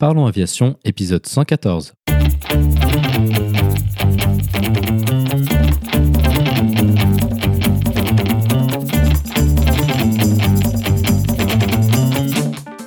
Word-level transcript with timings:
Parlons 0.00 0.24
Aviation, 0.24 0.78
épisode 0.82 1.26
114. 1.26 1.92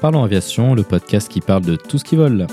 Parlons 0.02 0.24
Aviation, 0.24 0.74
le 0.74 0.82
podcast 0.82 1.30
qui 1.30 1.40
parle 1.40 1.62
de 1.62 1.76
tout 1.76 2.00
ce 2.00 2.04
qui 2.04 2.16
vole. 2.16 2.48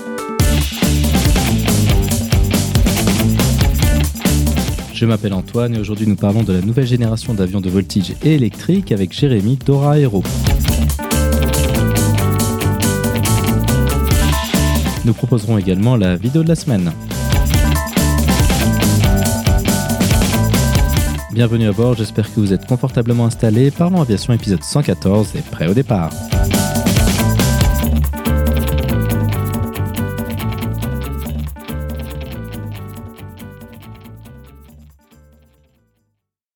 Je 4.93 5.05
m'appelle 5.07 5.33
Antoine 5.33 5.73
et 5.73 5.79
aujourd'hui 5.79 6.05
nous 6.05 6.15
parlons 6.15 6.43
de 6.43 6.53
la 6.53 6.61
nouvelle 6.61 6.85
génération 6.85 7.33
d'avions 7.33 7.61
de 7.61 7.69
voltige 7.71 8.13
électrique 8.21 8.91
avec 8.91 9.11
Jérémy 9.11 9.57
Dora 9.65 9.97
Aero. 9.97 10.21
Nous 15.03 15.13
proposerons 15.13 15.57
également 15.57 15.95
la 15.95 16.15
vidéo 16.15 16.43
de 16.43 16.47
la 16.47 16.55
semaine. 16.55 16.91
Bienvenue 21.33 21.67
à 21.67 21.71
bord, 21.71 21.95
j'espère 21.95 22.31
que 22.31 22.39
vous 22.39 22.53
êtes 22.53 22.67
confortablement 22.67 23.25
installés. 23.25 23.71
Parlons 23.71 24.01
Aviation 24.01 24.33
épisode 24.33 24.61
114 24.61 25.35
et 25.35 25.41
prêt 25.41 25.67
au 25.67 25.73
départ. 25.73 26.11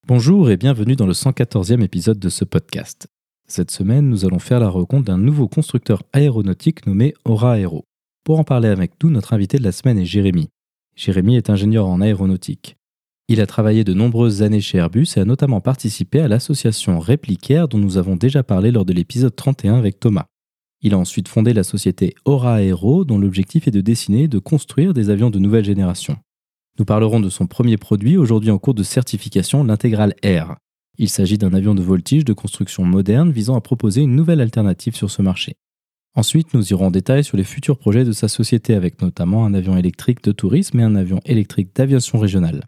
Bonjour 0.08 0.52
et 0.52 0.58
bienvenue 0.58 0.96
dans 0.96 1.08
le 1.08 1.14
114e 1.14 1.82
épisode 1.82 2.20
de 2.20 2.30
ce 2.30 2.46
podcast. 2.46 3.08
Cette 3.48 3.72
semaine, 3.72 4.08
nous 4.08 4.24
allons 4.24 4.40
faire 4.40 4.60
la 4.60 4.70
rencontre 4.70 5.06
d'un 5.06 5.18
nouveau 5.18 5.48
constructeur 5.48 6.04
aéronautique 6.14 6.86
nommé 6.86 7.16
Aura 7.26 7.58
Aero. 7.58 7.86
Pour 8.26 8.40
en 8.40 8.44
parler 8.44 8.70
avec 8.70 8.94
nous, 9.04 9.12
notre 9.12 9.34
invité 9.34 9.60
de 9.60 9.64
la 9.64 9.72
semaine 9.72 10.00
est 10.00 10.06
Jérémy. 10.06 10.50
Jérémy 10.96 11.36
est 11.36 11.52
ingénieur 11.52 11.86
en 11.86 12.02
aéronautique. 12.02 12.76
Il 13.28 13.40
a 13.40 13.46
travaillé 13.46 13.84
de 13.84 13.94
nombreuses 13.94 14.42
années 14.42 14.62
chez 14.62 14.80
Airbus 14.80 15.06
et 15.16 15.20
a 15.20 15.26
notamment 15.26 15.62
participé 15.62 16.22
à 16.22 16.28
l'association 16.28 17.00
Replicaire 17.00 17.68
dont 17.68 17.78
nous 17.78 17.98
avons 17.98 18.16
déjà 18.16 18.42
parlé 18.42 18.72
lors 18.72 18.84
de 18.84 18.94
l'épisode 18.94 19.36
31 19.36 19.76
avec 19.76 20.00
Thomas. 20.00 20.26
Il 20.82 20.96
a 20.96 20.98
ensuite 20.98 21.28
fondé 21.28 21.54
la 21.54 21.64
société 21.64 22.16
Aura 22.26 22.64
Aero 22.64 23.06
dont 23.06 23.20
l'objectif 23.20 23.68
est 23.68 23.72
de 23.72 23.82
dessiner 23.82 24.24
et 24.24 24.28
de 24.28 24.40
construire 24.40 24.96
des 24.96 25.12
avions 25.12 25.30
de 25.30 25.38
nouvelle 25.38 25.66
génération. 25.66 26.18
Nous 26.80 26.86
parlerons 26.86 27.20
de 27.20 27.30
son 27.30 27.46
premier 27.46 27.78
produit 27.78 28.18
aujourd'hui 28.18 28.50
en 28.50 28.58
cours 28.58 28.74
de 28.74 28.82
certification, 28.82 29.64
l'Intégral 29.64 30.16
Air. 30.24 30.56
Il 30.98 31.10
s'agit 31.10 31.38
d'un 31.38 31.54
avion 31.54 31.76
de 31.76 31.84
voltige 31.84 32.26
de 32.26 32.34
construction 32.34 32.86
moderne 32.86 33.30
visant 33.30 33.56
à 33.56 33.62
proposer 33.62 34.02
une 34.02 34.16
nouvelle 34.16 34.42
alternative 34.42 34.96
sur 34.96 35.12
ce 35.12 35.22
marché. 35.22 35.58
Ensuite, 36.16 36.54
nous 36.54 36.72
irons 36.72 36.88
en 36.88 36.92
détail 36.92 37.26
sur 37.26 37.36
les 37.36 37.44
futurs 37.44 37.78
projets 37.78 38.06
de 38.06 38.14
sa 38.14 38.30
société 38.30 38.74
avec 38.74 39.02
notamment 39.02 39.46
un 39.46 39.54
avion 39.54 39.78
électrique 39.78 40.24
de 40.24 40.32
tourisme 40.32 40.80
et 40.80 40.84
un 40.84 40.96
avion 40.96 41.20
électrique 41.26 41.76
d'aviation 41.76 42.20
régionale. 42.20 42.64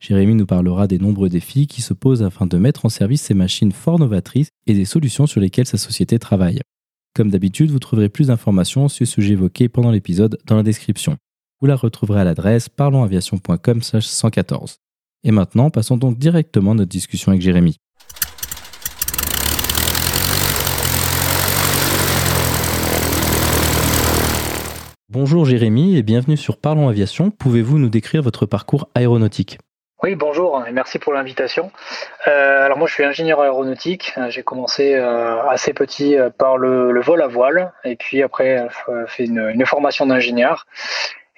Jérémy 0.00 0.34
nous 0.34 0.46
parlera 0.46 0.86
des 0.86 0.98
nombreux 0.98 1.28
défis 1.28 1.66
qui 1.66 1.82
se 1.82 1.92
posent 1.92 2.22
afin 2.22 2.46
de 2.46 2.56
mettre 2.56 2.86
en 2.86 2.88
service 2.88 3.22
ces 3.22 3.34
machines 3.34 3.72
fort 3.72 3.98
novatrices 3.98 4.48
et 4.66 4.74
des 4.74 4.86
solutions 4.86 5.26
sur 5.26 5.40
lesquelles 5.40 5.66
sa 5.66 5.76
société 5.76 6.18
travaille. 6.18 6.60
Comme 7.14 7.30
d'habitude, 7.30 7.70
vous 7.70 7.80
trouverez 7.80 8.08
plus 8.08 8.28
d'informations 8.28 8.88
sur 8.88 9.06
ce 9.06 9.12
sujet 9.12 9.32
évoqué 9.32 9.68
pendant 9.68 9.90
l'épisode 9.90 10.38
dans 10.46 10.56
la 10.56 10.62
description. 10.62 11.16
Vous 11.60 11.66
la 11.66 11.76
retrouverez 11.76 12.20
à 12.20 12.24
l'adresse 12.24 12.68
parlonsaviation.com 12.68 13.82
114. 13.82 14.76
Et 15.24 15.32
maintenant, 15.32 15.70
passons 15.70 15.96
donc 15.96 16.16
directement 16.16 16.70
à 16.70 16.74
notre 16.74 16.90
discussion 16.90 17.32
avec 17.32 17.42
Jérémy. 17.42 17.76
Bonjour 25.20 25.44
Jérémy 25.44 25.96
et 25.96 26.04
bienvenue 26.04 26.36
sur 26.36 26.58
Parlons 26.58 26.88
Aviation. 26.88 27.32
Pouvez-vous 27.32 27.80
nous 27.80 27.88
décrire 27.88 28.22
votre 28.22 28.46
parcours 28.46 28.88
aéronautique? 28.94 29.58
Oui, 30.04 30.14
bonjour 30.14 30.64
et 30.64 30.70
merci 30.70 31.00
pour 31.00 31.12
l'invitation. 31.12 31.72
Euh, 32.28 32.64
alors 32.64 32.78
moi 32.78 32.86
je 32.86 32.94
suis 32.94 33.02
ingénieur 33.02 33.40
aéronautique. 33.40 34.14
J'ai 34.28 34.44
commencé 34.44 34.94
euh, 34.94 35.42
assez 35.48 35.72
petit 35.72 36.16
euh, 36.16 36.30
par 36.30 36.56
le, 36.56 37.00
vol 37.00 37.20
à 37.20 37.26
voile 37.26 37.72
et 37.82 37.96
puis 37.96 38.22
après 38.22 38.68
fait 39.08 39.24
une, 39.24 39.50
une 39.52 39.66
formation 39.66 40.06
d'ingénieur. 40.06 40.66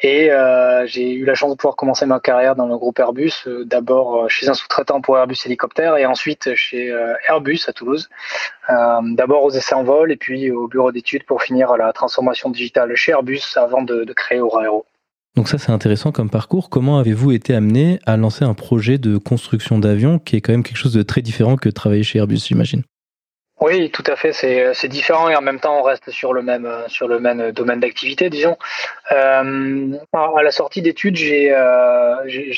Et 0.02 0.30
euh, 0.30 0.86
j'ai 0.86 1.12
eu 1.12 1.24
la 1.24 1.34
chance 1.34 1.50
de 1.50 1.56
pouvoir 1.56 1.76
commencer 1.76 2.06
ma 2.06 2.20
carrière 2.20 2.56
dans 2.56 2.66
le 2.66 2.76
groupe 2.78 2.98
Airbus, 2.98 3.32
euh, 3.46 3.64
d'abord 3.66 4.24
euh, 4.24 4.28
chez 4.28 4.48
un 4.48 4.54
sous-traitant 4.54 5.02
pour 5.02 5.18
Airbus 5.18 5.36
Hélicoptère 5.44 5.96
et 5.98 6.06
ensuite 6.06 6.54
chez 6.54 6.90
Airbus 7.28 7.60
à 7.68 7.72
Toulouse, 7.72 8.08
d'abord 8.68 9.44
aux 9.44 9.50
essais 9.50 9.74
en 9.74 9.84
vol 9.84 10.10
et 10.12 10.16
puis 10.16 10.50
au 10.50 10.68
bureau 10.68 10.90
d'études 10.92 11.24
pour 11.24 11.42
finir 11.42 11.76
la 11.76 11.92
transformation 11.92 12.50
digitale 12.50 12.94
chez 12.94 13.12
Airbus 13.12 13.42
avant 13.56 13.82
de, 13.82 14.04
de 14.04 14.12
créer 14.12 14.40
Aura 14.40 14.64
Aero. 14.64 14.86
Donc 15.36 15.48
ça 15.48 15.58
c'est 15.58 15.70
intéressant 15.70 16.12
comme 16.12 16.30
parcours. 16.30 16.70
Comment 16.70 16.98
avez-vous 16.98 17.32
été 17.32 17.54
amené 17.54 17.98
à 18.06 18.16
lancer 18.16 18.44
un 18.44 18.54
projet 18.54 18.98
de 18.98 19.18
construction 19.18 19.78
d'avion 19.78 20.18
qui 20.18 20.36
est 20.36 20.40
quand 20.40 20.52
même 20.52 20.62
quelque 20.62 20.76
chose 20.76 20.94
de 20.94 21.02
très 21.02 21.22
différent 21.22 21.56
que 21.56 21.68
travailler 21.68 22.02
chez 22.02 22.18
Airbus, 22.18 22.38
j'imagine? 22.46 22.82
Oui, 23.60 23.90
tout 23.90 24.04
à 24.06 24.16
fait. 24.16 24.32
C'est 24.32 24.88
différent 24.88 25.28
et 25.28 25.36
en 25.36 25.42
même 25.42 25.60
temps, 25.60 25.78
on 25.78 25.82
reste 25.82 26.10
sur 26.10 26.32
le 26.32 26.40
même 26.40 26.66
sur 26.88 27.08
le 27.08 27.20
même 27.20 27.52
domaine 27.52 27.80
d'activité, 27.80 28.30
disons. 28.30 28.56
Euh, 29.12 29.98
à 30.14 30.42
la 30.42 30.50
sortie 30.50 30.80
d'études, 30.80 31.16
j'ai 31.16 31.52
euh, 31.52 32.16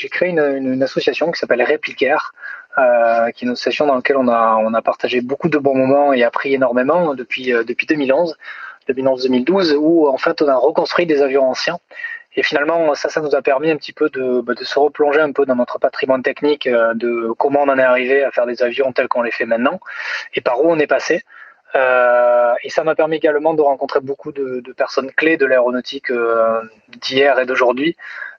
créé 0.09 0.29
une, 0.29 0.81
association 0.81 1.29
qui 1.31 1.39
s'appelle 1.39 1.61
Replicaire, 1.61 2.33
euh, 2.77 3.31
qui 3.31 3.43
est 3.43 3.47
une 3.47 3.51
association 3.51 3.85
dans 3.85 3.95
laquelle 3.95 4.15
on 4.15 4.29
a 4.29 4.55
on 4.55 4.73
a 4.73 4.81
partagé 4.81 5.19
beaucoup 5.19 5.49
de 5.49 5.57
bons 5.57 5.75
moments 5.75 6.13
et 6.13 6.23
appris 6.23 6.53
énormément 6.53 7.13
depuis 7.15 7.53
euh, 7.53 7.65
depuis 7.65 7.85
2011, 7.85 8.37
2011-2012, 8.87 9.75
où 9.75 10.07
en 10.07 10.17
fait 10.17 10.41
on 10.41 10.47
a 10.47 10.55
reconstruit 10.55 11.05
des 11.05 11.21
avions 11.21 11.49
anciens 11.49 11.79
et 12.35 12.43
finalement, 12.43 12.95
ça, 12.95 13.09
ça 13.09 13.21
nous 13.21 13.35
a 13.35 13.41
permis 13.41 13.69
un 13.69 13.77
petit 13.77 13.93
peu 13.93 14.09
de, 14.09 14.41
bah, 14.41 14.53
de 14.53 14.63
se 14.63 14.79
replonger 14.79 15.19
un 15.19 15.31
peu 15.31 15.45
dans 15.45 15.55
notre 15.55 15.79
patrimoine 15.79 16.23
technique, 16.23 16.67
euh, 16.67 16.93
de 16.95 17.31
comment 17.37 17.61
on 17.61 17.69
en 17.69 17.77
est 17.77 17.83
arrivé 17.83 18.23
à 18.23 18.31
faire 18.31 18.45
des 18.45 18.63
avions 18.63 18.91
tels 18.91 19.07
qu'on 19.07 19.21
les 19.21 19.31
fait 19.31 19.45
maintenant 19.45 19.79
et 20.33 20.41
par 20.41 20.63
où 20.63 20.71
on 20.71 20.79
est 20.79 20.87
passé. 20.87 21.23
Euh, 21.75 22.53
et 22.63 22.69
ça 22.69 22.83
m'a 22.83 22.95
permis 22.95 23.15
également 23.17 23.53
de 23.53 23.61
rencontrer 23.61 23.99
beaucoup 23.99 24.31
de, 24.31 24.61
de 24.61 24.73
personnes 24.73 25.11
clés 25.11 25.37
de 25.37 25.45
l'aéronautique 25.45 26.11
euh, 26.11 26.61
d'hier 26.87 27.39
et 27.39 27.45
d'aujourd'hui, 27.45 27.95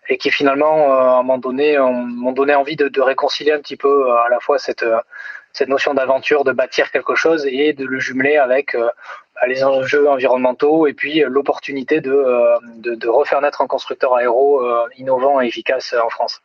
et 0.09 0.19
qui 0.19 0.31
finalement, 0.31 0.93
euh, 0.93 0.97
à 0.97 1.13
un 1.15 1.23
moment 1.23 1.39
donné, 1.39 1.79
m'ont 1.79 2.33
donné 2.33 2.55
envie 2.55 2.77
de, 2.77 2.89
de, 2.89 3.01
réconcilier 3.01 3.53
un 3.53 3.61
petit 3.61 3.77
peu 3.77 4.11
à 4.11 4.29
la 4.31 4.41
fois 4.41 4.59
cette, 4.59 4.85
cette 5.53 5.69
notion 5.69 5.95
d'aventure, 5.95 6.45
de 6.45 6.53
bâtir 6.53 6.91
quelque 6.91 7.15
chose, 7.15 7.47
et 7.47 7.73
de 7.73 7.85
le 7.87 7.99
jumeler 8.01 8.37
avec 8.37 8.77
les 9.47 9.65
enjeux 9.65 10.09
environnementaux 10.09 10.87
et 10.87 10.95
puis 10.95 11.23
euh, 11.23 11.29
l'opportunité 11.29 12.01
euh, 12.07 12.57
de, 12.77 12.95
de, 12.95 13.09
refaire 13.09 13.41
naître 13.41 13.61
un 13.61 13.67
constructeur 13.67 14.15
aéro 14.15 14.65
euh, 14.65 14.87
innovant 14.97 15.41
et 15.41 15.47
efficace 15.47 15.95
en 15.95 16.09
France. 16.09 16.41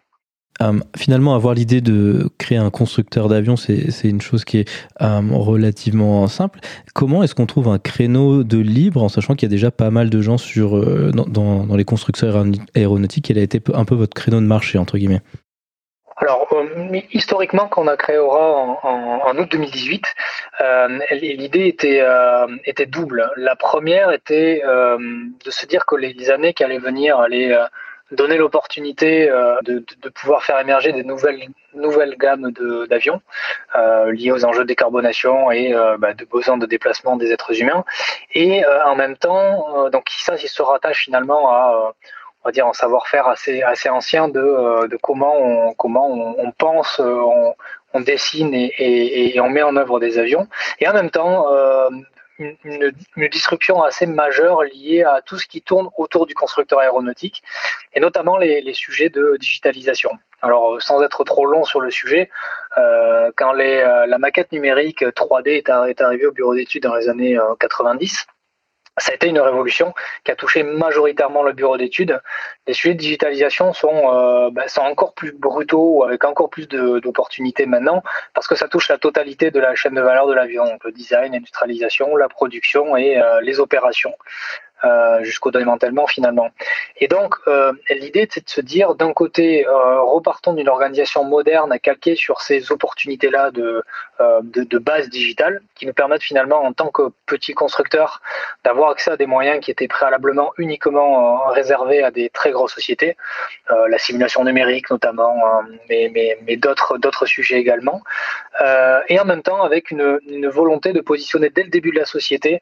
Finalement, 0.98 1.36
avoir 1.36 1.54
l'idée 1.54 1.82
de 1.82 2.30
créer 2.38 2.58
un 2.58 2.70
constructeur 2.70 3.30
d'avion, 3.30 3.56
c'est 3.56 3.90
une 4.04 4.22
chose 4.22 4.44
qui 4.46 4.60
est 4.60 4.70
relativement 5.00 6.28
simple. 6.28 6.60
Comment 6.94 7.24
est-ce 7.24 7.36
qu'on 7.36 7.46
trouve 7.46 7.68
un 7.68 7.80
créneau 7.80 8.44
de 8.44 8.58
libre 8.58 9.04
en 9.04 9.10
sachant 9.10 9.36
qu'il 9.36 9.48
y 9.48 9.52
a 9.52 9.56
déjà 9.56 9.72
pas 9.72 9.90
mal 9.90 10.10
de 10.10 10.22
gens 10.22 10.38
sur, 10.38 10.80
dans, 11.14 11.26
dans 11.66 11.76
les 11.76 11.86
constructeurs 11.86 12.44
aéronautiques? 12.76 13.26
Quel 13.26 13.38
a 13.38 13.42
été 13.42 13.62
un 13.74 13.86
peu 13.86 13.96
votre 13.96 14.14
créneau 14.14 14.42
de 14.42 14.46
marché, 14.46 14.78
entre 14.78 14.98
guillemets? 14.98 15.22
Alors, 16.22 16.48
euh, 16.52 17.00
historiquement, 17.14 17.68
quand 17.68 17.84
on 17.84 17.88
a 17.88 17.96
créé 17.96 18.18
Aura 18.18 18.78
en, 18.84 19.38
août 19.38 19.48
2018, 19.52 20.04
euh, 20.60 21.00
l'idée 21.12 21.68
était, 21.68 22.02
euh, 22.02 22.46
double. 22.88 23.32
La 23.38 23.56
première 23.56 24.12
était 24.12 24.62
euh, 24.66 24.98
de 25.46 25.52
se 25.52 25.66
dire 25.66 25.86
que 25.86 25.96
les 25.96 26.30
années 26.30 26.54
qui 26.54 26.64
allaient 26.66 26.78
venir 26.78 27.20
allaient 27.20 27.54
euh, 27.54 27.64
donner 28.12 28.38
l'opportunité 28.38 29.28
de, 29.64 29.84
de, 30.02 30.10
pouvoir 30.10 30.44
faire 30.44 30.60
émerger 30.60 30.92
des 30.92 31.04
nouvelles, 31.04 31.42
nouvelles 31.74 32.16
gammes 32.18 32.52
d'avions 32.90 33.22
liées 34.12 34.32
aux 34.32 34.46
enjeux 34.46 34.64
de 34.64 34.68
décarbonation 34.68 35.52
et 35.52 35.74
bah, 36.00 36.14
de 36.14 36.26
besoins 36.26 36.58
de 36.58 36.66
déplacement 36.66 37.18
des 37.18 37.32
êtres 37.32 37.62
humains. 37.62 37.86
Et 38.34 38.64
en 38.66 38.96
même 38.96 39.16
temps, 39.16 39.90
donc 39.90 40.06
ça, 40.10 40.36
il 40.36 40.50
se 40.50 40.62
rattache 40.62 41.04
finalement 41.04 41.52
à 41.52 41.94
on 42.44 42.48
va 42.48 42.52
dire 42.52 42.68
un 42.68 42.74
savoir-faire 42.74 43.28
assez 43.28 43.62
assez 43.62 43.90
ancien 43.90 44.30
de, 44.30 44.40
euh, 44.40 44.88
de 44.88 44.98
comment 44.98 45.36
on 45.38 45.74
comment 45.74 46.10
on, 46.10 46.52
pense, 46.52 47.00
euh, 47.00 47.22
on, 47.22 47.54
on 47.94 48.02
dessine 48.02 48.54
et, 48.54 48.74
et, 48.78 49.36
et, 49.36 49.42
on 49.42 49.50
met 49.50 49.64
en 49.64 49.76
œuvre 49.76 50.00
des 50.00 50.18
avions, 50.18 50.48
et 50.80 50.88
en 50.88 50.94
même 50.94 51.10
temps 51.10 51.52
euh, 51.54 51.90
une, 52.40 52.92
disruption 53.30 53.84
assez 53.84 54.06
majeure 54.06 54.64
liée 54.64 55.04
à 55.04 55.22
tout 55.22 55.38
ce 55.38 55.48
qui 55.48 55.62
tourne 55.62 55.90
autour 55.98 56.26
du 56.26 56.34
constructeur 56.34 56.80
aéronautique, 56.80 57.44
et 57.94 58.00
notamment 58.00 58.38
les, 58.38 58.74
sujets 58.74 59.10
de 59.10 59.38
digitalisation. 59.40 60.12
Alors, 60.42 60.82
sans 60.82 61.02
être 61.04 61.24
trop 61.24 61.46
long 61.46 61.66
sur 61.66 61.82
le 61.82 61.92
sujet, 61.92 62.30
euh, 62.78 63.32
quand 63.36 63.52
les, 63.54 63.80
la 64.08 64.18
maquette 64.18 64.52
numérique 64.52 65.04
3D 65.04 65.50
est, 65.50 65.70
est 65.90 66.02
arrivée 66.02 66.28
au 66.28 66.32
bureau 66.32 66.56
d'études 66.56 66.84
dans 66.84 66.96
les 66.96 67.10
années 67.10 67.38
90, 67.60 68.26
ça 69.00 69.12
a 69.12 69.16
été 69.16 69.28
une 69.28 69.40
révolution 69.40 69.94
qui 70.24 70.32
a 70.32 70.36
touché 70.36 70.64
majoritairement 70.64 71.44
le 71.44 71.54
bureau 71.54 71.78
d'études. 71.78 72.22
Les 72.68 72.74
sujets 72.74 72.94
de 72.94 73.00
digitalisation 73.00 73.74
sont, 73.74 74.14
euh, 74.14 74.50
ben, 74.52 74.66
encore 74.78 75.14
plus 75.14 75.32
brutaux, 75.32 76.04
avec 76.04 76.24
encore 76.24 76.50
plus 76.50 76.68
d'opportunités 76.68 77.66
maintenant, 77.66 78.04
parce 78.34 78.48
que 78.48 78.56
ça 78.56 78.68
touche 78.68 78.90
la 78.90 78.98
totalité 78.98 79.52
de 79.52 79.60
la 79.60 79.76
chaîne 79.76 79.96
de 79.96 80.02
valeur 80.02 80.28
de 80.28 80.34
l'avion, 80.34 80.66
le 80.84 80.92
design, 80.92 81.34
l'industrialisation, 81.34 82.16
la 82.16 82.30
production 82.30 82.96
et 82.96 83.20
euh, 83.20 83.42
les 83.42 83.60
opérations. 83.60 84.14
Euh, 84.86 85.22
jusqu'au 85.26 85.52
démantèlement 85.52 86.08
finalement. 86.08 86.52
Et 87.02 87.10
donc 87.10 87.36
euh, 87.50 87.74
l'idée 87.90 88.30
c'est 88.32 88.46
de 88.46 88.50
se 88.50 88.62
dire 88.62 88.96
d'un 88.96 89.12
côté 89.12 89.68
euh, 89.68 90.02
repartons 90.02 90.54
d'une 90.54 90.70
organisation 90.70 91.26
moderne 91.26 91.78
calquée 91.80 92.16
sur 92.16 92.40
ces 92.40 92.72
opportunités-là 92.72 93.52
de, 93.52 93.84
de, 94.20 94.64
de, 94.64 94.78
base 94.78 95.10
digitale 95.10 95.62
qui 95.76 95.86
nous 95.86 95.92
permettent 95.92 96.24
finalement 96.24 96.64
en 96.64 96.72
tant 96.72 96.92
que 96.92 97.12
petit 97.26 97.54
constructeur 97.54 98.22
d'avoir 98.64 98.92
accès 98.92 99.12
à 99.12 99.18
des 99.18 99.26
moyens 99.26 99.60
qui 99.60 99.70
étaient 99.70 99.90
préalablement 99.90 100.54
uniquement 100.58 101.48
réservés 101.48 102.02
à 102.02 102.12
des 102.12 102.30
très 102.30 102.52
grosses 102.52 102.74
sociétés, 102.74 103.18
la 103.70 103.98
simulation 103.98 104.44
numérique 104.44 104.90
notamment, 104.90 105.62
mais, 105.90 106.10
mais, 106.14 106.38
mais 106.46 106.56
d'autres 106.56 106.98
d'autres 106.98 107.26
sujets 107.26 107.60
également, 107.60 108.02
et 109.10 109.20
en 109.20 109.26
même 109.26 109.42
temps 109.42 109.62
avec 109.62 109.92
une, 109.92 110.20
volonté 110.48 110.94
de 110.94 111.02
positionner 111.02 111.50
dès 111.50 111.64
le 111.64 111.70
début 111.70 111.92
de 111.92 112.00
la 112.00 112.06
société 112.06 112.62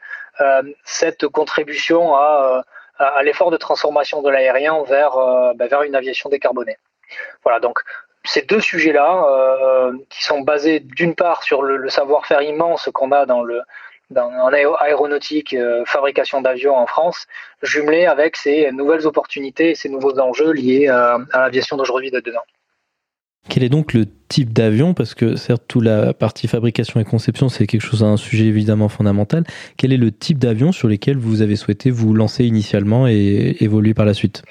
cette 0.84 1.28
contribution 1.28 2.16
à, 2.16 2.58
euh, 2.58 2.62
à, 3.00 3.24
l'effort 3.24 3.52
de 3.52 3.58
transformation 3.58 4.22
de 4.22 4.30
l'aérien 4.30 4.84
vers, 4.84 5.18
euh, 5.18 5.54
ben, 5.56 5.68
vers 5.68 5.84
une 5.84 5.96
aviation 5.96 6.30
décarbonée. 6.30 6.78
Voilà, 7.44 7.60
donc 7.60 7.80
ces 8.24 8.42
deux 8.42 8.60
sujets-là, 8.60 9.26
euh, 9.30 9.94
qui 10.10 10.24
sont 10.24 10.42
basés 10.42 10.80
d'une 10.82 11.16
part 11.16 11.44
sur 11.44 11.62
le, 11.62 11.88
savoir-faire 11.90 12.42
immense 12.42 12.90
qu'on 12.94 13.12
a 13.12 13.26
dans 13.26 13.44
le 13.44 13.62
dans, 14.10 14.32
en 14.32 14.54
euh, 14.54 15.86
fabrication 15.86 16.42
d'avions 16.42 16.76
en 16.76 16.88
France, 16.88 17.28
jumelés 17.62 18.06
avec 18.06 18.38
ces 18.38 18.72
nouvelles 18.72 19.06
opportunités 19.06 19.72
et 19.72 19.76
ces 19.76 19.90
nouveaux 19.90 20.18
enjeux 20.20 20.52
liés 20.52 20.88
à 20.88 21.18
l'aviation 21.34 21.76
d'aujourd'hui 21.76 22.10
de 22.10 22.22
demain. 22.22 22.40
Quel 23.50 23.64
est 23.64 23.70
donc 23.70 23.94
le 23.94 24.06
type 24.28 24.54
d'avion? 24.54 24.94
Parce 24.94 25.16
que 25.16 25.36
certes, 25.36 25.64
toute 25.68 25.84
la 25.84 26.14
partie 26.14 26.48
fabrication 26.48 27.00
et 27.00 27.06
conception, 27.06 27.50
c'est 27.50 27.66
quelque 27.66 27.82
chose, 27.82 28.04
un 28.04 28.18
sujet 28.18 28.46
évidemment 28.46 28.90
fondamental. 28.90 29.44
Quel 29.78 29.94
est 29.94 29.98
le 29.98 30.12
type 30.12 30.38
d'avion 30.38 30.72
sur 30.72 30.88
lesquels 30.88 31.18
vous 31.18 31.42
avez 31.42 31.56
souhaité 31.56 31.90
vous 31.90 32.14
lancer 32.14 32.44
initialement 32.44 33.08
et 33.08 33.58
évoluer 33.62 33.94
par 33.94 34.06
la 34.06 34.14
suite? 34.14 34.44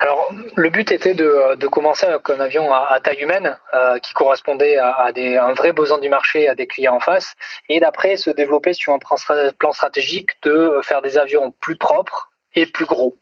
Alors, 0.00 0.32
le 0.54 0.70
but 0.70 0.92
était 0.92 1.14
de, 1.14 1.66
commencer 1.66 2.06
avec 2.06 2.30
un 2.30 2.38
avion 2.38 2.72
à, 2.72 3.00
taille 3.02 3.20
humaine 3.20 3.58
euh, 3.74 3.98
qui 3.98 4.12
correspondait 4.14 4.76
à, 4.76 5.08
un 5.08 5.52
vrai 5.54 5.72
besoin 5.72 5.98
du 5.98 6.08
marché, 6.08 6.48
à 6.48 6.54
des 6.54 6.68
clients 6.68 6.94
en 6.94 7.00
face, 7.00 7.34
et 7.68 7.80
d'après 7.80 8.16
se 8.16 8.30
développer 8.30 8.74
sur 8.74 8.92
un 8.92 8.98
plan 8.98 9.72
stratégique 9.72 10.30
de 10.44 10.78
faire 10.82 11.02
des 11.02 11.18
avions 11.18 11.52
plus 11.60 11.76
propres 11.76 12.30
et 12.54 12.66
plus 12.66 12.86
gros. 12.86 13.16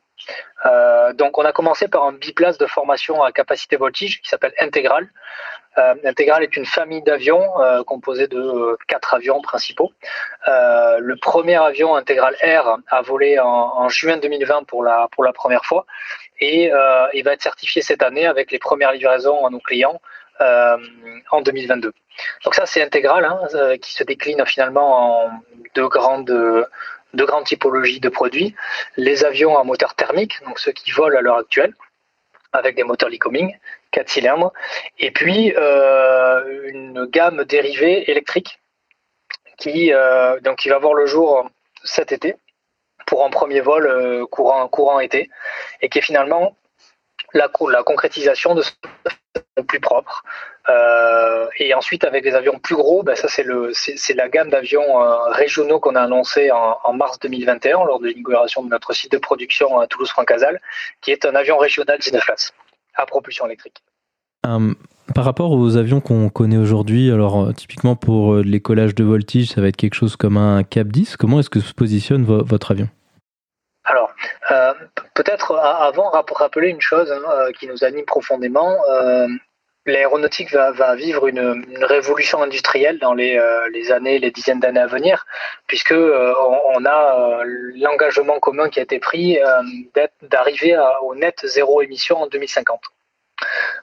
Euh, 0.64 1.12
donc 1.12 1.38
on 1.38 1.44
a 1.44 1.52
commencé 1.52 1.88
par 1.88 2.04
un 2.04 2.12
biplace 2.12 2.58
de 2.58 2.66
formation 2.66 3.22
à 3.22 3.32
capacité 3.32 3.76
voltige 3.76 4.20
qui 4.22 4.28
s'appelle 4.28 4.54
Intégral. 4.58 5.08
Euh, 5.78 5.94
Intégral 6.04 6.42
est 6.42 6.56
une 6.56 6.64
famille 6.64 7.02
d'avions 7.02 7.60
euh, 7.60 7.84
composée 7.84 8.28
de 8.28 8.38
euh, 8.38 8.76
quatre 8.88 9.14
avions 9.14 9.42
principaux. 9.42 9.92
Euh, 10.48 10.98
le 11.00 11.16
premier 11.16 11.56
avion 11.56 11.94
Intégral 11.94 12.34
Air 12.40 12.78
a 12.88 13.02
volé 13.02 13.38
en, 13.38 13.88
juin 13.88 14.16
2020 14.16 14.64
pour 14.64 14.82
la, 14.82 15.08
première 15.34 15.64
fois 15.64 15.84
et 16.40 16.72
euh, 16.72 17.06
il 17.12 17.24
va 17.24 17.32
être 17.32 17.42
certifié 17.42 17.82
cette 17.82 18.02
année 18.02 18.26
avec 18.26 18.50
les 18.50 18.58
premières 18.58 18.92
livraisons 18.92 19.44
à 19.44 19.50
nos 19.50 19.60
clients 19.60 20.00
en 20.38 21.40
2022. 21.40 21.92
Donc 22.44 22.54
ça 22.54 22.66
c'est 22.66 22.82
Intégral 22.82 23.24
hein, 23.24 23.40
qui 23.80 23.94
se 23.94 24.04
décline 24.04 24.44
finalement 24.44 25.24
en 25.24 25.30
deux 25.74 25.88
grandes 25.88 26.66
deux 27.16 27.26
grandes 27.26 27.44
typologies 27.44 28.00
de 28.00 28.08
produits. 28.08 28.54
Les 28.96 29.24
avions 29.24 29.58
à 29.58 29.64
moteur 29.64 29.94
thermique, 29.94 30.42
donc 30.44 30.58
ceux 30.58 30.72
qui 30.72 30.90
volent 30.90 31.18
à 31.18 31.20
l'heure 31.20 31.38
actuelle, 31.38 31.74
avec 32.52 32.76
des 32.76 32.84
moteurs 32.84 33.08
Lycoming, 33.08 33.54
4 33.90 34.08
cylindres, 34.08 34.52
et 34.98 35.10
puis 35.10 35.52
euh, 35.56 36.68
une 36.68 37.06
gamme 37.06 37.44
dérivée 37.44 38.10
électrique 38.10 38.60
qui, 39.58 39.92
euh, 39.92 40.38
qui 40.58 40.68
va 40.68 40.78
voir 40.78 40.94
le 40.94 41.06
jour 41.06 41.48
cet 41.84 42.12
été 42.12 42.36
pour 43.06 43.24
un 43.24 43.30
premier 43.30 43.60
vol 43.60 43.86
euh, 43.86 44.26
courant, 44.26 44.66
courant 44.68 45.00
été, 45.00 45.30
et 45.80 45.88
qui 45.88 45.98
est 45.98 46.02
finalement 46.02 46.56
la, 47.36 47.82
concrétisation 47.82 48.54
de 48.54 48.62
ce 48.62 48.70
plus 49.68 49.80
propre. 49.80 50.22
Euh, 50.68 51.46
et 51.58 51.74
ensuite, 51.74 52.04
avec 52.04 52.24
les 52.24 52.34
avions 52.34 52.58
plus 52.58 52.74
gros, 52.74 53.02
ben 53.02 53.14
ça 53.14 53.28
c'est 53.28 53.46
c'est 53.72 54.14
la 54.14 54.28
gamme 54.28 54.50
d'avions 54.50 55.02
euh, 55.02 55.30
régionaux 55.30 55.80
qu'on 55.80 55.94
a 55.94 56.02
annoncé 56.02 56.50
en, 56.50 56.92
mars 56.92 57.18
2021 57.20 57.84
lors 57.84 58.00
de 58.00 58.08
l'inauguration 58.08 58.62
de 58.62 58.68
notre 58.68 58.92
site 58.92 59.12
de 59.12 59.18
production 59.18 59.78
à 59.78 59.86
Toulouse-Francazal, 59.86 60.60
qui 61.00 61.10
est 61.12 61.24
un 61.24 61.34
avion 61.34 61.58
régional 61.58 61.98
19 61.98 62.24
places 62.24 62.52
à 62.94 63.06
propulsion 63.06 63.46
électrique. 63.46 63.82
Um, 64.46 64.76
par 65.14 65.24
rapport 65.24 65.52
aux 65.52 65.76
avions 65.76 66.00
qu'on 66.00 66.28
connaît 66.28 66.56
aujourd'hui, 66.56 67.10
alors 67.10 67.44
euh, 67.44 67.52
typiquement 67.52 67.96
pour 67.96 68.34
euh, 68.34 68.42
les 68.42 68.60
collages 68.60 68.94
de 68.94 69.04
voltige, 69.04 69.48
ça 69.48 69.60
va 69.60 69.68
être 69.68 69.76
quelque 69.76 69.94
chose 69.94 70.16
comme 70.16 70.36
un 70.36 70.62
Cap 70.64 70.88
10. 70.88 71.16
Comment 71.16 71.40
est-ce 71.40 71.50
que 71.50 71.60
se 71.60 71.72
positionne 71.72 72.24
vo 72.24 72.44
votre 72.44 72.72
avion? 72.72 72.88
Alors, 73.86 74.12
euh, 74.50 74.74
peut-être 75.14 75.56
avant 75.56 76.10
rappeler 76.10 76.68
une 76.68 76.80
chose 76.80 77.10
hein, 77.10 77.52
qui 77.58 77.68
nous 77.68 77.84
anime 77.84 78.04
profondément. 78.04 78.76
Euh, 78.90 79.28
L'aéronautique 79.86 80.52
va, 80.52 80.96
vivre 80.96 81.28
une, 81.28 81.64
révolution 81.80 82.42
industrielle 82.42 82.98
dans 82.98 83.14
les, 83.14 83.38
euh, 83.38 83.92
années, 83.92 84.18
les 84.18 84.32
dizaines 84.32 84.58
d'années 84.58 84.80
à 84.80 84.88
venir, 84.88 85.24
puisque 85.68 85.92
euh, 85.92 86.34
on, 86.74 86.84
a 86.84 87.42
l'engagement 87.44 88.40
commun 88.40 88.68
qui 88.68 88.80
a 88.80 88.82
été 88.82 88.98
pris 88.98 89.38
d'arriver 90.22 90.76
au 91.02 91.14
net 91.14 91.40
zéro 91.44 91.82
émission 91.82 92.22
en 92.22 92.26
2050 92.26 92.80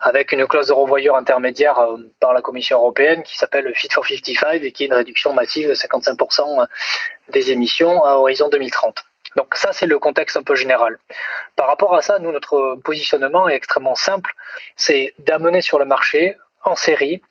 avec 0.02 0.34
une 0.34 0.46
clause 0.48 0.68
de 0.68 0.74
revoyure 0.74 1.16
intermédiaire 1.16 1.80
par 2.20 2.34
la 2.34 2.42
Commission 2.42 2.80
européenne 2.80 3.24
qui 3.24 3.38
s'appelle 3.38 3.72
Fit 3.76 3.88
for 3.94 4.06
55 4.06 4.62
et 4.64 4.72
qui 4.74 4.84
est 4.84 4.88
une 4.88 4.94
réduction 4.94 5.32
massive 5.32 5.70
de 5.70 5.76
55% 5.76 6.68
des 7.30 7.52
émissions 7.52 8.04
à 8.04 8.16
horizon 8.16 8.50
2030. 8.50 9.06
Donc 9.36 9.56
ça, 9.56 9.74
c'est 9.74 9.86
le 9.86 10.00
contexte 10.00 10.38
un 10.38 10.44
peu 10.44 10.56
général. 10.56 10.98
Par 11.56 11.68
rapport 11.68 11.96
à 11.96 12.02
ça, 12.02 12.20
nous, 12.20 12.32
notre 12.32 12.76
positionnement 12.84 13.50
est 13.50 13.56
extrêmement 13.56 13.96
simple. 13.96 14.34
C'est 14.76 15.14
d'amener 15.20 15.62
sur 15.62 15.80
le 15.80 15.86
marché, 15.86 16.38
en 16.64 16.76
série, 16.76 17.22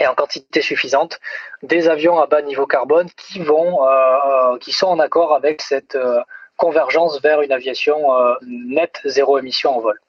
et 0.00 0.06
en 0.06 0.14
quantité 0.14 0.62
suffisante, 0.62 1.20
des 1.62 1.88
avions 1.88 2.18
à 2.18 2.26
bas 2.26 2.42
niveau 2.42 2.66
carbone 2.66 3.08
qui 3.16 3.38
vont, 3.38 3.86
euh, 3.86 4.58
qui 4.58 4.72
sont 4.72 4.88
en 4.88 4.98
accord 4.98 5.34
avec 5.34 5.62
cette 5.62 5.94
euh, 5.94 6.20
convergence 6.56 7.20
vers 7.22 7.40
une 7.42 7.52
aviation 7.52 8.14
euh, 8.16 8.34
nette 8.42 9.00
zéro 9.04 9.38
émission 9.38 9.76
en 9.76 9.80
vol. 9.80 10.00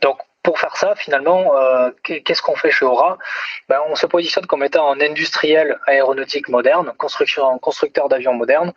Donc 0.00 0.18
pour 0.42 0.58
faire 0.58 0.76
ça, 0.76 0.94
finalement, 0.96 1.56
euh, 1.56 1.90
qu'est-ce 2.02 2.42
qu'on 2.42 2.56
fait 2.56 2.70
chez 2.70 2.84
Aura? 2.84 3.18
Ben, 3.68 3.80
On 3.88 3.94
se 3.94 4.06
positionne 4.06 4.46
comme 4.46 4.64
étant 4.64 4.92
un 4.92 5.00
industriel 5.00 5.78
aéronautique 5.86 6.48
moderne, 6.48 6.92
construction, 6.98 7.58
constructeur 7.58 8.08
d'avions 8.08 8.34
modernes, 8.34 8.72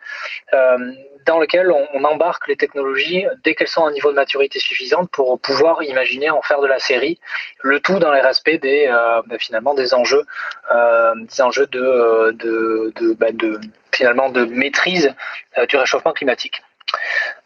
euh, 0.54 0.92
dans 1.26 1.40
lequel 1.40 1.72
on, 1.72 2.04
embarque 2.04 2.46
les 2.46 2.56
technologies 2.56 3.26
dès 3.42 3.56
qu'elles 3.56 3.66
sont 3.66 3.84
à 3.84 3.88
un 3.88 3.92
niveau 3.92 4.10
de 4.10 4.16
maturité 4.16 4.60
suffisante 4.60 5.10
pour 5.10 5.40
pouvoir 5.40 5.82
imaginer 5.82 6.30
en 6.30 6.40
faire 6.40 6.60
de 6.60 6.68
la 6.68 6.78
série, 6.78 7.18
le 7.62 7.80
tout 7.80 7.98
dans 7.98 8.12
les 8.12 8.20
respects 8.20 8.60
des, 8.60 8.86
euh, 8.88 9.22
ben, 9.26 9.36
finalement 9.38 9.74
des 9.74 9.92
enjeux, 9.92 10.24
euh, 10.72 11.14
des 11.16 11.40
enjeux 11.42 11.66
de, 11.66 12.30
de, 12.38 12.92
de, 12.94 13.14
ben, 13.14 13.36
de, 13.36 13.60
finalement 13.92 14.30
de 14.30 14.44
maîtrise 14.44 15.12
euh, 15.58 15.66
du 15.66 15.76
réchauffement 15.76 16.12
climatique. 16.12 16.62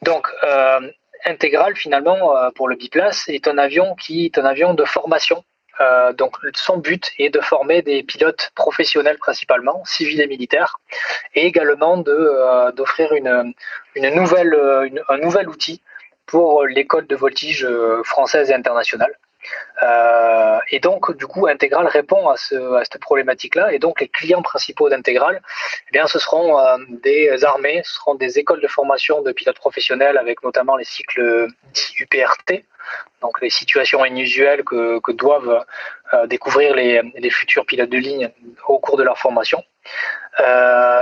Donc, 0.03 0.29
intégral 1.25 1.77
finalement 1.77 2.37
euh, 2.37 2.51
pour 2.55 2.69
le 2.69 2.77
biplace 2.77 3.29
est 3.29 3.49
un 3.49 3.59
avion 3.59 3.95
qui 3.95 4.27
est 4.27 4.39
un 4.39 4.45
avion 4.45 4.75
de 4.75 4.85
formation. 4.85 5.45
Euh, 5.81 6.13
donc 6.13 6.37
son 6.55 6.77
but 6.77 7.11
est 7.19 7.31
de 7.31 7.41
former 7.41 7.81
des 7.81 8.03
pilotes 8.03 8.51
professionnels 8.55 9.19
principalement, 9.19 9.83
civils 9.85 10.21
et 10.21 10.27
militaires, 10.27 10.77
et 11.35 11.47
également 11.47 12.03
euh, 12.07 12.71
d'offrir 12.73 13.13
une, 13.13 13.55
une 13.95 14.15
nouvelle 14.15 14.55
un 15.09 15.19
nouvel 15.19 15.49
outil 15.49 15.81
pour 16.27 16.67
l'école 16.67 17.07
de 17.07 17.17
voltige 17.17 17.67
française 18.05 18.51
et 18.51 18.55
internationale. 18.55 19.13
Euh, 19.83 20.59
et 20.71 20.81
donc, 20.81 21.17
du 21.17 21.27
coup, 21.27 21.47
Intégral 21.47 21.87
répond 21.87 22.29
à, 22.29 22.37
ce, 22.37 22.75
à 22.75 22.85
cette 22.85 23.01
problématique-là. 23.01 23.73
Et 23.73 23.79
donc, 23.79 24.01
les 24.01 24.09
clients 24.09 24.43
principaux 24.43 24.89
d'Intégral, 24.89 25.41
eh 25.89 25.93
bien, 25.93 26.07
ce 26.07 26.19
seront 26.19 26.59
euh, 26.59 26.77
des 27.03 27.45
armées, 27.45 27.81
ce 27.85 27.95
seront 27.95 28.15
des 28.15 28.39
écoles 28.39 28.61
de 28.61 28.69
formation 28.69 29.23
de 29.23 29.33
pilotes 29.33 29.59
professionnels, 29.59 30.19
avec 30.19 30.43
notamment 30.43 30.77
les 30.77 30.85
cycles 30.85 31.49
UPRT, 31.99 32.65
donc 33.23 33.41
les 33.41 33.51
situations 33.51 34.05
inusuelles 34.05 34.65
que, 34.65 35.13
doivent 35.13 35.65
euh, 36.15 36.27
découvrir 36.27 36.75
les, 36.75 37.31
futurs 37.31 37.65
pilotes 37.65 37.91
de 37.91 37.99
ligne 37.99 38.31
au 38.67 38.79
cours 38.79 38.97
de 38.97 39.03
leur 39.03 39.19
formation. 39.19 39.63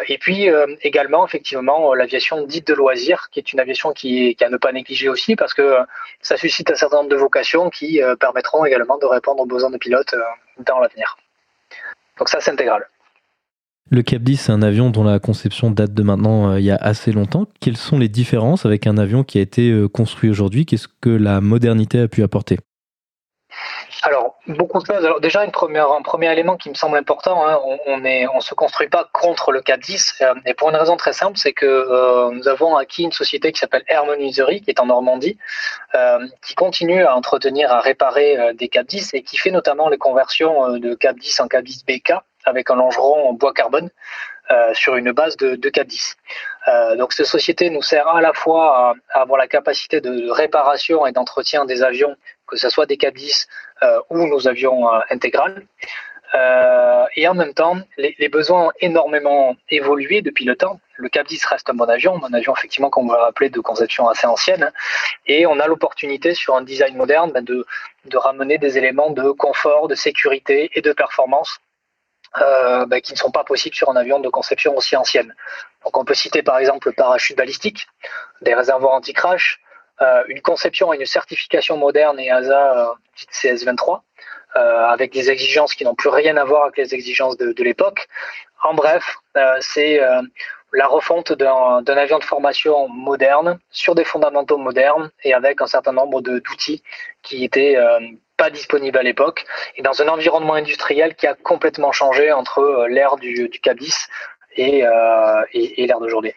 Et 0.08 0.18
puis 0.18 0.49
également, 0.82 1.25
effectivement, 1.26 1.94
l'aviation 1.94 2.44
dite 2.44 2.66
de 2.66 2.75
loisir, 2.75 3.28
qui 3.30 3.38
est 3.38 3.52
une 3.52 3.61
aviation 3.61 3.92
qui, 3.92 4.35
qui 4.35 4.44
à 4.44 4.49
ne 4.49 4.56
pas 4.56 4.73
négliger 4.73 5.08
aussi, 5.08 5.37
parce 5.37 5.54
que 5.54 5.78
ça 6.20 6.37
suscite 6.37 6.70
un 6.70 6.75
certain 6.75 6.99
nombre 6.99 7.11
de 7.11 7.16
vocations 7.16 7.70
qui 7.70 8.00
permettront 8.18 8.64
également 8.68 8.98
de 8.98 9.06
répondre 9.06 9.42
aux 9.42 9.46
besoins 9.46 9.70
de 9.70 9.78
pilotes 9.78 10.14
dans 10.66 10.78
l'avenir. 10.78 11.16
Donc 12.18 12.28
ça, 12.28 12.38
c'est 12.40 12.50
intégral. 12.50 12.87
Le 13.90 14.02
Cap 14.02 14.22
10, 14.22 14.37
c'est 14.37 14.52
un 14.52 14.60
avion 14.60 14.90
dont 14.90 15.02
la 15.02 15.18
conception 15.18 15.70
date 15.70 15.94
de 15.94 16.02
maintenant 16.02 16.50
euh, 16.50 16.60
il 16.60 16.66
y 16.66 16.70
a 16.70 16.76
assez 16.76 17.10
longtemps. 17.10 17.46
Quelles 17.58 17.78
sont 17.78 17.98
les 17.98 18.10
différences 18.10 18.66
avec 18.66 18.87
un 18.87 18.98
avion 18.98 19.25
qui 19.25 19.38
a 19.38 19.40
été 19.40 19.70
euh, 19.70 19.88
construit 19.88 20.28
aujourd'hui? 20.28 20.66
Qu'est-ce 20.66 20.88
que 21.00 21.08
la 21.08 21.40
modernité 21.40 22.00
a 22.00 22.08
pu 22.08 22.22
apporter? 22.22 22.58
Beaucoup 24.49 24.81
de 24.81 24.87
choses. 24.87 25.05
Alors 25.05 25.21
déjà, 25.21 25.43
un 25.43 25.50
premier 25.50 26.33
élément 26.33 26.57
qui 26.57 26.71
me 26.71 26.75
semble 26.75 26.97
important, 26.97 27.47
hein, 27.47 27.61
on 27.85 27.99
ne 27.99 28.26
on 28.35 28.40
se 28.40 28.55
construit 28.55 28.88
pas 28.88 29.07
contre 29.12 29.52
le 29.52 29.61
410, 29.61 30.23
euh, 30.23 30.35
et 30.47 30.55
pour 30.55 30.71
une 30.71 30.76
raison 30.76 30.97
très 30.97 31.12
simple, 31.12 31.37
c'est 31.37 31.52
que 31.52 31.67
euh, 31.67 32.31
nous 32.31 32.49
avons 32.49 32.75
acquis 32.75 33.02
une 33.02 33.12
société 33.12 33.52
qui 33.52 33.59
s'appelle 33.59 33.85
Harmonisery, 33.90 34.62
qui 34.62 34.71
est 34.71 34.81
en 34.81 34.87
Normandie, 34.87 35.37
euh, 35.95 36.26
qui 36.40 36.55
continue 36.55 37.05
à 37.05 37.14
entretenir, 37.14 37.71
à 37.71 37.81
réparer 37.81 38.55
des 38.55 38.69
410 38.69 39.12
et 39.12 39.23
qui 39.23 39.37
fait 39.37 39.50
notamment 39.50 39.90
les 39.90 39.99
conversions 39.99 40.78
de 40.78 40.95
410 40.95 41.40
en 41.40 41.49
410 41.49 41.85
BK 41.85 42.14
avec 42.47 42.71
un 42.71 42.76
longeron 42.76 43.28
en 43.28 43.35
bois 43.35 43.52
carbone. 43.52 43.90
sur 44.73 44.97
une 44.97 45.12
base 45.12 45.37
de, 45.37 45.57
de 45.57 45.69
410. 45.69 46.17
donc 46.97 47.12
cette 47.12 47.26
société 47.26 47.69
nous 47.69 47.83
sert 47.83 48.09
à 48.09 48.23
la 48.23 48.33
fois 48.33 48.95
à, 49.12 49.21
avoir 49.21 49.38
la 49.38 49.47
capacité 49.47 50.00
de 50.00 50.31
réparation 50.31 51.07
et 51.07 51.12
d'entretien 51.12 51.67
des 51.67 51.83
avions 51.83 52.17
que 52.49 52.57
ce 52.57 52.69
soit 52.71 52.87
des 52.87 52.97
410 52.97 53.47
euh, 53.83 54.00
ou 54.11 54.26
nos 54.26 54.49
avions 54.49 54.93
euh, 54.93 55.00
intégrales. 55.11 55.64
Euh, 56.35 57.05
et 57.17 57.26
en 57.26 57.35
même 57.35 57.55
temps, 57.55 57.76
les, 57.97 58.28
besoins 58.28 58.67
ont 58.67 58.73
énormément 58.81 59.57
évolué 59.71 60.21
depuis 60.21 60.45
le 60.45 60.57
temps. 60.57 60.78
Le 60.97 61.09
Cap 61.09 61.26
10 61.26 61.43
reste 61.47 61.71
un 61.71 61.75
bon 61.75 61.88
avion, 61.88 62.23
un 62.23 62.35
avion 62.35 62.55
effectivement 62.55 62.90
qu'on 62.90 63.07
va 63.07 63.17
rappeler 63.17 63.49
de 63.49 63.61
conception 63.61 64.09
assez 64.09 64.26
ancienne, 64.26 64.71
et 65.26 65.47
on 65.47 65.59
a 65.59 65.67
l'opportunité 65.67 66.35
sur 66.35 66.55
un 66.55 66.62
design 66.62 66.97
moderne 66.97 67.33
ben, 67.33 67.43
de, 67.43 67.64
de, 68.07 68.17
ramener 68.19 68.59
des 68.59 68.76
éléments 68.76 69.11
de 69.11 69.31
confort, 69.31 69.88
de 69.88 69.95
sécurité 69.95 70.71
et 70.75 70.83
de 70.83 70.93
performance 70.93 71.61
ben, 72.35 73.00
qui 73.00 73.14
ne 73.14 73.19
sont 73.19 73.31
pas 73.31 73.45
possibles 73.45 73.75
sur 73.75 73.88
un 73.88 73.97
avion 73.97 74.21
de 74.21 74.28
conception 74.28 74.76
aussi 74.76 74.97
ancienne. 74.97 75.35
Donc 75.83 75.97
on 75.97 76.05
peut 76.05 76.14
citer 76.14 76.43
par 76.43 76.59
exemple 76.59 76.88
le 76.88 76.93
parachute 76.93 77.38
balistique, 77.38 77.87
des 78.43 78.55
réservoirs 78.55 78.93
anti-crash, 78.93 79.61
euh, 79.61 79.67
une 80.28 80.40
conception 80.40 80.93
et 80.93 80.99
une 80.99 81.07
certification 81.07 81.76
moderne 81.76 82.19
et 82.21 82.31
ASA 82.31 82.95
CS23, 83.33 84.00
euh, 84.57 84.87
avec 84.87 85.12
des 85.12 85.31
exigences 85.31 85.75
qui 85.75 85.85
n'ont 85.85 85.95
plus 85.95 86.09
rien 86.09 86.37
à 86.37 86.45
voir 86.45 86.64
avec 86.64 86.78
les 86.78 86.95
exigences 86.95 87.37
de, 87.37 87.62
l'époque. 87.62 88.09
En 88.62 88.75
bref, 88.75 89.19
euh, 89.37 89.57
c'est 89.61 90.00
la 90.73 90.87
refonte 90.87 91.33
d'un 91.33 91.85
avion 91.87 92.19
de 92.19 92.25
formation 92.25 92.88
moderne 92.88 93.59
sur 93.71 93.95
des 93.95 94.05
fondamentaux 94.05 94.59
modernes 94.59 95.11
et 95.25 95.33
avec 95.33 95.62
un 95.62 95.67
certain 95.67 95.93
nombre 95.93 96.21
d'outils 96.21 96.83
qui 97.23 97.45
étaient 97.45 97.76
pas 98.37 98.50
disponibles 98.50 98.99
à 98.99 99.02
l'époque 99.02 99.47
et 99.76 99.83
dans 99.83 100.02
un 100.02 100.09
environnement 100.09 100.55
industriel 100.55 101.14
qui 101.14 101.26
a 101.26 101.35
complètement 101.35 101.93
changé 101.93 102.33
entre 102.33 102.87
l'ère 102.88 103.17
du, 103.17 103.49
du 103.49 103.61
CABIS 103.61 103.95
et, 104.57 104.85
et 105.52 105.87
l'ère 105.87 106.00
d'aujourd'hui. 106.00 106.35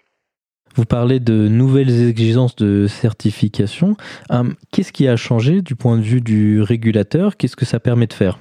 Vous 0.76 0.86
parlez 0.86 1.20
de 1.20 1.34
nouvelles 1.34 2.10
exigences 2.10 2.56
de 2.56 2.88
certification. 2.88 3.96
Hum, 4.30 4.56
qu'est-ce 4.72 4.94
qui 4.94 5.08
a 5.08 5.16
changé 5.16 5.62
du 5.62 5.76
point 5.76 5.98
de 5.98 6.02
vue 6.02 6.22
du 6.22 6.62
régulateur? 6.62 7.38
Qu'est-ce 7.38 7.56
que 7.56 7.66
ça 7.66 7.80
permet 7.80 8.08
de 8.08 8.14
faire? 8.14 8.38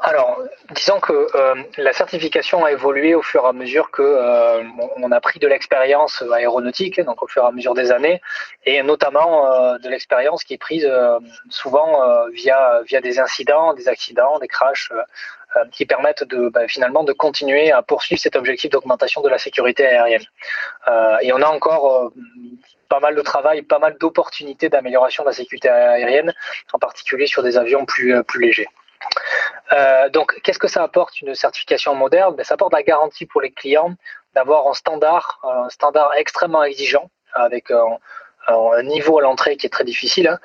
Alors, 0.00 0.40
disons 0.76 1.00
que 1.00 1.12
euh, 1.34 1.54
la 1.76 1.92
certification 1.92 2.64
a 2.64 2.70
évolué 2.70 3.16
au 3.16 3.22
fur 3.22 3.44
et 3.44 3.48
à 3.48 3.52
mesure 3.52 3.90
que 3.90 4.02
euh, 4.02 4.62
on 4.96 5.10
a 5.10 5.20
pris 5.20 5.40
de 5.40 5.48
l'expérience 5.48 6.22
aéronautique, 6.32 7.00
donc 7.00 7.20
au 7.20 7.26
fur 7.26 7.42
et 7.42 7.46
à 7.46 7.50
mesure 7.50 7.74
des 7.74 7.90
années, 7.90 8.20
et 8.64 8.80
notamment 8.84 9.52
euh, 9.52 9.78
de 9.78 9.88
l'expérience 9.88 10.44
qui 10.44 10.54
est 10.54 10.58
prise 10.58 10.88
souvent 11.50 12.00
via 12.32 12.80
via 12.86 13.00
des 13.00 13.18
incidents, 13.18 13.74
des 13.74 13.88
accidents, 13.88 14.38
des 14.38 14.46
crashs 14.46 14.92
euh, 14.92 15.02
qui 15.72 15.86
permettent 15.86 16.24
de 16.24 16.48
bah, 16.48 16.68
finalement 16.68 17.04
de 17.04 17.12
continuer 17.12 17.70
à 17.70 17.82
poursuivre 17.82 18.20
cet 18.20 18.36
objectif 18.36 18.70
d'augmentation 18.70 19.20
de 19.20 19.28
la 19.28 19.38
sécurité 19.38 19.86
aérienne. 19.86 20.24
Euh, 20.88 21.16
et 21.22 21.32
on 21.32 21.40
a 21.42 21.48
encore 21.48 22.02
euh, 22.04 22.12
pas 22.88 23.00
mal 23.00 23.14
de 23.14 23.22
travail, 23.22 23.62
pas 23.62 23.78
mal 23.78 23.96
d'opportunités 23.98 24.68
d'amélioration 24.68 25.22
de 25.22 25.28
la 25.28 25.34
sécurité 25.34 25.68
aérienne, 25.68 26.32
en 26.72 26.78
particulier 26.78 27.26
sur 27.26 27.42
des 27.42 27.56
avions 27.56 27.84
plus, 27.84 28.14
légers. 28.38 28.68
donc, 30.12 30.40
qu'est-ce 30.42 30.58
que 30.58 30.68
ça 30.68 30.82
apporte 30.82 31.20
une 31.20 31.34
certification 31.34 31.94
moderne? 31.94 32.34
Ben, 32.34 32.44
Ça 32.44 32.54
apporte 32.54 32.72
la 32.72 32.82
garantie 32.82 33.26
pour 33.26 33.40
les 33.40 33.50
clients 33.50 33.94
d'avoir 34.34 34.68
un 34.68 34.74
standard, 34.74 35.40
un 35.42 35.68
standard 35.68 36.14
extrêmement 36.14 36.62
exigeant, 36.64 37.10
avec 37.34 37.70
un 38.48 38.82
niveau 38.82 39.18
à 39.18 39.22
l'entrée 39.22 39.56
qui 39.56 39.66
est 39.66 39.70
très 39.70 39.84
difficile, 39.84 40.28
hein. 40.28 40.38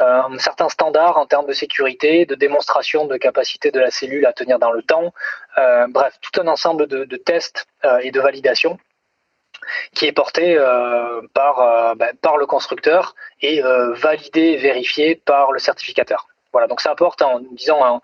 euh, 0.00 0.34
un 0.34 0.38
certain 0.38 0.68
standard 0.68 1.18
en 1.18 1.26
termes 1.26 1.46
de 1.46 1.52
sécurité, 1.52 2.26
de 2.26 2.34
démonstration 2.34 3.06
de 3.06 3.16
capacité 3.16 3.70
de 3.70 3.80
la 3.80 3.90
cellule 3.90 4.26
à 4.26 4.32
tenir 4.32 4.58
dans 4.58 4.72
le 4.72 4.82
temps, 4.82 5.12
euh, 5.58 5.86
bref, 5.88 6.18
tout 6.20 6.40
un 6.40 6.46
ensemble 6.48 6.86
de, 6.86 7.16
tests 7.16 7.66
euh, 7.84 7.98
et 8.02 8.10
de 8.10 8.20
validation 8.20 8.78
qui 9.94 10.06
est 10.06 10.12
porté 10.12 10.56
par, 11.34 11.94
ben, 11.96 12.16
par 12.22 12.38
le 12.38 12.46
constructeur 12.46 13.14
et 13.42 13.60
validé 13.60 14.40
et 14.40 14.56
vérifié 14.56 15.16
par 15.16 15.52
le 15.52 15.58
certificateur. 15.58 16.28
Voilà, 16.52 16.66
donc 16.66 16.80
ça 16.80 16.92
apporte, 16.92 17.20
en 17.20 17.40
disant, 17.40 18.00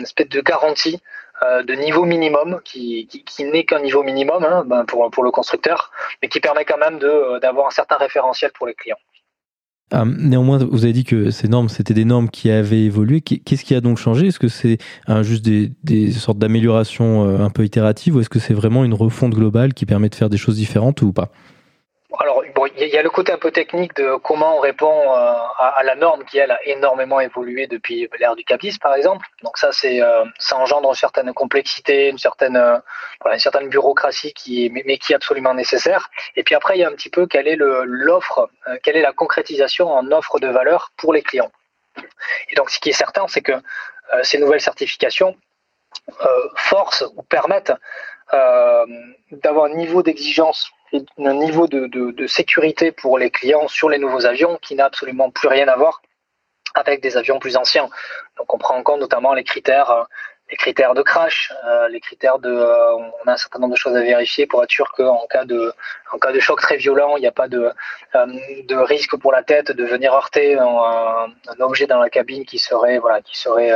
espèce 0.00 0.28
de 0.28 0.40
garantie 0.40 0.96
euh, 0.96 1.19
de 1.66 1.74
niveau 1.74 2.04
minimum, 2.04 2.60
qui, 2.64 3.08
n'est 3.40 3.64
qu'un 3.64 3.80
niveau 3.80 4.02
minimum 4.02 4.44
hein, 4.44 4.64
ben, 4.66 4.84
pour, 4.84 5.10
pour 5.10 5.24
le 5.24 5.30
constructeur, 5.30 5.90
mais 6.22 6.28
qui 6.28 6.40
permet 6.40 6.64
quand 6.64 6.78
même 6.78 6.98
euh, 7.02 7.38
d'avoir 7.40 7.68
un 7.68 7.70
certain 7.70 7.96
référentiel 7.96 8.50
pour 8.54 8.66
les 8.66 8.74
clients. 8.74 8.98
Ah, 9.92 10.04
néanmoins, 10.04 10.58
vous 10.58 10.84
avez 10.84 10.92
dit 10.92 11.04
que 11.04 11.30
ces 11.30 11.48
normes, 11.48 11.68
c'était 11.68 11.94
des 11.94 12.04
normes 12.04 12.28
qui 12.28 12.48
avaient 12.50 12.82
évolué. 12.82 13.20
Qu'est-ce 13.22 13.64
qui 13.64 13.74
a 13.74 13.80
donc 13.80 13.98
changé? 13.98 14.28
Est-ce 14.28 14.38
que 14.38 14.46
c'est 14.46 14.78
juste 15.22 15.44
des, 15.44 15.72
des 15.82 16.12
sortes 16.12 16.38
d'améliorations 16.38 17.28
euh, 17.28 17.40
un 17.40 17.50
peu 17.50 17.64
itératives 17.64 18.14
ou 18.14 18.20
est-ce 18.20 18.28
que 18.28 18.38
c'est 18.38 18.54
vraiment 18.54 18.84
une 18.84 18.94
refonte 18.94 19.34
globale 19.34 19.74
qui 19.74 19.86
permet 19.86 20.08
de 20.08 20.14
faire 20.14 20.30
des 20.30 20.36
choses 20.36 20.56
différentes 20.56 21.02
ou 21.02 21.12
pas? 21.12 21.30
Alors, 22.20 22.42
il 22.86 22.94
y 22.94 22.96
a 22.96 23.02
le 23.02 23.10
côté 23.10 23.32
un 23.32 23.38
peu 23.38 23.50
technique 23.50 23.94
de 23.96 24.16
comment 24.16 24.56
on 24.56 24.60
répond 24.60 25.14
euh, 25.14 25.32
à, 25.58 25.82
la 25.84 25.94
norme 25.94 26.24
qui, 26.24 26.38
elle, 26.38 26.50
a 26.50 26.62
énormément 26.64 27.20
évolué 27.20 27.66
depuis 27.66 28.08
l'ère 28.18 28.36
du 28.36 28.44
CAPIS, 28.44 28.78
par 28.80 28.94
exemple. 28.94 29.26
Donc 29.42 29.58
ça, 29.58 29.72
c'est 29.72 30.02
euh, 30.02 30.24
ça 30.38 30.56
engendre 30.56 30.88
une 30.88 30.94
certaine 30.94 31.32
complexité, 31.34 32.08
une 32.08 32.18
certaine, 32.18 32.56
euh, 32.56 32.78
une 33.30 33.38
certaine 33.38 33.68
bureaucratie 33.68 34.32
qui 34.32 34.70
mais, 34.70 34.98
qui 34.98 35.12
est 35.12 35.16
absolument 35.16 35.54
nécessaire. 35.54 36.10
Et 36.36 36.42
puis 36.42 36.54
après, 36.54 36.76
il 36.76 36.80
y 36.80 36.84
a 36.84 36.88
un 36.88 36.92
petit 36.92 37.10
peu 37.10 37.26
quelle 37.26 37.48
est 37.48 37.56
l'offre, 37.56 38.50
quelle 38.82 38.96
est 38.96 39.02
la 39.02 39.12
concrétisation 39.12 39.92
en 39.92 40.10
offre 40.12 40.38
de 40.40 40.48
valeur 40.48 40.92
pour 40.96 41.12
les 41.12 41.22
clients. 41.22 41.50
Et 42.50 42.54
donc, 42.54 42.70
ce 42.70 42.78
qui 42.78 42.90
est 42.90 42.92
certain, 42.92 43.26
c'est 43.28 43.42
que 43.42 43.60
ces 44.22 44.38
nouvelles 44.38 44.60
certifications 44.60 45.36
forcent 46.54 47.04
ou 47.16 47.22
permettent 47.22 47.72
d'avoir 48.32 49.64
un 49.64 49.74
niveau 49.74 50.02
d'exigence 50.02 50.70
un 51.18 51.34
niveau 51.34 51.66
de, 51.66 52.26
sécurité 52.26 52.92
pour 52.92 53.18
les 53.18 53.30
clients 53.30 53.68
sur 53.68 53.88
les 53.88 53.98
nouveaux 53.98 54.26
avions 54.26 54.58
qui 54.60 54.74
n'a 54.74 54.86
absolument 54.86 55.30
plus 55.30 55.48
rien 55.48 55.68
à 55.68 55.76
voir 55.76 56.02
avec 56.74 57.00
des 57.00 57.16
avions 57.16 57.38
plus 57.38 57.56
anciens. 57.56 57.88
Donc 58.36 58.52
on 58.52 58.58
prend 58.58 58.76
en 58.76 58.82
compte 58.82 59.00
notamment 59.00 59.34
les 59.34 59.42
critères, 59.42 59.90
euh, 59.90 60.04
les 60.50 60.56
critères 60.56 60.94
de 60.94 61.02
crash, 61.02 61.52
euh, 61.64 61.88
les 61.88 62.00
critères 62.00 62.38
de, 62.38 62.48
euh, 62.48 62.94
on 62.94 63.28
a 63.28 63.32
un 63.32 63.36
certain 63.36 63.58
nombre 63.58 63.74
de 63.74 63.78
choses 63.78 63.96
à 63.96 64.02
vérifier 64.02 64.46
pour 64.46 64.62
être 64.62 64.70
sûr 64.70 64.92
qu'en 64.92 65.26
cas 65.28 65.44
de, 65.44 65.72
en 66.12 66.18
cas 66.18 66.30
de 66.32 66.38
choc 66.38 66.60
très 66.60 66.76
violent, 66.76 67.16
il 67.16 67.20
n'y 67.20 67.26
a 67.26 67.32
pas 67.32 67.48
de, 67.48 67.72
de 68.14 68.76
risque 68.76 69.16
pour 69.16 69.32
la 69.32 69.42
tête 69.42 69.72
de 69.72 69.84
venir 69.84 70.12
heurter 70.12 70.56
un, 70.58 71.32
objet 71.58 71.86
dans 71.86 71.98
la 71.98 72.10
cabine 72.10 72.44
qui 72.44 72.58
serait, 72.58 72.98
voilà, 72.98 73.20
qui 73.20 73.36
serait 73.38 73.72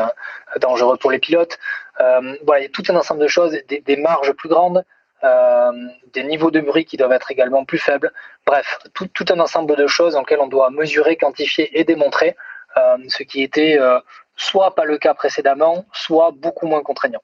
dangereux 0.60 0.96
pour 0.96 1.10
les 1.10 1.18
pilotes. 1.18 1.58
voilà, 1.98 2.60
il 2.60 2.62
y 2.62 2.66
a 2.66 2.70
tout 2.70 2.84
un 2.88 2.96
ensemble 2.96 3.20
de 3.20 3.28
choses, 3.28 3.52
des 3.68 3.96
marges 3.96 4.32
plus 4.32 4.48
grandes. 4.48 4.84
Euh, 5.24 5.72
des 6.12 6.22
niveaux 6.22 6.50
de 6.50 6.60
bruit 6.60 6.84
qui 6.84 6.98
doivent 6.98 7.12
être 7.12 7.30
également 7.30 7.64
plus 7.64 7.78
faibles. 7.78 8.12
Bref, 8.46 8.78
tout, 8.92 9.24
un 9.30 9.40
ensemble 9.40 9.74
de 9.74 9.86
choses 9.86 10.12
dans 10.12 10.20
lesquelles 10.20 10.40
on 10.40 10.48
doit 10.48 10.70
mesurer, 10.70 11.16
quantifier 11.16 11.78
et 11.78 11.84
démontrer, 11.84 12.36
euh, 12.76 12.96
ce 13.08 13.22
qui 13.22 13.42
était 13.42 13.78
euh, 13.80 13.98
soit 14.36 14.74
pas 14.74 14.84
le 14.84 14.98
cas 14.98 15.14
précédemment, 15.14 15.86
soit 15.92 16.32
beaucoup 16.36 16.66
moins 16.66 16.82
contraignant. 16.82 17.22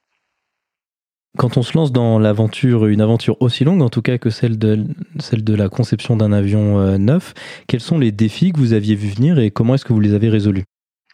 Quand 1.37 1.59
on 1.59 1.63
se 1.63 1.77
lance 1.77 1.93
dans 1.93 2.19
l'aventure, 2.19 2.87
une 2.87 3.03
aventure 3.03 3.37
aussi 3.41 3.65
longue 3.65 3.83
en 3.83 3.91
tout 3.91 4.03
cas 4.03 4.19
que 4.19 4.31
celle 4.31 4.59
de, 4.59 4.85
celle 5.21 5.45
de 5.45 5.55
la 5.55 5.69
conception 5.69 6.17
d'un 6.17 6.33
avion 6.33 6.99
neuf, 6.99 7.35
quels 7.69 7.81
sont 7.81 7.99
les 7.99 8.11
défis 8.11 8.53
que 8.53 8.59
vous 8.59 8.73
aviez 8.73 8.97
vu 8.97 9.11
venir 9.11 9.39
et 9.39 9.53
comment 9.53 9.75
est-ce 9.75 9.85
que 9.85 9.93
vous 9.93 10.01
les 10.01 10.15
avez 10.15 10.29
résolus? 10.29 10.65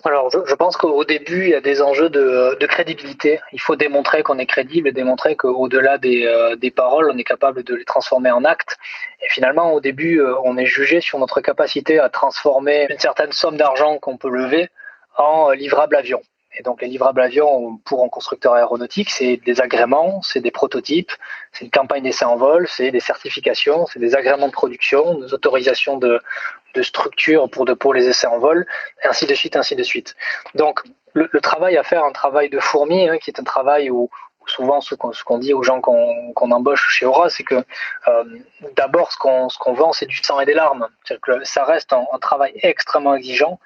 Alors, 0.07 0.31
je, 0.31 0.55
pense 0.55 0.77
qu'au 0.77 1.05
début, 1.05 1.45
il 1.45 1.49
y 1.51 1.55
a 1.55 1.61
des 1.61 1.83
enjeux 1.83 2.09
de, 2.09 2.67
crédibilité. 2.67 3.41
Il 3.53 3.61
faut 3.61 3.77
démontrer 3.77 4.23
qu'on 4.23 4.39
est 4.39 4.47
crédible 4.47 4.89
et 4.89 4.93
démontrer 4.93 5.35
qu'au-delà 5.35 5.99
euh, 6.05 6.57
des, 6.57 6.71
paroles, 6.71 7.11
on 7.13 7.19
est 7.19 7.25
capable 7.25 7.65
de 7.65 7.75
les 7.75 7.85
transformer 7.85 8.31
en 8.31 8.45
actes. 8.45 8.77
Et 9.21 9.29
finalement, 9.29 9.73
au 9.73 9.81
début, 9.81 10.21
euh, 10.21 10.35
on 10.45 10.57
est 10.59 10.67
jugé 10.67 11.01
sur 11.01 11.19
notre 11.19 11.41
capacité 11.41 11.99
à 11.99 12.09
transformer 12.09 12.87
une 12.89 12.99
certaine 12.99 13.33
somme 13.33 13.57
d'argent 13.57 13.99
qu'on 13.99 14.17
peut 14.17 14.31
lever 14.31 14.69
en 15.17 15.51
livrable 15.51 15.97
avion. 15.97 16.23
Et 16.59 16.63
donc 16.63 16.81
les 16.81 16.89
livrables 16.89 17.21
avions 17.21 17.77
pour 17.85 18.03
un 18.03 18.09
constructeur 18.09 18.55
aéronautique, 18.55 19.11
c'est 19.11 19.37
des 19.37 19.61
agréments, 19.61 20.23
c'est 20.23 20.41
des 20.41 20.51
prototypes, 20.51 21.13
c'est 21.53 21.67
une 21.67 21.71
campagne 21.71 22.03
d'essai 22.03 22.25
en 22.25 22.37
vol, 22.37 22.67
c'est 22.67 22.91
des 22.91 23.01
certifications, 23.01 23.87
c'est 23.87 23.99
des 23.99 24.15
agréments 24.15 24.47
de 24.47 24.53
production, 24.53 25.19
des 25.21 25.35
autorisations 25.35 25.99
de, 25.99 26.19
de 26.77 26.83
structure 26.83 27.49
pour, 27.51 27.65
de, 27.65 27.75
pour 27.75 27.95
les 27.95 28.07
essais 28.07 28.27
en 28.27 28.39
vol, 28.39 28.67
et 29.03 29.07
ainsi 29.09 29.27
de 29.27 29.35
suite, 29.35 29.57
ainsi 29.57 29.75
de 29.75 29.83
suite. 29.83 30.15
Donc 30.55 30.83
le, 31.15 31.41
travail 31.41 31.77
à 31.77 31.83
faire, 31.83 32.05
un 32.05 32.13
travail 32.13 32.51
de 32.51 32.61
fourmi, 32.61 33.09
hein, 33.09 33.17
qui 33.19 33.31
est 33.31 33.41
un 33.41 33.45
travail 33.45 33.91
où, 33.91 34.11
souvent 34.47 34.81
ce 34.81 34.95
qu'on 34.95 35.39
dit 35.39 35.55
aux 35.55 35.65
gens 35.65 35.81
qu'on 35.81 36.51
embauche 36.53 36.87
chez 36.91 37.05
Aura, 37.05 37.31
c'est 37.31 37.43
que 37.43 37.57
euh, 37.57 38.25
d'abord 38.77 39.11
ce 39.11 39.19
qu'on 39.19 39.73
vend, 39.73 39.93
c'est 39.93 40.07
du 40.07 40.19
sang 40.19 40.39
et 40.39 40.47
des 40.47 40.55
larmes. 40.55 40.87
Que 41.23 41.43
ça 41.43 41.65
reste 41.65 41.93
un, 41.93 42.05
travail 42.21 42.53
extrêmement 42.63 43.17
exigeant 43.17 43.59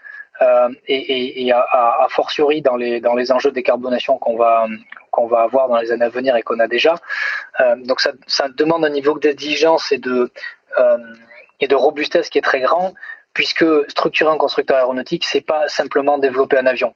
et, 0.89 1.53
à, 1.53 2.07
fortiori 2.09 2.63
dans 2.63 2.77
les, 2.77 2.99
dans 3.01 3.15
les 3.15 3.31
enjeux 3.31 3.51
de 3.51 3.57
décarbonation 3.57 4.17
qu'on 4.17 4.39
va, 4.39 4.69
qu'on 5.11 5.27
va 5.27 5.43
avoir 5.43 5.69
dans 5.69 5.77
les 5.77 5.93
années 5.93 6.07
à 6.07 6.09
venir 6.09 6.35
et 6.35 6.43
qu'on 6.43 6.61
a 6.61 6.67
déjà. 6.67 6.95
donc 7.77 8.01
ça, 8.01 8.13
ça, 8.27 8.49
demande 8.49 8.83
un 8.87 8.91
niveau 8.91 9.19
d'exigence 9.19 9.93
et 9.93 9.99
de, 9.99 10.33
et 11.61 11.69
de 11.69 11.75
robustesse 11.75 12.29
qui 12.31 12.39
est 12.39 12.43
très 12.43 12.61
grand, 12.61 12.95
puisque 13.35 13.65
structurer 13.89 14.31
un 14.31 14.39
constructeur 14.39 14.79
aéronautique, 14.79 15.25
c'est 15.25 15.41
pas 15.41 15.69
simplement 15.69 16.19
développer 16.19 16.59
un 16.59 16.67
avion 16.67 16.95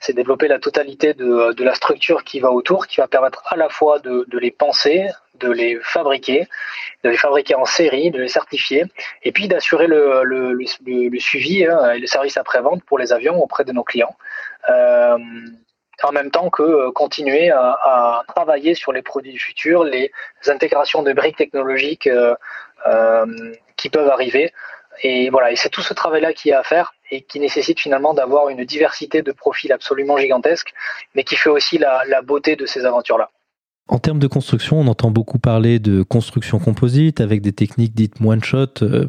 c'est 0.00 0.12
développer 0.12 0.48
la 0.48 0.58
totalité 0.58 1.14
de, 1.14 1.52
de, 1.52 1.64
la 1.64 1.74
structure 1.74 2.24
qui 2.24 2.40
va 2.40 2.50
autour, 2.50 2.86
qui 2.86 3.00
va 3.00 3.08
permettre 3.08 3.42
à 3.46 3.56
la 3.56 3.68
fois 3.68 3.98
de, 3.98 4.24
de, 4.28 4.38
les 4.38 4.50
penser, 4.50 5.08
de 5.40 5.50
les 5.50 5.78
fabriquer, 5.82 6.46
de 7.02 7.10
les 7.10 7.16
fabriquer 7.16 7.54
en 7.54 7.64
série, 7.64 8.10
de 8.10 8.20
les 8.20 8.28
certifier, 8.28 8.84
et 9.22 9.32
puis 9.32 9.48
d'assurer 9.48 9.86
le, 9.86 10.22
le, 10.24 10.52
le, 10.52 11.18
suivi 11.18 11.64
hein, 11.64 11.92
et 11.92 11.98
le 11.98 12.06
service 12.06 12.36
après-vente 12.36 12.82
pour 12.84 12.98
les 12.98 13.12
avions 13.12 13.42
auprès 13.42 13.64
de 13.64 13.72
nos 13.72 13.84
clients. 13.84 14.14
Euh, 14.68 15.18
en 16.02 16.12
même 16.12 16.30
temps 16.30 16.50
que 16.50 16.62
euh, 16.62 16.92
continuer 16.92 17.50
à, 17.50 18.22
travailler 18.28 18.74
sur 18.74 18.92
les 18.92 19.00
produits 19.00 19.32
du 19.32 19.38
futur, 19.38 19.82
les 19.82 20.12
intégrations 20.46 21.02
de 21.02 21.12
briques 21.12 21.36
technologiques 21.36 22.08
euh 22.86 23.54
qui 23.76 23.90
peuvent 23.90 24.08
arriver. 24.08 24.52
Et 25.02 25.30
voilà, 25.30 25.54
c'est 25.56 25.68
tout 25.68 25.82
ce 25.82 25.94
travail-là 25.94 26.32
qui 26.32 26.50
est 26.50 26.54
à 26.54 26.62
faire 26.62 26.94
et 27.10 27.22
qui 27.22 27.38
nécessite 27.40 27.80
finalement 27.80 28.14
d'avoir 28.14 28.48
une 28.48 28.64
diversité 28.64 29.22
de 29.22 29.32
profils 29.32 29.72
absolument 29.72 30.16
gigantesque, 30.16 30.72
mais 31.14 31.24
qui 31.24 31.36
fait 31.36 31.50
aussi 31.50 31.78
la, 31.78 32.22
beauté 32.22 32.56
de 32.56 32.66
ces 32.66 32.84
aventures-là. 32.84 33.30
En 33.88 33.98
termes 33.98 34.18
de 34.18 34.26
construction, 34.26 34.80
on 34.80 34.88
entend 34.88 35.12
beaucoup 35.12 35.38
parler 35.38 35.78
de 35.78 36.02
construction 36.02 36.58
composite 36.58 37.20
avec 37.20 37.40
des 37.40 37.52
techniques 37.52 37.94
dites 37.94 38.14
one-shot 38.20 38.82
euh, 38.82 39.06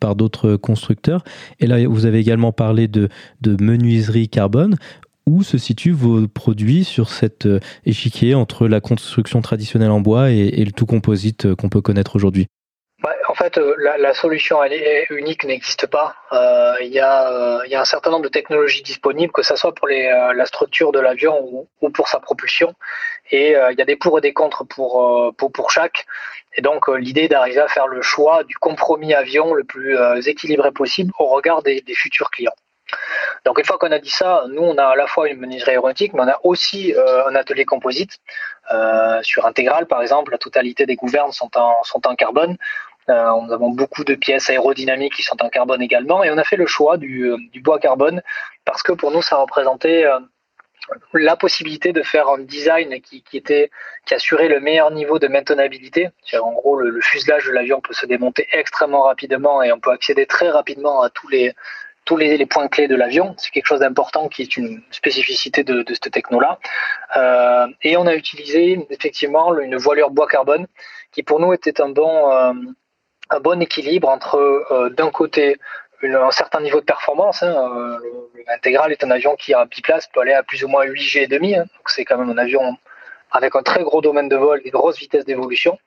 par 0.00 0.16
d'autres 0.16 0.56
constructeurs. 0.56 1.22
Et 1.60 1.68
là, 1.68 1.86
vous 1.86 2.06
avez 2.06 2.18
également 2.18 2.50
parlé 2.50 2.88
de, 2.88 3.08
de 3.42 3.62
menuiserie 3.62 4.28
carbone. 4.28 4.76
Où 5.28 5.42
se 5.42 5.58
situent 5.58 5.90
vos 5.90 6.28
produits 6.28 6.84
sur 6.84 7.10
cet 7.10 7.46
euh, 7.46 7.58
échiquier 7.84 8.34
entre 8.34 8.68
la 8.68 8.80
construction 8.80 9.42
traditionnelle 9.42 9.90
en 9.90 10.00
bois 10.00 10.30
et 10.30 10.64
le 10.64 10.70
tout 10.70 10.86
composite 10.86 11.46
euh, 11.46 11.56
qu'on 11.56 11.68
peut 11.68 11.80
connaître 11.80 12.14
aujourd'hui? 12.14 12.46
En 13.28 13.34
fait, 13.34 13.58
euh, 13.58 13.74
la, 13.98 14.14
solution 14.14 14.58
unique 15.10 15.44
n'existe 15.44 15.86
pas. 15.86 16.16
Euh, 16.32 16.74
il 16.80 16.88
y, 16.88 17.00
a, 17.00 17.60
un 17.72 17.84
certain 17.84 18.10
nombre 18.10 18.24
de 18.24 18.28
technologies 18.28 18.82
disponibles, 18.82 19.32
que 19.32 19.42
ce 19.42 19.54
soit 19.56 19.74
pour 19.74 19.88
euh, 19.88 20.32
la 20.32 20.46
structure 20.46 20.92
de 20.92 21.00
l'avion 21.00 21.66
ou, 21.80 21.90
pour 21.90 22.08
sa 22.08 22.20
propulsion. 22.20 22.74
Et 23.30 23.50
il 23.50 23.78
y 23.78 23.82
a 23.82 23.84
des 23.84 23.96
pour 23.96 24.18
et 24.18 24.20
des 24.20 24.32
contre 24.32 24.64
pour, 24.64 25.34
pour, 25.36 25.70
chaque. 25.70 26.06
Et 26.56 26.62
donc, 26.62 26.88
l'idée 26.88 27.28
d'arriver 27.28 27.60
à 27.60 27.68
faire 27.68 27.88
le 27.88 28.00
choix 28.00 28.44
du 28.44 28.56
compromis 28.56 29.14
avion 29.14 29.52
le 29.52 29.64
plus 29.64 29.98
équilibré 30.28 30.70
possible 30.70 31.12
au 31.18 31.26
regard 31.26 31.62
des 31.62 31.82
futurs 31.88 32.30
clients. 32.30 32.54
Donc 33.44 33.58
une 33.58 33.64
fois 33.64 33.78
qu'on 33.78 33.92
a 33.92 33.98
dit 33.98 34.10
ça, 34.10 34.44
nous 34.50 34.62
on 34.62 34.76
a 34.78 34.84
à 34.84 34.96
la 34.96 35.06
fois 35.06 35.28
une 35.28 35.38
menuiserie 35.38 35.72
aéronautique, 35.72 36.12
mais 36.14 36.22
on 36.22 36.28
a 36.28 36.38
aussi 36.44 36.94
un 37.26 37.34
atelier 37.34 37.64
composite 37.64 38.18
euh, 38.72 39.20
sur 39.22 39.46
Intégral 39.46 39.86
par 39.86 40.02
exemple. 40.02 40.32
La 40.32 40.38
totalité 40.38 40.86
des 40.86 40.96
gouvernes 40.96 41.32
sont 41.32 41.50
en, 41.56 41.82
sont 41.84 42.06
en 42.06 42.14
carbone. 42.14 42.56
Euh, 43.08 43.30
nous 43.42 43.52
avons 43.52 43.70
beaucoup 43.70 44.02
de 44.02 44.14
pièces 44.16 44.50
aérodynamiques 44.50 45.14
qui 45.14 45.22
sont 45.22 45.40
en 45.40 45.48
carbone 45.48 45.80
également, 45.80 46.24
et 46.24 46.30
on 46.30 46.38
a 46.38 46.44
fait 46.44 46.56
le 46.56 46.66
choix 46.66 46.96
du, 46.96 47.30
euh, 47.30 47.36
bois 47.62 47.78
carbone 47.78 48.20
parce 48.64 48.82
que 48.82 48.92
pour 48.92 49.12
nous, 49.12 49.22
ça 49.22 49.36
représentait 49.36 50.04
euh, 50.04 50.18
la 51.14 51.36
possibilité 51.36 51.92
de 51.92 52.02
faire 52.02 52.28
un 52.28 52.38
design 52.38 53.00
qui, 53.00 53.22
était 53.34 53.70
qui 54.06 54.14
assurait 54.14 54.48
le 54.48 54.60
meilleur 54.60 54.90
niveau 54.90 55.18
de 55.20 55.28
maintenabilité. 55.28 56.10
En 56.34 56.52
gros, 56.52 56.76
le, 56.76 57.00
fuselage 57.00 57.46
de 57.46 57.52
l'avion 57.52 57.80
peut 57.80 57.94
se 57.94 58.06
démonter 58.06 58.48
extrêmement 58.52 59.02
rapidement 59.02 59.62
et 59.62 59.72
on 59.72 59.78
peut 59.78 59.92
accéder 59.92 60.26
très 60.26 60.50
rapidement 60.50 61.02
à 61.02 61.10
tous 61.10 61.28
les 61.28 61.54
tous 62.06 62.16
les, 62.16 62.46
points 62.46 62.68
clés 62.68 62.88
de 62.88 62.96
l'avion. 62.96 63.34
C'est 63.36 63.50
quelque 63.50 63.66
chose 63.66 63.80
d'important 63.80 64.28
qui 64.28 64.40
est 64.42 64.56
une 64.56 64.80
spécificité 64.90 65.62
de, 65.64 65.84
cette 65.88 66.10
techno-là. 66.10 66.58
et 67.82 67.96
on 67.98 68.06
a 68.06 68.14
utilisé 68.14 68.86
effectivement 68.88 69.54
une 69.58 69.76
voilure 69.76 70.10
bois 70.10 70.26
carbone 70.26 70.66
qui 71.12 71.22
pour 71.22 71.40
nous 71.40 71.52
était 71.52 71.80
un 71.82 71.90
bon 71.90 72.64
un 73.30 73.40
bon 73.40 73.60
équilibre 73.60 74.08
entre 74.08 74.36
euh, 74.36 74.90
d'un 74.90 75.10
côté 75.10 75.56
un 76.02 76.30
certain 76.30 76.60
niveau 76.60 76.80
de 76.80 76.84
performance. 76.84 77.42
Hein, 77.42 77.54
euh, 77.76 77.98
L'intégral 78.46 78.92
est 78.92 79.02
un 79.02 79.10
avion 79.10 79.34
qui 79.34 79.54
a 79.54 79.64
biplace 79.64 80.06
peut 80.08 80.20
aller 80.20 80.34
à 80.34 80.42
plus 80.42 80.62
ou 80.62 80.68
moins 80.68 80.84
8 80.84 81.00
G 81.00 81.22
et 81.22 81.26
demi, 81.26 81.56
hein, 81.56 81.62
donc 81.62 81.88
c'est 81.88 82.04
quand 82.04 82.18
même 82.18 82.30
un 82.30 82.38
avion 82.38 82.76
avec 83.30 83.56
un 83.56 83.62
très 83.62 83.82
gros 83.82 84.00
domaine 84.00 84.28
de 84.28 84.36
vol 84.36 84.60
et 84.64 84.70
grosse 84.70 84.98
vitesse 84.98 85.24
d'évolution, 85.24 85.78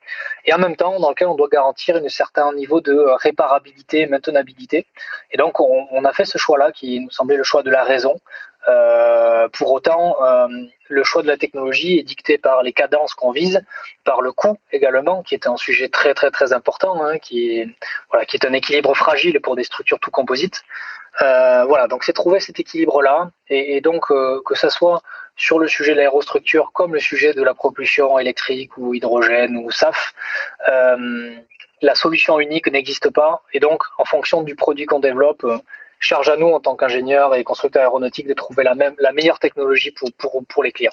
et 0.44 0.52
en 0.52 0.58
même 0.58 0.76
temps 0.76 1.00
dans 1.00 1.10
lequel 1.10 1.28
on 1.28 1.34
doit 1.34 1.48
garantir 1.48 1.96
un 1.96 2.08
certain 2.08 2.52
niveau 2.52 2.80
de 2.80 2.94
réparabilité, 3.22 4.06
maintenabilité. 4.06 4.86
Et 5.32 5.36
donc 5.36 5.60
on, 5.60 6.04
a 6.04 6.12
fait 6.12 6.24
ce 6.24 6.38
choix-là 6.38 6.72
qui 6.72 7.00
nous 7.00 7.10
semblait 7.10 7.36
le 7.36 7.44
choix 7.44 7.62
de 7.62 7.70
la 7.70 7.82
raison, 7.82 8.20
euh, 8.68 9.48
pour 9.48 9.72
autant, 9.72 10.16
euh, 10.22 10.48
le 10.88 11.02
choix 11.02 11.22
de 11.22 11.26
la 11.26 11.38
technologie 11.38 11.98
est 11.98 12.02
dicté 12.02 12.36
par 12.36 12.62
les 12.62 12.72
cadences 12.72 13.14
qu'on 13.14 13.30
vise, 13.30 13.62
par 14.04 14.20
le 14.20 14.32
coût 14.32 14.58
également, 14.70 15.22
qui 15.22 15.34
est 15.34 15.46
un 15.46 15.56
sujet 15.56 15.88
très 15.88 16.12
très 16.14 16.30
très 16.30 16.52
important, 16.52 17.02
hein, 17.02 17.18
qui 17.18 17.58
est 17.58 17.68
voilà, 18.10 18.26
qui 18.26 18.36
est 18.36 18.44
un 18.44 18.52
équilibre 18.52 18.94
fragile 18.94 19.40
pour 19.40 19.56
des 19.56 19.64
structures 19.64 19.98
tout 19.98 20.10
composites. 20.10 20.62
Euh, 21.22 21.64
voilà, 21.64 21.88
donc 21.88 22.04
c'est 22.04 22.12
trouver 22.12 22.38
cet 22.38 22.60
équilibre-là, 22.60 23.30
et, 23.48 23.80
donc 23.80 24.06
que 24.08 24.54
ça 24.54 24.70
soit 24.70 25.02
sur 25.36 25.58
le 25.58 25.68
sujet 25.68 25.92
de 25.92 25.98
l'aérostructure 25.98 26.70
comme 26.72 26.94
le 26.94 27.00
sujet 27.00 27.34
de 27.34 27.42
la 27.42 27.54
propulsion 27.54 28.18
électrique 28.18 28.76
ou 28.76 28.94
hydrogène 28.94 29.56
ou 29.56 29.70
SAF, 29.70 30.14
la 31.82 31.94
solution 31.94 32.38
unique 32.40 32.70
n'existe 32.70 33.10
pas, 33.10 33.42
et 33.54 33.60
donc 33.60 33.82
en 33.98 34.04
fonction 34.04 34.42
du 34.42 34.54
produit 34.54 34.84
qu'on 34.84 35.00
développe 35.00 35.46
charge 36.00 36.30
à 36.30 36.36
nous, 36.36 36.48
en 36.48 36.60
tant 36.60 36.74
qu'ingénieurs 36.74 37.34
et 37.34 37.44
constructeurs 37.44 37.82
aéronautiques, 37.82 38.26
de 38.26 38.34
trouver 38.34 38.64
la, 38.64 39.12
meilleure 39.12 39.38
technologie 39.38 39.94
pour, 40.48 40.64
les 40.64 40.72
clients. 40.72 40.92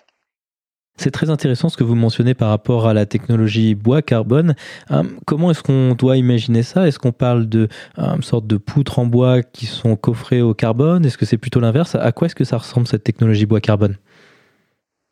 C'est 0.98 1.12
très 1.12 1.30
intéressant 1.30 1.70
ce 1.70 1.78
que 1.78 1.84
vous 1.84 1.96
mentionnez 1.96 2.34
par 2.34 2.50
rapport 2.50 2.88
à 2.88 2.94
la 2.94 3.06
technologie 3.06 3.76
bois 3.76 4.02
carbone. 4.02 4.56
Euh, 4.92 5.04
comment 5.26 5.52
est-ce 5.52 5.62
qu'on 5.64 5.94
doit 5.94 6.18
imaginer 6.18 6.64
ça? 6.64 6.88
Est-ce 6.88 7.00
qu'on 7.00 7.12
parle 7.12 7.48
de 7.48 7.70
euh, 8.00 8.22
sorte 8.22 8.48
de 8.48 8.58
poutres 8.58 9.00
en 9.00 9.06
bois 9.06 9.44
qui 9.44 9.68
sont 9.68 9.96
coffrées 9.96 10.42
au 10.42 10.54
carbone? 10.54 11.06
Est-ce 11.06 11.18
que 11.18 11.26
c'est 11.26 11.38
plutôt 11.38 11.60
l'inverse? 11.60 11.96
À 11.96 12.12
quoi 12.12 12.26
est-ce 12.26 12.36
que 12.36 12.44
ça 12.44 12.58
ressemble 12.58 12.88
cette 12.88 13.04
technologie 13.04 13.46
bois 13.46 13.62
carbone? 13.62 13.96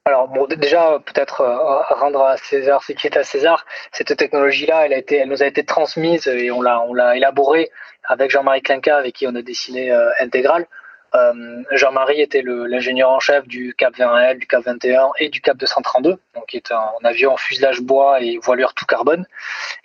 Alors 0.07 0.27
bon, 0.27 0.45
déjà 0.45 0.99
peut-être 1.03 1.41
euh, 1.41 1.79
rendre 1.95 2.21
à 2.21 2.37
César 2.37 2.83
ce 2.83 2.91
qui 2.91 3.07
est 3.07 3.17
à 3.17 3.23
César. 3.23 3.65
Cette 3.91 4.15
technologie-là, 4.15 4.85
elle 4.85 4.93
a 4.93 4.97
été, 4.97 5.15
elle 5.17 5.29
nous 5.29 5.41
a 5.41 5.47
été 5.47 5.65
transmise 5.65 6.27
et 6.27 6.51
on 6.51 6.61
l'a, 6.61 6.79
on 6.81 6.93
l'a 6.93 7.17
élaborée 7.17 7.71
avec 8.03 8.29
Jean-Marie 8.29 8.61
Klinka, 8.61 8.95
avec 8.95 9.15
qui 9.15 9.25
on 9.25 9.33
a 9.33 9.41
dessiné 9.41 9.91
euh, 9.91 10.11
Intégral. 10.19 10.67
Euh, 11.15 11.63
Jean-Marie 11.71 12.21
était 12.21 12.41
l'ingénieur 12.43 13.10
en 13.10 13.19
chef 13.19 13.47
du 13.47 13.73
Cap 13.73 13.95
20L, 13.95 14.39
du 14.39 14.47
Cap 14.47 14.63
21 14.65 15.12
et 15.19 15.30
du 15.30 15.41
Cap 15.41 15.58
232, 15.58 16.17
donc 16.36 16.45
qui 16.47 16.58
est 16.58 16.71
un, 16.71 16.89
avion 17.04 17.34
en 17.34 17.38
fuselage 17.38 17.82
bois 17.82 18.21
et 18.21 18.38
voilure 18.38 18.73
tout 18.73 18.86
carbone. 18.86 19.25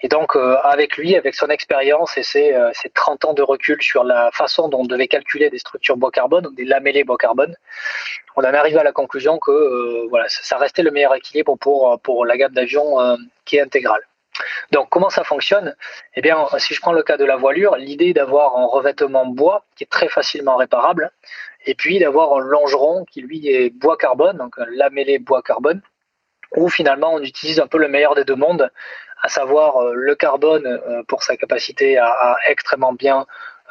Et 0.01 0.09
donc 0.09 0.37
euh, 0.37 0.57
avec 0.63 0.97
lui, 0.97 1.17
avec 1.17 1.35
son 1.35 1.49
expérience 1.49 2.17
et 2.17 2.23
ses, 2.23 2.55
ses, 2.73 2.91
30 2.91 3.25
ans 3.27 3.35
de 3.35 3.43
recul 3.43 3.81
sur 3.81 4.05
la 4.05 4.31
façon 4.33 4.69
dont 4.69 4.81
on 4.81 4.85
devait 4.85 5.09
calculer 5.09 5.51
des 5.51 5.59
structures 5.59 5.97
bois 5.97 6.11
carbone, 6.11 6.49
des 6.57 6.65
lamellés 6.65 7.05
bois 7.05 7.19
carbone, 7.19 7.55
on 8.37 8.43
en 8.43 8.55
arrivé 8.55 8.79
à 8.79 8.85
la 8.85 8.93
conclusion 8.93 9.39
que 9.39 10.09
voilà, 10.09 10.27
ça 10.29 10.57
restait 10.59 10.83
le 10.83 10.91
meilleur 10.91 11.15
équilibre 11.15 11.57
pour, 11.57 12.01
pour 12.01 12.27
la 12.27 12.37
gamme 12.37 12.53
d'avions 12.53 12.97
qui 13.45 13.57
est 13.57 13.63
intégrale. 13.63 14.03
Donc, 14.73 14.89
comment 14.91 15.11
ça 15.11 15.25
fonctionne? 15.25 15.75
Eh 16.15 16.21
bien, 16.21 16.47
si 16.59 16.75
je 16.75 16.81
prends 16.81 16.93
le 16.93 17.03
cas 17.03 17.17
de 17.17 17.25
la 17.25 17.37
voilure, 17.37 17.77
l'idée 17.77 18.13
d'avoir 18.13 18.57
un 18.57 18.67
revêtement 18.67 19.27
bois 19.27 19.65
qui 19.77 19.85
est 19.85 19.91
très 19.91 20.09
facilement 20.09 20.57
réparable, 20.57 21.11
et 21.67 21.75
puis 21.75 21.99
d'avoir 21.99 22.35
un 22.37 22.41
longeron 22.41 23.05
qui 23.05 23.21
lui 23.21 23.49
est 23.49 23.71
bois 23.71 23.97
carbone, 23.97 24.39
donc 24.39 24.59
un 24.59 24.67
lamellé 24.71 25.19
bois 25.19 25.43
carbone, 25.43 25.83
où 26.57 26.69
finalement 26.69 27.15
on 27.15 27.23
utilise 27.23 27.61
un 27.61 27.67
peu 27.67 27.79
le 27.79 27.89
meilleur 27.89 28.15
des 28.15 28.25
deux 28.25 28.35
mondes, 28.35 28.71
à 29.23 29.29
savoir 29.29 29.77
euh, 29.77 29.93
le 29.95 30.15
carbone 30.15 30.67
euh, 30.67 31.03
pour 31.07 31.23
sa 31.23 31.37
capacité 31.37 31.99
à, 31.99 32.37
extrêmement 32.49 32.93
bien 32.93 33.27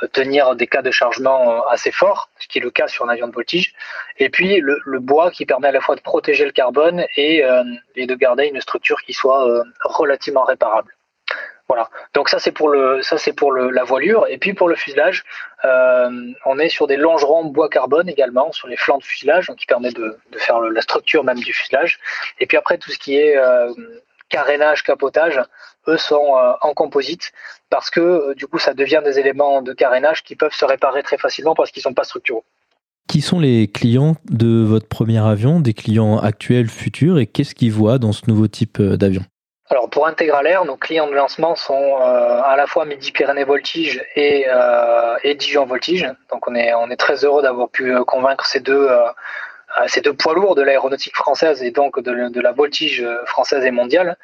tenir 0.07 0.55
des 0.55 0.67
cas 0.67 0.81
de 0.81 0.91
chargement 0.91 1.51
euh, 1.51 1.62
assez 1.69 1.91
forts, 1.91 2.29
ce 2.39 2.47
qui 2.47 2.59
est 2.59 2.62
le 2.62 2.71
cas 2.71 2.88
sur 2.88 3.05
un 3.05 3.09
avion 3.09 3.27
de 3.27 3.33
voltige, 3.33 3.73
et 4.17 4.29
puis 4.29 4.59
le, 4.59 4.99
bois 4.99 5.31
qui 5.31 5.45
permet 5.45 5.69
à 5.69 5.71
la 5.71 5.81
fois 5.81 5.95
de 5.95 6.01
protéger 6.01 6.45
le 6.45 6.51
carbone 6.51 7.05
et, 7.15 7.43
euh, 7.43 7.63
de 7.95 8.15
garder 8.15 8.47
une 8.47 8.62
structure 8.62 9.01
qui 9.01 9.13
soit 9.13 9.49
euh, 9.49 9.63
relativement 9.83 10.43
réparable. 10.43 10.95
Voilà. 11.67 11.89
Donc 12.15 12.29
ça 12.29 12.39
c'est 12.39 12.51
pour 12.51 12.69
le 12.69 13.03
ça 13.03 13.19
c'est 13.19 13.33
pour 13.33 13.51
le, 13.51 13.69
la 13.69 13.83
voilure 13.83 14.25
et 14.27 14.39
puis 14.39 14.55
pour 14.55 14.67
le 14.67 14.75
fuselage, 14.75 15.23
on 15.63 16.57
est 16.57 16.69
sur 16.69 16.88
des 16.88 16.97
longerons 16.97 17.45
bois 17.45 17.69
carbone 17.69 18.09
également 18.09 18.51
sur 18.51 18.67
les 18.67 18.75
flancs 18.75 18.97
de 18.97 19.03
fuselage, 19.03 19.45
donc 19.45 19.57
qui 19.57 19.67
permet 19.67 19.91
de, 19.91 20.17
de 20.31 20.38
faire 20.39 20.59
la 20.62 20.81
structure 20.81 21.23
même 21.23 21.39
du 21.39 21.53
fuselage. 21.53 21.99
Et 22.39 22.47
puis 22.47 22.57
après 22.57 22.79
tout 22.79 22.89
ce 22.89 22.97
qui 22.97 23.17
est 23.17 23.38
carénage, 24.30 24.84
capotage, 24.84 25.42
eux 25.88 25.98
sont 25.98 26.38
euh, 26.38 26.54
en 26.62 26.74
composite 26.74 27.32
parce 27.70 27.89
que 27.89 28.00
euh, 28.00 28.34
du 28.36 28.48
coup 28.48 28.60
ça 28.60 28.74
devient 28.74 29.02
des 29.04 29.20
éléments 29.20 29.62
de 29.62 29.74
carénage 29.74 30.24
qui 30.24 30.36
peuvent 30.36 30.54
se 30.54 30.65
réparer 30.65 31.04
très 31.04 31.18
facilement 31.18 31.56
parce 31.56 31.72
qu'ils 31.72 31.82
ne 31.82 31.89
sont 31.89 31.94
pas 31.94 32.04
structuraux. 32.04 32.44
Qui 33.08 33.22
sont 33.22 33.39
les 33.39 33.68
clients 33.68 34.15
de 34.30 34.63
votre 34.63 34.88
premier 34.88 35.18
avion, 35.18 35.60
des 35.60 35.74
clients 35.74 36.20
actuels, 36.20 36.70
futurs, 36.70 37.18
et 37.18 37.26
qu'est-ce 37.26 37.56
qu'ils 37.56 37.72
voient 37.72 37.98
dans 37.98 38.12
ce 38.12 38.22
nouveau 38.28 38.48
type 38.48 38.80
euh, 38.80 38.98
d'avion? 38.98 39.24
Alors 39.72 39.89
pour 39.89 40.08
Intégralair, 40.08 40.65
nos 40.65 40.78
clients 40.78 41.08
de 41.08 41.13
lancement 41.13 41.56
sont 41.56 41.98
à 41.98 42.56
la 42.58 42.65
fois 42.65 42.86
Midi-Pyrénées 42.86 43.44
Voltige 43.44 44.04
et, 44.15 44.48
et 45.24 45.36
Dijon 45.36 45.68
Voltige. 45.68 46.12
Donc 46.32 46.48
on 46.48 46.56
est, 46.56 46.74
on 46.74 46.89
est 46.89 46.96
très 46.96 47.24
heureux 47.24 47.44
d'avoir 47.44 47.70
pu 47.70 47.96
convaincre 48.06 48.48
ces 48.48 48.62
deux, 48.62 48.89
ces 49.88 50.01
deux 50.01 50.13
poids 50.13 50.34
lourds 50.34 50.55
de 50.55 50.62
l'aéronautique 50.62 51.15
française 51.15 51.62
et 51.63 51.71
donc 51.71 51.99
de, 51.99 52.41
la 52.41 52.51
voltige 52.51 53.05
française 53.25 53.65
et 53.65 53.71
mondiale. 53.71 54.17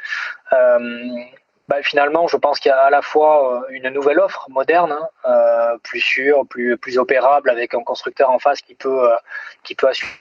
Bah, 1.67 1.81
finalement, 1.81 2.27
je 2.27 2.37
pense 2.37 2.59
qu'il 2.59 2.69
y 2.69 2.71
a 2.71 2.79
à 2.79 2.89
la 2.91 3.01
fois 3.01 3.55
euh, 3.55 3.61
une 3.71 3.89
nouvelle 3.89 4.19
offre 4.19 4.45
moderne, 4.49 4.91
hein, 4.91 5.09
euh, 5.25 5.77
plus 5.83 5.99
sûre, 5.99 6.45
plus, 6.47 6.97
opérable, 6.99 7.49
avec 7.49 7.73
un 7.73 7.81
constructeur 7.81 8.29
en 8.29 8.37
face 8.37 8.61
qui 8.61 8.75
peut, 8.75 9.11
euh, 9.11 9.15
qui 9.63 9.73
peut 9.73 9.87
assurer. 9.87 10.11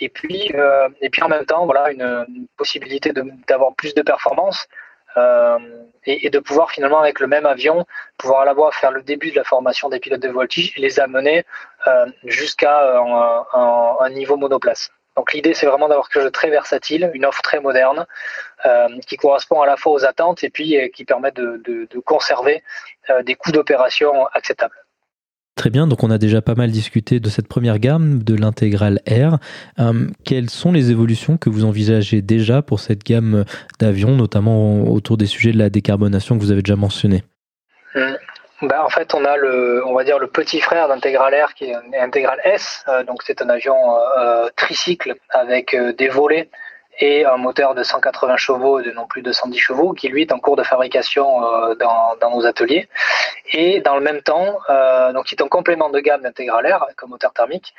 et, 0.00 0.08
puis, 0.08 0.52
et 1.00 1.10
puis 1.10 1.22
en 1.22 1.28
même 1.28 1.46
temps, 1.46 1.66
voilà, 1.66 1.92
une, 1.92 2.46
possibilité 2.56 3.12
d'avoir 3.48 3.74
plus 3.74 3.94
de 3.94 4.02
performance 4.02 4.66
et, 6.06 6.30
de 6.30 6.38
pouvoir 6.38 6.70
finalement, 6.70 7.00
avec 7.00 7.20
le 7.20 7.26
même 7.26 7.46
avion, 7.46 7.86
pouvoir 8.16 8.40
à 8.40 8.44
la 8.44 8.54
fois 8.54 8.72
faire 8.72 8.90
le 8.90 9.02
début 9.02 9.30
de 9.30 9.36
la 9.36 9.44
formation 9.44 9.88
des 9.88 10.00
pilotes 10.00 10.20
de 10.20 10.28
voltige 10.28 10.72
et 10.76 10.80
les 10.80 11.00
amener 11.00 11.44
jusqu'à 12.24 13.00
un, 13.00 13.44
un 14.00 14.10
niveau 14.10 14.36
monoplace. 14.36 14.90
Donc 15.16 15.32
l'idée, 15.32 15.54
c'est 15.54 15.66
vraiment 15.66 15.88
d'avoir 15.88 16.08
quelque 16.08 16.22
chose 16.22 16.24
de 16.24 16.30
très 16.30 16.50
versatile, 16.50 17.10
une 17.12 17.26
offre 17.26 17.42
très 17.42 17.60
moderne, 17.60 18.06
euh, 18.64 18.88
qui 19.06 19.16
correspond 19.16 19.60
à 19.60 19.66
la 19.66 19.76
fois 19.76 19.92
aux 19.92 20.04
attentes 20.06 20.44
et 20.44 20.50
puis 20.50 20.78
euh, 20.78 20.88
qui 20.88 21.04
permet 21.04 21.32
de, 21.32 21.86
conserver 22.06 22.62
euh, 23.10 23.22
des 23.22 23.34
coûts 23.34 23.52
d'opération 23.52 24.26
acceptables. 24.28 24.79
Très 25.56 25.70
bien, 25.70 25.86
donc 25.86 26.02
on 26.02 26.10
a 26.10 26.16
déjà 26.16 26.40
pas 26.40 26.54
mal 26.54 26.70
discuté 26.70 27.20
de 27.20 27.28
cette 27.28 27.46
première 27.46 27.78
gamme, 27.78 28.22
de 28.22 28.34
l'intégrale 28.34 29.00
R. 29.06 29.38
quelles 30.24 30.48
sont 30.48 30.72
les 30.72 30.90
évolutions 30.90 31.36
que 31.36 31.50
vous 31.50 31.64
envisagez 31.64 32.22
déjà 32.22 32.62
pour 32.62 32.80
cette 32.80 33.04
gamme 33.04 33.44
d'avions, 33.78 34.16
notamment 34.16 34.84
autour 34.84 35.18
des 35.18 35.26
sujets 35.26 35.52
de 35.52 35.58
la 35.58 35.68
décarbonation 35.68 36.38
que 36.38 36.42
vous 36.42 36.50
avez 36.50 36.62
déjà 36.62 36.76
mentionnés 36.76 37.24
hum. 37.94 38.16
Bah, 38.62 38.84
en 38.84 38.90
fait, 38.90 39.14
on 39.14 39.24
a 39.24 39.36
le, 39.36 40.26
petit 40.26 40.60
frère 40.60 40.88
d'Integral 40.88 41.32
Air 41.32 41.54
qui 41.54 41.64
est 41.64 41.98
Integral 41.98 42.38
S. 42.44 42.84
Euh, 42.88 43.04
donc, 43.04 43.22
c'est 43.22 43.40
un 43.40 43.48
avion 43.48 43.76
euh, 44.18 44.48
tricycle 44.56 45.14
avec 45.30 45.72
euh, 45.72 45.92
des 45.94 46.08
volets 46.08 46.50
et 47.00 47.24
un 47.24 47.36
moteur 47.36 47.74
de 47.74 47.82
180 47.82 48.36
chevaux 48.36 48.82
de 48.82 48.90
non 48.92 49.06
plus 49.06 49.22
de 49.22 49.32
110 49.32 49.58
chevaux 49.58 49.92
qui 49.92 50.08
lui 50.08 50.22
est 50.22 50.32
en 50.32 50.38
cours 50.38 50.56
de 50.56 50.62
fabrication 50.62 51.40
dans, 51.80 52.16
dans, 52.20 52.30
nos 52.30 52.46
ateliers. 52.46 52.88
Et 53.52 53.80
dans 53.80 53.96
le 53.96 54.02
même 54.02 54.20
temps, 54.22 54.58
donc 55.14 55.32
il 55.32 55.36
est 55.36 55.42
un 55.42 55.48
complément 55.48 55.90
de 55.90 55.98
gamme 56.00 56.22
d'Integral 56.22 56.66
Air 56.66 56.82
avec 56.82 57.02
un 57.02 57.06
moteur 57.06 57.32
thermique. 57.32 57.74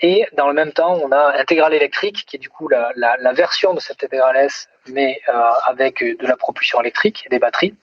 Et 0.00 0.26
dans 0.36 0.48
le 0.48 0.54
même 0.54 0.72
temps, 0.72 0.98
on 1.02 1.12
a 1.12 1.38
Intégral 1.38 1.74
électrique 1.74 2.24
qui 2.26 2.36
est 2.36 2.38
du 2.38 2.48
coup 2.48 2.68
la, 2.68 2.90
la, 2.96 3.16
la 3.18 3.32
version 3.32 3.74
de 3.74 3.80
cette 3.80 4.02
Integral 4.02 4.36
S 4.36 4.68
mais 4.88 5.20
euh, 5.28 5.32
avec 5.66 6.02
de 6.02 6.26
la 6.26 6.36
propulsion 6.36 6.80
électrique 6.80 7.24
et 7.26 7.28
des 7.28 7.38
batteries, 7.38 7.74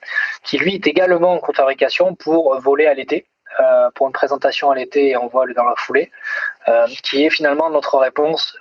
qui 0.42 0.58
lui 0.58 0.74
est 0.74 0.86
également 0.86 1.34
en 1.34 1.52
fabrication 1.52 2.14
pour 2.14 2.58
voler 2.60 2.86
à 2.86 2.94
l'été, 2.94 3.26
euh, 3.60 3.90
pour 3.94 4.06
une 4.06 4.12
présentation 4.12 4.70
à 4.70 4.74
l'été 4.74 5.10
et 5.10 5.16
en 5.16 5.26
vol 5.26 5.54
dans 5.54 5.64
la 5.64 5.74
foulée, 5.76 6.10
euh, 6.68 6.86
qui 7.02 7.24
est 7.24 7.30
finalement 7.30 7.70
notre 7.70 7.98
réponse 7.98 8.56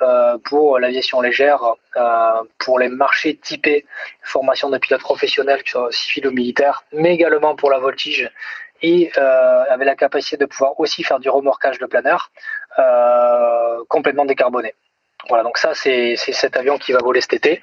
pour 0.45 0.79
l'aviation 0.79 1.21
légère, 1.21 1.61
pour 2.59 2.79
les 2.79 2.89
marchés 2.89 3.35
typés 3.35 3.85
formation 4.21 4.69
de 4.69 4.77
pilotes 4.77 5.01
professionnels, 5.01 5.63
que 5.63 5.69
ce 5.69 5.77
soit 5.77 5.91
civils 5.91 6.27
ou 6.27 6.31
militaires, 6.31 6.83
mais 6.91 7.13
également 7.13 7.55
pour 7.55 7.69
la 7.71 7.79
voltige 7.79 8.29
et 8.81 9.11
avec 9.15 9.85
la 9.85 9.95
capacité 9.95 10.37
de 10.37 10.45
pouvoir 10.45 10.79
aussi 10.79 11.03
faire 11.03 11.19
du 11.19 11.29
remorquage 11.29 11.79
de 11.79 11.85
planeur 11.85 12.31
complètement 13.87 14.25
décarboné. 14.25 14.73
Voilà, 15.29 15.43
donc 15.43 15.57
ça, 15.57 15.73
c'est 15.73 16.15
cet 16.15 16.55
avion 16.55 16.77
qui 16.77 16.93
va 16.93 16.99
voler 16.99 17.21
cet 17.21 17.33
été, 17.33 17.61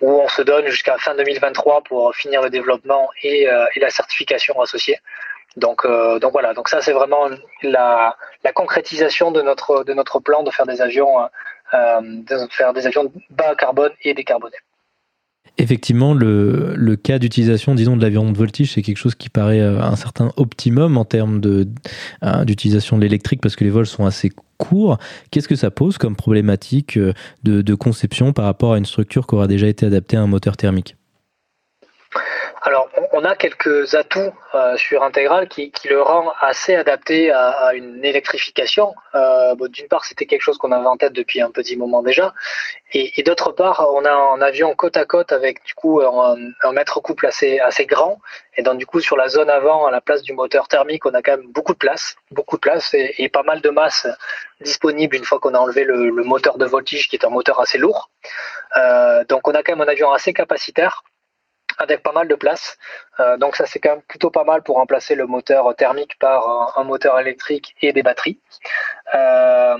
où 0.00 0.10
on 0.20 0.28
se 0.28 0.42
donne 0.42 0.66
jusqu'à 0.66 0.96
fin 0.98 1.14
2023 1.14 1.82
pour 1.82 2.14
finir 2.14 2.42
le 2.42 2.50
développement 2.50 3.10
et, 3.22 3.48
euh, 3.48 3.66
la 3.76 3.90
certification 3.90 4.60
associée. 4.60 4.98
Donc, 5.56 5.84
euh, 5.84 6.18
donc 6.18 6.32
voilà, 6.32 6.54
donc 6.54 6.68
ça, 6.68 6.80
c'est 6.80 6.92
vraiment 6.92 7.28
la, 7.62 8.16
concrétisation 8.54 9.30
de 9.30 9.42
notre, 9.42 10.20
plan 10.20 10.42
de 10.42 10.50
faire 10.50 10.66
des 10.66 10.80
avions, 10.80 11.18
euh, 11.74 12.00
de 12.02 12.36
faire 12.50 12.72
des 12.72 12.86
avions 12.86 13.12
bas 13.30 13.54
carbone 13.54 13.92
et 14.02 14.14
décarbonés. 14.14 14.56
Effectivement, 15.56 16.14
le, 16.14 16.96
cas 16.96 17.20
d'utilisation, 17.20 17.76
disons, 17.76 17.96
de 17.96 18.02
l'avion 18.02 18.30
de 18.32 18.36
voltige, 18.36 18.72
c'est 18.72 18.82
quelque 18.82 18.96
chose 18.96 19.14
qui 19.14 19.30
paraît 19.30 19.60
un 19.60 19.94
certain 19.94 20.32
optimum 20.36 20.98
en 20.98 21.04
termes 21.04 21.40
d'utilisation 21.40 22.96
de, 22.96 23.02
l'électrique 23.02 23.40
parce 23.40 23.54
que 23.54 23.62
les 23.62 23.70
vols 23.70 23.86
sont 23.86 24.04
assez 24.04 24.30
court, 24.58 24.98
qu'est-ce 25.30 25.48
que 25.48 25.56
ça 25.56 25.70
pose 25.70 25.98
comme 25.98 26.16
problématique 26.16 26.96
euh, 26.96 27.12
de, 27.42 27.74
conception 27.74 28.32
par 28.32 28.44
rapport 28.44 28.74
à 28.74 28.78
une 28.78 28.84
structure 28.84 29.26
qui 29.26 29.34
aura 29.34 29.46
déjà 29.46 29.66
été 29.66 29.86
adaptée 29.86 30.16
à 30.16 30.22
un 30.22 30.26
moteur 30.26 30.56
thermique? 30.56 30.96
Alors, 32.66 32.88
on 33.12 33.26
a 33.26 33.36
quelques 33.36 33.94
atouts 33.94 34.32
euh, 34.54 34.78
sur 34.78 35.02
Intégral 35.02 35.48
qui, 35.48 35.70
le 35.84 36.00
rend 36.00 36.32
assez 36.40 36.74
adapté 36.74 37.30
à, 37.30 37.74
une 37.74 38.02
électrification. 38.02 38.94
Euh, 39.14 39.54
d'une 39.68 39.86
part, 39.86 40.06
c'était 40.06 40.24
quelque 40.24 40.40
chose 40.40 40.56
qu'on 40.56 40.72
avait 40.72 40.86
en 40.86 40.96
tête 40.96 41.12
depuis 41.12 41.42
un 41.42 41.50
petit 41.50 41.76
moment 41.76 42.02
déjà, 42.02 42.32
et, 42.94 43.22
d'autre 43.22 43.52
part, 43.52 43.86
on 43.92 44.06
a 44.06 44.12
un 44.12 44.40
avion 44.40 44.74
côte 44.74 44.96
à 44.96 45.04
côte 45.04 45.30
avec 45.32 45.62
du 45.64 45.74
coup 45.74 46.00
un, 46.00 46.72
mètre 46.72 47.02
couple 47.02 47.26
assez 47.26 47.58
assez 47.58 47.84
grand, 47.84 48.18
et 48.56 48.62
donc 48.62 48.78
du 48.78 48.86
coup 48.86 49.00
sur 49.00 49.18
la 49.18 49.28
zone 49.28 49.50
avant, 49.50 49.84
à 49.84 49.90
la 49.90 50.00
place 50.00 50.22
du 50.22 50.32
moteur 50.32 50.66
thermique, 50.66 51.04
on 51.04 51.12
a 51.12 51.20
quand 51.20 51.36
même 51.36 51.52
beaucoup 51.52 51.74
de 51.74 51.78
place, 51.78 52.16
beaucoup 52.30 52.56
de 52.56 52.60
place 52.60 52.94
et, 52.94 53.28
pas 53.28 53.42
mal 53.42 53.60
de 53.60 53.68
masse 53.68 54.06
disponible 54.60 55.16
une 55.16 55.24
fois 55.24 55.38
qu'on 55.38 55.54
a 55.54 55.58
enlevé 55.58 55.84
le, 55.84 56.10
moteur 56.24 56.56
de 56.56 56.64
voltige 56.64 57.08
qui 57.08 57.16
est 57.16 57.26
un 57.26 57.30
moteur 57.30 57.60
assez 57.60 57.76
lourd. 57.76 58.10
Euh, 58.76 59.24
donc 59.24 59.46
on 59.48 59.52
a 59.52 59.62
quand 59.62 59.76
même 59.76 59.86
un 59.86 59.90
avion 59.90 60.10
assez 60.12 60.32
capacitaire 60.32 61.02
avec 61.78 62.02
pas 62.02 62.12
mal 62.12 62.28
de 62.28 62.34
place. 62.34 62.78
Euh, 63.20 63.36
donc 63.36 63.56
ça 63.56 63.66
c'est 63.66 63.78
quand 63.78 63.90
même 63.90 64.02
plutôt 64.02 64.30
pas 64.30 64.44
mal 64.44 64.62
pour 64.62 64.76
remplacer 64.76 65.14
le 65.14 65.26
moteur 65.26 65.74
thermique 65.76 66.18
par 66.18 66.78
un, 66.78 66.84
moteur 66.84 67.18
électrique 67.18 67.74
et 67.82 67.92
des 67.92 68.02
batteries. 68.02 68.38
Euh, 69.14 69.76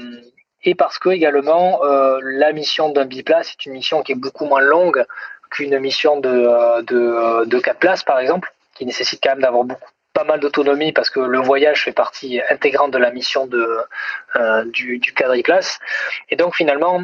et 0.62 0.74
parce 0.74 0.98
que 0.98 1.10
également 1.10 1.84
euh, 1.84 2.18
la 2.22 2.52
mission 2.52 2.88
d'un 2.88 3.04
biplace 3.04 3.50
est 3.52 3.66
une 3.66 3.72
mission 3.72 4.02
qui 4.02 4.12
est 4.12 4.16
beaucoup 4.16 4.46
moins 4.46 4.60
longue 4.60 5.04
qu'une 5.50 5.78
mission 5.78 6.20
de, 6.20 6.82
de, 6.82 7.44
de 7.44 7.58
4 7.58 7.78
places 7.78 8.02
par 8.02 8.18
exemple, 8.18 8.52
qui 8.74 8.86
nécessite 8.86 9.20
quand 9.22 9.30
même 9.30 9.42
d'avoir 9.42 9.64
beaucoup 9.64 9.90
pas 10.14 10.24
mal 10.24 10.38
d'autonomie 10.38 10.92
parce 10.92 11.10
que 11.10 11.18
le 11.18 11.40
voyage 11.40 11.82
fait 11.84 11.92
partie 11.92 12.40
intégrante 12.48 12.92
de 12.92 12.98
la 12.98 13.10
mission 13.10 13.48
de, 13.48 13.66
du, 14.66 14.98
du 14.98 15.12
quadriplace. 15.12 15.80
Et 16.30 16.36
donc 16.36 16.54
finalement, 16.54 17.02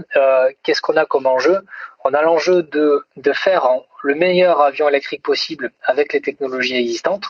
qu'est-ce 0.62 0.80
qu'on 0.80 0.96
a 0.96 1.04
comme 1.04 1.26
enjeu? 1.26 1.60
On 2.04 2.14
a 2.14 2.22
l'enjeu 2.22 2.62
de, 2.62 3.04
de 3.16 3.32
faire 3.32 3.66
en, 3.66 3.84
le 4.02 4.14
meilleur 4.14 4.60
avion 4.60 4.88
électrique 4.88 5.22
possible 5.22 5.72
avec 5.84 6.12
les 6.12 6.20
technologies 6.20 6.76
existantes 6.76 7.24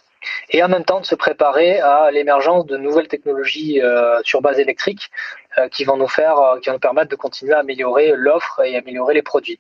et 0.51 0.63
en 0.63 0.69
même 0.69 0.85
temps 0.85 1.01
de 1.01 1.07
se 1.07 1.15
préparer 1.15 1.81
à 1.81 2.11
l'émergence 2.11 2.67
de 2.67 2.77
nouvelles 2.77 3.09
technologies 3.09 3.81
euh, 3.81 4.21
sur 4.23 4.43
base 4.43 4.59
électrique 4.59 5.11
euh, 5.59 5.69
qui 5.69 5.85
vont 5.85 5.97
nous 5.97 6.09
faire, 6.09 6.39
euh, 6.39 6.61
qui 6.61 6.69
vont 6.69 6.75
nous 6.75 6.81
permettre 6.81 7.11
de 7.11 7.17
continuer 7.17 7.55
à 7.55 7.61
améliorer 7.61 8.13
l'offre 8.15 8.61
et 8.65 8.77
améliorer 8.77 9.15
les 9.15 9.23
produits. 9.23 9.59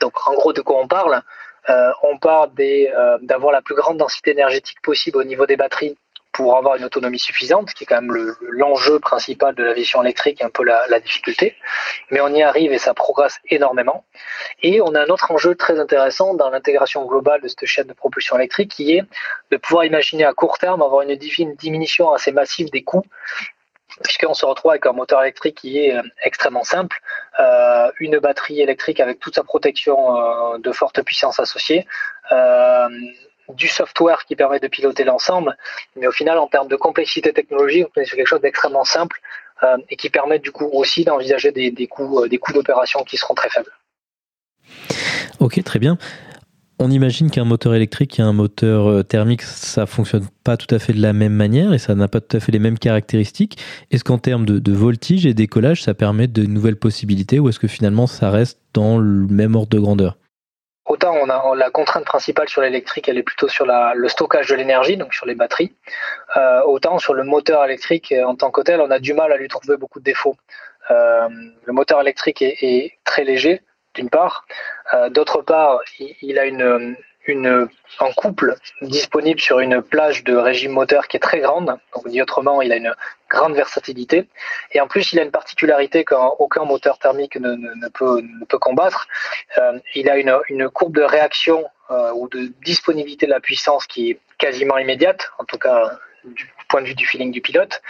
Donc 0.00 0.26
en 0.26 0.34
gros 0.34 0.52
de 0.52 0.60
quoi 0.60 0.80
on 0.80 0.88
parle? 0.88 1.22
On 2.02 2.18
parle 2.18 2.50
d'avoir 3.22 3.52
la 3.52 3.62
plus 3.62 3.76
grande 3.76 3.98
densité 3.98 4.32
énergétique 4.32 4.80
possible 4.82 5.18
au 5.18 5.24
niveau 5.24 5.46
des 5.46 5.56
batteries 5.56 5.96
pour 6.40 6.56
avoir 6.56 6.76
une 6.76 6.84
autonomie 6.84 7.18
suffisante, 7.18 7.74
qui 7.74 7.84
est 7.84 7.86
quand 7.86 8.00
même 8.00 8.34
l'enjeu 8.40 8.98
principal 8.98 9.54
de 9.54 9.62
l'aviation 9.62 10.02
électrique, 10.02 10.40
un 10.40 10.48
peu 10.48 10.64
la, 10.64 10.98
difficulté. 11.00 11.54
Mais 12.10 12.22
on 12.22 12.28
y 12.28 12.42
arrive 12.42 12.72
et 12.72 12.78
ça 12.78 12.94
progresse 12.94 13.38
énormément. 13.50 14.06
Et 14.62 14.80
on 14.80 14.94
a 14.94 15.02
un 15.02 15.08
autre 15.08 15.30
enjeu 15.30 15.54
très 15.54 15.78
intéressant 15.78 16.32
dans 16.32 16.48
l'intégration 16.48 17.04
globale 17.04 17.42
de 17.42 17.48
cette 17.48 17.66
chaîne 17.66 17.88
de 17.88 17.92
propulsion 17.92 18.36
électrique, 18.36 18.70
qui 18.70 18.96
est 18.96 19.02
de 19.50 19.58
pouvoir 19.58 19.84
imaginer 19.84 20.24
à 20.24 20.32
court 20.32 20.56
terme 20.56 20.80
avoir 20.80 21.02
une 21.02 21.14
diminution 21.14 22.10
assez 22.10 22.32
massive 22.32 22.70
des 22.70 22.84
coûts 22.84 23.04
puisqu'on 24.04 24.34
se 24.34 24.46
retrouve 24.46 24.70
avec 24.70 24.86
un 24.86 24.92
moteur 24.92 25.20
électrique 25.20 25.58
qui 25.58 25.84
est 25.84 25.96
euh, 25.96 26.02
extrêmement 26.22 26.62
simple, 26.62 27.00
euh, 27.40 27.90
une 27.98 28.18
batterie 28.18 28.60
électrique 28.60 29.00
avec 29.00 29.18
toute 29.18 29.34
sa 29.34 29.42
protection 29.42 30.16
euh, 30.16 30.58
de 30.58 30.72
forte 30.72 31.02
puissance 31.02 31.40
associée, 31.40 31.86
du 33.54 33.68
software 33.68 34.24
qui 34.26 34.36
permet 34.36 34.60
de 34.60 34.68
piloter 34.68 35.04
l'ensemble, 35.04 35.56
mais 35.96 36.06
au 36.06 36.12
final, 36.12 36.38
en 36.38 36.46
termes 36.46 36.68
de 36.68 36.76
complexité 36.76 37.32
technologique, 37.32 37.86
on 37.96 38.00
est 38.00 38.04
sur 38.04 38.16
quelque 38.16 38.26
chose 38.26 38.40
d'extrêmement 38.40 38.84
simple 38.84 39.20
euh, 39.62 39.76
et 39.90 39.96
qui 39.96 40.10
permet 40.10 40.38
du 40.38 40.52
coup 40.52 40.68
aussi 40.72 41.04
d'envisager 41.04 41.52
des, 41.52 41.86
coûts, 41.86 42.20
euh, 42.20 42.28
des 42.28 42.38
coûts 42.38 42.52
d'opération 42.52 43.04
qui 43.04 43.16
seront 43.16 43.34
très 43.34 43.50
faibles. 43.50 43.70
Ok, 45.38 45.62
très 45.64 45.78
bien. 45.78 45.98
On 46.78 46.90
imagine 46.90 47.30
qu'un 47.30 47.44
moteur 47.44 47.74
électrique 47.74 48.18
et 48.18 48.22
un 48.22 48.32
moteur 48.32 48.86
euh, 48.88 49.02
thermique, 49.02 49.42
ça 49.42 49.84
fonctionne 49.84 50.26
pas 50.44 50.56
tout 50.56 50.74
à 50.74 50.78
fait 50.78 50.94
de 50.94 51.02
la 51.02 51.12
même 51.12 51.34
manière 51.34 51.74
et 51.74 51.78
ça 51.78 51.94
n'a 51.94 52.08
pas 52.08 52.22
tout 52.22 52.38
à 52.38 52.40
fait 52.40 52.52
les 52.52 52.58
mêmes 52.58 52.78
caractéristiques. 52.78 53.58
Est-ce 53.90 54.02
qu'en 54.02 54.16
termes 54.16 54.46
de, 54.46 54.58
de, 54.58 54.72
voltige 54.72 55.26
et 55.26 55.34
décollage, 55.34 55.82
ça 55.82 55.92
permet 55.92 56.26
de 56.26 56.46
nouvelles 56.46 56.78
possibilités 56.78 57.38
ou 57.38 57.50
est-ce 57.50 57.58
que 57.58 57.68
finalement 57.68 58.06
ça 58.06 58.30
reste 58.30 58.58
dans 58.72 58.96
le 58.96 59.26
même 59.26 59.56
ordre 59.56 59.68
de 59.68 59.78
grandeur? 59.78 60.16
Autant 60.90 61.14
on 61.22 61.28
a 61.30 61.54
la 61.54 61.70
contrainte 61.70 62.04
principale 62.04 62.48
sur 62.48 62.62
l'électrique, 62.62 63.08
elle 63.08 63.16
est 63.16 63.22
plutôt 63.22 63.46
sur 63.46 63.64
le 63.64 64.08
stockage 64.08 64.48
de 64.48 64.56
l'énergie, 64.56 64.96
donc 64.96 65.14
sur 65.14 65.24
les 65.24 65.36
batteries. 65.36 65.72
Euh, 66.36 66.62
autant 66.62 66.98
sur 66.98 67.14
le 67.14 67.22
moteur 67.22 67.64
électrique 67.64 68.12
en 68.26 68.34
tant 68.34 68.50
que 68.50 68.60
tel, 68.60 68.80
on 68.80 68.90
a 68.90 68.98
du 68.98 69.14
mal 69.14 69.30
à 69.30 69.36
lui 69.36 69.46
trouver 69.46 69.76
beaucoup 69.76 70.00
de 70.00 70.04
défauts. 70.04 70.34
Euh, 70.90 71.28
le 71.64 71.72
moteur 71.72 72.00
électrique 72.00 72.42
est, 72.42 72.98
très 73.04 73.22
léger, 73.22 73.62
d'une 73.94 74.10
part. 74.10 74.46
Euh, 74.92 75.10
d'autre 75.10 75.42
part, 75.42 75.78
il, 76.00 76.40
a 76.40 76.46
une, 76.46 76.96
une, 77.26 77.68
un 78.00 78.12
couple 78.12 78.56
disponible 78.82 79.40
sur 79.40 79.60
une 79.60 79.82
plage 79.82 80.24
de 80.24 80.34
régime 80.34 80.72
moteur 80.72 81.08
qui 81.08 81.16
est 81.16 81.20
très 81.20 81.40
grande. 81.40 81.76
Donc, 81.94 82.08
dit 82.08 82.22
autrement, 82.22 82.62
il 82.62 82.72
a 82.72 82.76
une 82.76 82.94
grande 83.28 83.54
versatilité. 83.54 84.26
Et 84.72 84.80
en 84.80 84.88
plus, 84.88 85.12
il 85.12 85.20
a 85.20 85.22
une 85.22 85.30
particularité 85.30 86.04
qu'aucun 86.04 86.64
moteur 86.64 86.98
thermique 86.98 87.36
ne, 87.36 87.88
peut, 87.88 88.58
combattre. 88.58 89.06
Euh, 89.58 89.78
il 89.94 90.08
a 90.08 90.16
une, 90.16 90.36
une, 90.48 90.68
courbe 90.68 90.96
de 90.96 91.02
réaction 91.02 91.64
euh, 91.90 92.12
ou 92.14 92.28
de 92.28 92.52
disponibilité 92.64 93.26
de 93.26 93.32
la 93.32 93.40
puissance 93.40 93.86
qui 93.86 94.10
est 94.10 94.20
quasiment 94.38 94.78
immédiate, 94.78 95.30
en 95.38 95.44
tout 95.44 95.58
cas 95.58 95.98
du 96.24 96.52
point 96.68 96.82
de 96.82 96.86
vue 96.86 96.94
du 96.94 97.06
feeling 97.06 97.30
du 97.30 97.40
pilote. 97.40 97.82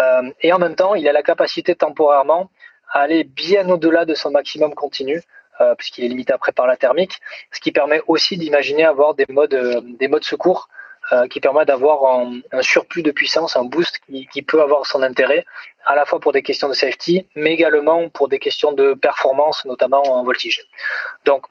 Euh, 0.00 0.30
et 0.40 0.52
en 0.52 0.58
même 0.58 0.74
temps, 0.74 0.94
il 0.94 1.08
a 1.08 1.12
la 1.12 1.22
capacité 1.22 1.74
temporairement 1.74 2.50
à 2.92 3.00
aller 3.00 3.24
bien 3.24 3.68
au-delà 3.68 4.04
de 4.04 4.14
son 4.14 4.30
maximum 4.30 4.74
continu 4.74 5.22
euh, 5.60 5.74
puisqu'il 5.74 6.04
est 6.04 6.08
limité 6.08 6.32
après 6.32 6.52
par 6.52 6.68
la 6.68 6.76
thermique, 6.76 7.20
ce 7.50 7.60
qui 7.60 7.72
permet 7.72 8.00
aussi 8.06 8.36
d'imaginer 8.36 8.84
avoir 8.84 9.14
des 9.14 9.26
modes, 9.28 9.54
euh, 9.54 9.80
des 9.82 10.06
modes 10.06 10.22
secours 10.22 10.68
euh, 11.12 11.26
qui 11.26 11.40
permettent 11.40 11.66
d'avoir 11.66 12.20
un, 12.52 12.62
surplus 12.62 13.02
de 13.02 13.10
puissance, 13.10 13.56
un 13.56 13.64
boost 13.64 13.98
qui, 14.30 14.42
peut 14.42 14.62
avoir 14.62 14.86
son 14.86 15.02
intérêt, 15.02 15.44
à 15.84 15.96
la 15.96 16.04
fois 16.04 16.20
pour 16.20 16.32
des 16.32 16.42
questions 16.42 16.68
de 16.68 16.74
safety, 16.74 17.26
mais 17.34 17.54
également 17.54 18.08
pour 18.08 18.28
des 18.28 18.38
questions 18.38 18.70
de 18.72 18.94
performance, 18.94 19.64
notamment 19.64 20.02
en 20.02 20.22
voltige. 20.22 20.64
Donc, 21.24 21.46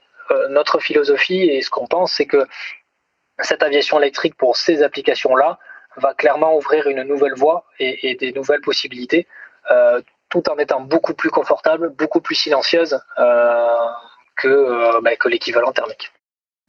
notre 0.49 0.79
philosophie 0.79 1.41
et 1.41 1.61
ce 1.61 1.69
qu'on 1.69 1.87
pense, 1.87 2.13
c'est 2.13 2.25
que 2.25 2.45
cette 3.39 3.63
aviation 3.63 3.97
électrique 3.99 4.35
pour 4.35 4.57
ces 4.57 4.83
applications-là 4.83 5.57
va 5.95 6.13
clairement 6.13 6.55
ouvrir 6.55 6.87
une 6.87 7.03
nouvelle 7.03 7.33
voie 7.33 7.65
et, 7.79 8.15
des 8.15 8.31
nouvelles 8.33 8.61
possibilités, 8.61 9.25
tout 10.29 10.49
en 10.49 10.57
étant 10.57 10.81
beaucoup 10.81 11.13
plus 11.13 11.29
confortable, 11.29 11.93
beaucoup 11.97 12.21
plus 12.21 12.35
silencieuse 12.35 12.99
euh, 13.19 13.67
que, 14.35 14.47
euh, 14.47 15.01
bah, 15.03 15.15
que 15.15 15.29
l'équivalent 15.29 15.71
thermique. 15.71 16.11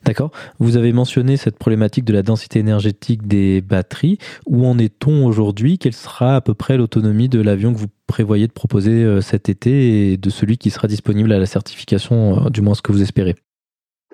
D'accord. 0.04 0.30
Vous 0.60 0.76
avez 0.76 0.92
mentionné 0.92 1.36
cette 1.36 1.58
problématique 1.58 2.04
de 2.04 2.12
la 2.12 2.22
densité 2.22 2.60
énergétique 2.60 3.26
des 3.26 3.60
batteries. 3.60 4.18
Où 4.46 4.64
en 4.64 4.78
est-on 4.78 5.26
aujourd'hui? 5.26 5.76
Quelle 5.78 5.92
sera 5.92 6.36
à 6.36 6.40
peu 6.40 6.54
près 6.54 6.76
l'autonomie 6.76 7.28
de 7.28 7.42
l'avion 7.42 7.72
que 7.72 7.78
vous 7.78 7.88
prévoyez 8.06 8.46
de 8.46 8.52
proposer 8.52 9.02
euh, 9.02 9.20
cet 9.20 9.48
été 9.48 10.12
et 10.12 10.16
de 10.16 10.30
celui 10.30 10.56
qui 10.56 10.70
sera 10.70 10.86
disponible 10.86 11.32
à 11.32 11.38
la 11.38 11.46
certification, 11.46 12.48
du 12.48 12.62
moins 12.62 12.74
ce 12.74 12.82
que 12.82 12.92
vous 12.92 13.02
espérez? 13.02 13.34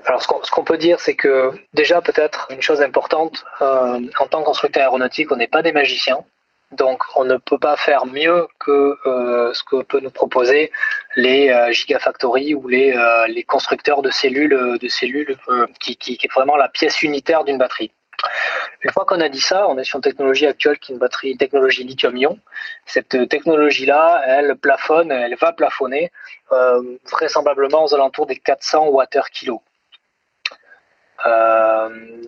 Alors, 0.06 0.22
ce 0.22 0.50
qu'on 0.50 0.64
peut 0.64 0.78
dire, 0.78 1.00
c'est 1.00 1.14
que 1.14 1.50
déjà, 1.72 2.02
peut-être 2.02 2.48
une 2.50 2.60
chose 2.60 2.82
importante, 2.82 3.44
en 3.60 4.26
tant 4.28 4.40
que 4.40 4.44
constructeur 4.44 4.82
aéronautique, 4.82 5.32
on 5.32 5.36
n'est 5.36 5.48
pas 5.48 5.62
des 5.62 5.72
magiciens. 5.72 6.18
Donc 6.76 7.02
on 7.14 7.24
ne 7.24 7.36
peut 7.36 7.58
pas 7.58 7.76
faire 7.76 8.06
mieux 8.06 8.48
que 8.58 8.96
euh, 9.06 9.52
ce 9.54 9.62
que 9.62 9.82
peut 9.82 10.00
nous 10.00 10.10
proposer 10.10 10.72
les 11.16 11.50
euh, 11.50 11.70
gigafactories 11.72 12.54
ou 12.54 12.66
les, 12.68 12.92
euh, 12.96 13.26
les, 13.28 13.44
constructeurs 13.44 14.02
de 14.02 14.10
cellules, 14.10 14.78
de 14.80 14.88
cellules 14.88 15.36
qui, 15.78 16.18
est 16.22 16.32
vraiment 16.32 16.56
la 16.56 16.68
pièce 16.68 17.02
unitaire 17.02 17.44
d'une 17.44 17.58
batterie. 17.58 17.92
Une 18.82 18.90
fois 18.90 19.04
qu'on 19.04 19.20
a 19.20 19.28
dit 19.28 19.40
ça, 19.40 19.68
on 19.68 19.78
est 19.78 19.84
sur 19.84 19.96
une 19.96 20.02
technologie 20.02 20.46
actuelle 20.46 20.78
qui 20.78 20.92
est 20.92 20.94
une 20.94 20.98
batterie, 20.98 21.32
une 21.32 21.38
technologie 21.38 21.84
lithium-ion. 21.84 22.38
Cette 22.86 23.28
technologie-là, 23.28 24.22
elle 24.26 24.56
plafonne, 24.56 25.12
elle 25.12 25.36
va 25.36 25.52
plafonner 25.52 26.10
vraisemblablement 27.10 27.84
aux 27.84 27.94
alentours 27.94 28.26
des 28.26 28.36
400 28.36 28.88
Wh/kg. 28.90 29.58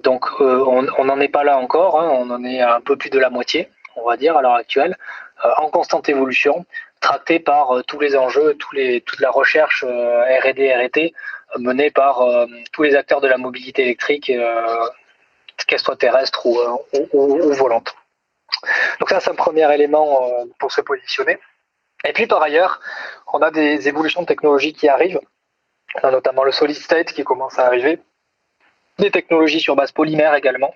donc 0.02 0.40
on 0.40 1.04
n'en 1.04 1.20
est 1.20 1.28
pas 1.28 1.44
là 1.44 1.58
encore, 1.58 2.00
hein. 2.00 2.10
on 2.12 2.30
en 2.30 2.44
est 2.44 2.60
un 2.60 2.80
peu 2.80 2.96
plus 2.96 3.10
de 3.10 3.18
la 3.18 3.30
moitié 3.30 3.70
on 3.96 4.04
va 4.04 4.16
dire, 4.16 4.36
à 4.36 4.42
l'heure 4.42 4.54
actuelle, 4.54 4.96
euh, 5.44 5.50
en 5.58 5.70
constante 5.70 6.08
évolution, 6.08 6.64
tractée 7.00 7.40
par 7.40 7.76
euh, 7.76 7.82
tous 7.82 8.00
les 8.00 8.16
enjeux, 8.16 8.56
toute 8.56 9.20
la 9.20 9.30
recherche 9.30 9.84
euh, 9.86 10.38
R&D, 10.40 10.74
R&T 10.74 11.14
menée 11.58 11.90
par 11.90 12.26
tous 12.72 12.82
les 12.82 12.96
acteurs 12.96 13.20
de 13.20 13.28
la 13.28 13.38
mobilité 13.38 13.82
électrique, 13.82 14.32
qu'elle 15.66 15.78
soit 15.78 15.96
terrestre 15.96 16.44
ou, 16.44 16.58
ou, 17.12 17.52
volante. 17.54 17.94
Donc 18.98 19.08
ça, 19.08 19.20
c'est 19.20 19.30
un 19.30 19.36
premier 19.36 19.72
élément 19.72 20.28
pour 20.58 20.72
se 20.72 20.80
positionner. 20.80 21.38
Et 22.04 22.12
puis 22.12 22.26
par 22.26 22.42
ailleurs, 22.42 22.80
on 23.32 23.40
a 23.42 23.52
des 23.52 23.88
évolutions 23.88 24.24
technologiques 24.24 24.76
qui 24.76 24.88
arrivent, 24.88 25.20
notamment 26.02 26.42
le 26.42 26.52
solid 26.52 26.76
state 26.76 27.12
qui 27.12 27.22
commence 27.22 27.58
à 27.60 27.66
arriver, 27.66 28.00
des 28.98 29.12
technologies 29.12 29.60
sur 29.60 29.76
base 29.76 29.92
polymère 29.92 30.34
également, 30.34 30.74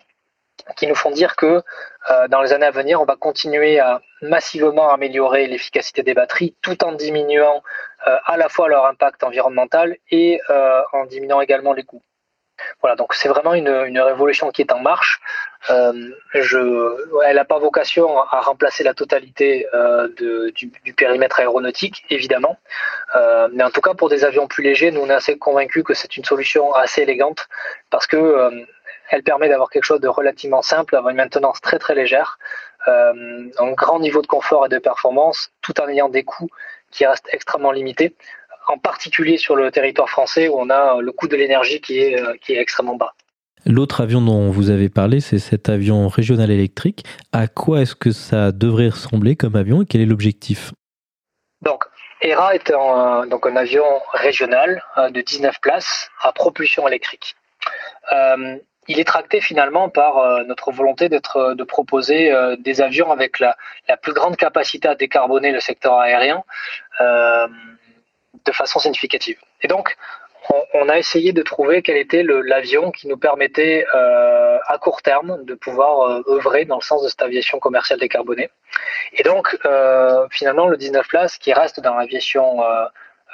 qui 0.76 0.86
nous 0.86 0.94
font 0.94 1.10
dire 1.10 1.36
que 1.36 1.62
euh, 2.10 2.28
dans 2.28 2.40
les 2.42 2.52
années 2.52 2.66
à 2.66 2.70
venir, 2.70 3.00
on 3.00 3.04
va 3.04 3.16
continuer 3.16 3.78
à 3.78 4.00
massivement 4.22 4.90
améliorer 4.90 5.46
l'efficacité 5.46 6.02
des 6.02 6.14
batteries 6.14 6.54
tout 6.62 6.84
en 6.84 6.92
diminuant 6.92 7.62
euh, 8.06 8.16
à 8.24 8.36
la 8.36 8.48
fois 8.48 8.68
leur 8.68 8.86
impact 8.86 9.24
environnemental 9.24 9.96
et 10.10 10.40
euh, 10.50 10.82
en 10.92 11.04
diminuant 11.06 11.40
également 11.40 11.72
les 11.72 11.82
coûts. 11.82 12.02
Voilà, 12.82 12.94
donc 12.94 13.14
c'est 13.14 13.28
vraiment 13.28 13.54
une, 13.54 13.70
révolution 13.70 14.50
qui 14.50 14.60
est 14.60 14.70
en 14.70 14.80
marche. 14.80 15.18
je, 15.70 17.22
elle 17.24 17.36
n'a 17.36 17.44
pas 17.46 17.58
vocation 17.58 18.20
à 18.20 18.40
remplacer 18.42 18.84
la 18.84 18.92
totalité 18.92 19.66
du, 20.18 20.70
du, 20.84 20.92
périmètre 20.92 21.40
aéronautique, 21.40 22.04
évidemment. 22.10 22.58
mais 23.54 23.64
en 23.64 23.70
tout 23.70 23.80
cas, 23.80 23.94
pour 23.94 24.10
des 24.10 24.26
avions 24.26 24.46
plus 24.46 24.62
légers, 24.62 24.90
nous 24.90 25.00
on 25.00 25.08
est 25.08 25.14
assez 25.14 25.38
convaincus 25.38 25.84
que 25.84 25.94
c'est 25.94 26.18
une 26.18 26.24
solution 26.26 26.74
assez 26.74 27.00
élégante 27.00 27.48
parce 27.88 28.06
que 28.06 28.66
elle 29.10 29.22
permet 29.22 29.48
d'avoir 29.48 29.68
quelque 29.68 29.84
chose 29.84 30.00
de 30.00 30.08
relativement 30.08 30.62
simple, 30.62 30.92
d'avoir 30.92 31.10
une 31.10 31.16
maintenance 31.16 31.60
très 31.60 31.78
très 31.78 31.94
légère, 31.94 32.38
euh, 32.88 33.50
un 33.58 33.72
grand 33.72 34.00
niveau 34.00 34.22
de 34.22 34.26
confort 34.26 34.66
et 34.66 34.68
de 34.68 34.78
performance, 34.78 35.50
tout 35.60 35.78
en 35.80 35.88
ayant 35.88 36.08
des 36.08 36.22
coûts 36.22 36.48
qui 36.90 37.04
restent 37.04 37.28
extrêmement 37.32 37.72
limités, 37.72 38.14
en 38.68 38.78
particulier 38.78 39.36
sur 39.36 39.56
le 39.56 39.70
territoire 39.70 40.08
français 40.08 40.48
où 40.48 40.54
on 40.58 40.70
a 40.70 41.00
le 41.00 41.12
coût 41.12 41.28
de 41.28 41.36
l'énergie 41.36 41.80
qui 41.80 41.98
est, 41.98 42.20
euh, 42.20 42.34
qui 42.40 42.54
est 42.54 42.60
extrêmement 42.60 42.96
bas. 42.96 43.12
L'autre 43.66 44.00
avion 44.00 44.22
dont 44.22 44.50
vous 44.50 44.70
avez 44.70 44.88
parlé, 44.88 45.20
c'est 45.20 45.38
cet 45.38 45.68
avion 45.68 46.08
régional 46.08 46.50
électrique. 46.50 47.04
À 47.32 47.46
quoi 47.46 47.82
est-ce 47.82 47.94
que 47.94 48.10
ça 48.10 48.52
devrait 48.52 48.88
ressembler 48.88 49.36
comme 49.36 49.54
avion 49.54 49.82
et 49.82 49.86
quel 49.86 50.00
est 50.00 50.06
l'objectif? 50.06 50.72
Donc, 51.60 51.84
ERA 52.22 52.54
est 52.54 52.70
un, 52.70 53.26
donc 53.26 53.46
un 53.46 53.56
avion 53.56 53.84
régional 54.12 54.82
euh, 54.96 55.10
de 55.10 55.20
19 55.20 55.60
places 55.60 56.08
à 56.22 56.32
propulsion 56.32 56.88
électrique. 56.88 57.36
Euh, 58.12 58.56
il 58.88 58.98
est 58.98 59.04
tracté 59.04 59.40
finalement 59.40 59.88
par 59.88 60.18
euh, 60.18 60.42
notre 60.44 60.72
volonté 60.72 61.08
d'être, 61.08 61.36
euh, 61.36 61.54
de 61.54 61.64
proposer 61.64 62.32
euh, 62.32 62.56
des 62.56 62.80
avions 62.80 63.12
avec 63.12 63.38
la, 63.38 63.56
plus 64.02 64.12
grande 64.12 64.36
capacité 64.36 64.88
à 64.88 64.94
décarboner 64.94 65.52
le 65.52 65.60
secteur 65.60 65.98
aérien 65.98 66.42
de 67.00 68.52
façon 68.52 68.78
significative. 68.78 69.38
Et 69.62 69.68
donc, 69.68 69.96
on, 70.74 70.88
a 70.88 70.98
essayé 70.98 71.32
de 71.32 71.42
trouver 71.42 71.82
quel 71.82 71.96
était 71.96 72.22
l'avion 72.22 72.90
qui 72.90 73.08
nous 73.08 73.16
permettait 73.16 73.84
à 73.92 74.78
court 74.80 75.02
terme 75.02 75.44
de 75.44 75.54
pouvoir 75.54 76.22
œuvrer 76.28 76.64
dans 76.66 76.76
le 76.76 76.82
sens 76.82 77.02
de 77.02 77.08
cette 77.08 77.22
aviation 77.22 77.58
commerciale 77.58 77.98
décarbonée. 77.98 78.50
Et 79.14 79.22
donc, 79.22 79.58
finalement, 80.30 80.68
le 80.68 80.76
19 80.76 81.08
places 81.08 81.36
qui 81.36 81.52
reste 81.52 81.80
dans 81.80 81.96
l'aviation 81.96 82.60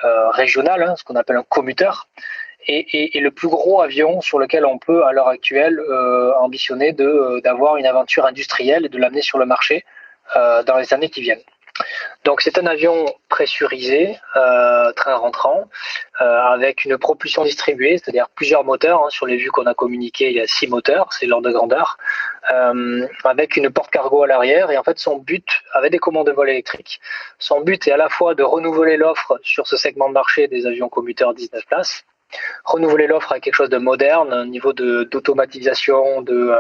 régionale, 0.03 0.83
hein, 0.83 0.95
ce 0.97 1.05
qu'on 1.05 1.17
appelle 1.17 1.37
un 1.37 1.45
commuteur, 1.45 2.09
et, 2.69 3.21
le 3.21 3.31
plus 3.31 3.49
gros 3.49 3.81
avion 3.81 4.21
sur 4.21 4.39
lequel 4.39 4.65
on 4.65 4.79
peut 4.79 5.05
à 5.05 5.13
l'heure 5.13 5.29
actuelle 5.29 5.79
euh, 5.79 6.35
ambitionner 6.39 6.95
euh, 7.01 7.41
d'avoir 7.41 7.77
une 7.77 7.87
aventure 7.87 8.27
industrielle 8.27 8.87
et 8.87 8.89
de 8.89 8.99
l'amener 8.99 9.23
sur 9.23 9.39
le 9.39 9.47
marché 9.47 9.85
euh, 10.37 10.63
dans 10.65 10.77
les 10.77 10.93
années 10.93 11.11
qui 11.11 11.23
viennent. 11.23 11.43
Donc 12.25 12.41
c'est 12.41 12.59
un 12.59 12.67
avion 12.67 13.05
pressurisé, 13.29 14.19
train 14.33 15.15
rentrant, 15.15 15.69
avec 16.19 16.87
une 16.87 16.97
propulsion 16.97 17.45
distribuée, 17.45 17.99
c'est-à-dire 17.99 18.29
plusieurs 18.35 18.65
moteurs. 18.65 19.05
Hein. 19.05 19.11
sur 19.11 19.27
les 19.27 19.37
vues 19.37 19.51
qu'on 19.51 19.67
a 19.67 19.75
communiquées, 19.75 20.31
il 20.31 20.37
y 20.37 20.41
a 20.41 20.47
six 20.47 20.69
moteurs, 20.69 21.13
c'est 21.13 21.27
l'ordre 21.27 21.49
de 21.49 21.53
grandeur, 21.53 21.99
avec 23.25 23.59
une 23.59 23.69
porte 23.69 23.91
cargo 23.91 24.23
à 24.23 24.27
l'arrière. 24.27 24.71
Et 24.71 24.79
en 24.79 24.83
fait, 24.83 24.99
son 24.99 25.19
but, 25.19 25.47
avec 25.75 25.93
des 25.93 25.99
commandes 25.99 26.29
de 26.29 26.33
vol 26.33 26.49
électriques, 26.49 26.99
son 27.39 27.61
but 27.61 27.87
est 27.87 27.93
à 27.93 27.99
la 27.99 28.09
fois 28.09 28.35
de 28.35 28.43
renouveler 28.43 28.97
l'offre 28.97 29.39
sur 29.43 29.67
ce 29.67 29.77
segment 29.77 30.09
de 30.09 30.15
marché 30.15 30.49
des 30.49 30.65
avions 30.65 30.89
commuteurs 30.89 31.35
19 31.35 31.63
places, 31.67 32.07
renouveler 32.65 33.07
l'offre 33.07 33.33
à 33.33 33.41
quelque 33.41 33.55
chose 33.55 33.71
de 33.71 33.79
moderne, 33.79 34.33
un 34.33 34.47
niveau 34.47 34.73
d'automatisation, 34.73 36.23
de, 36.23 36.53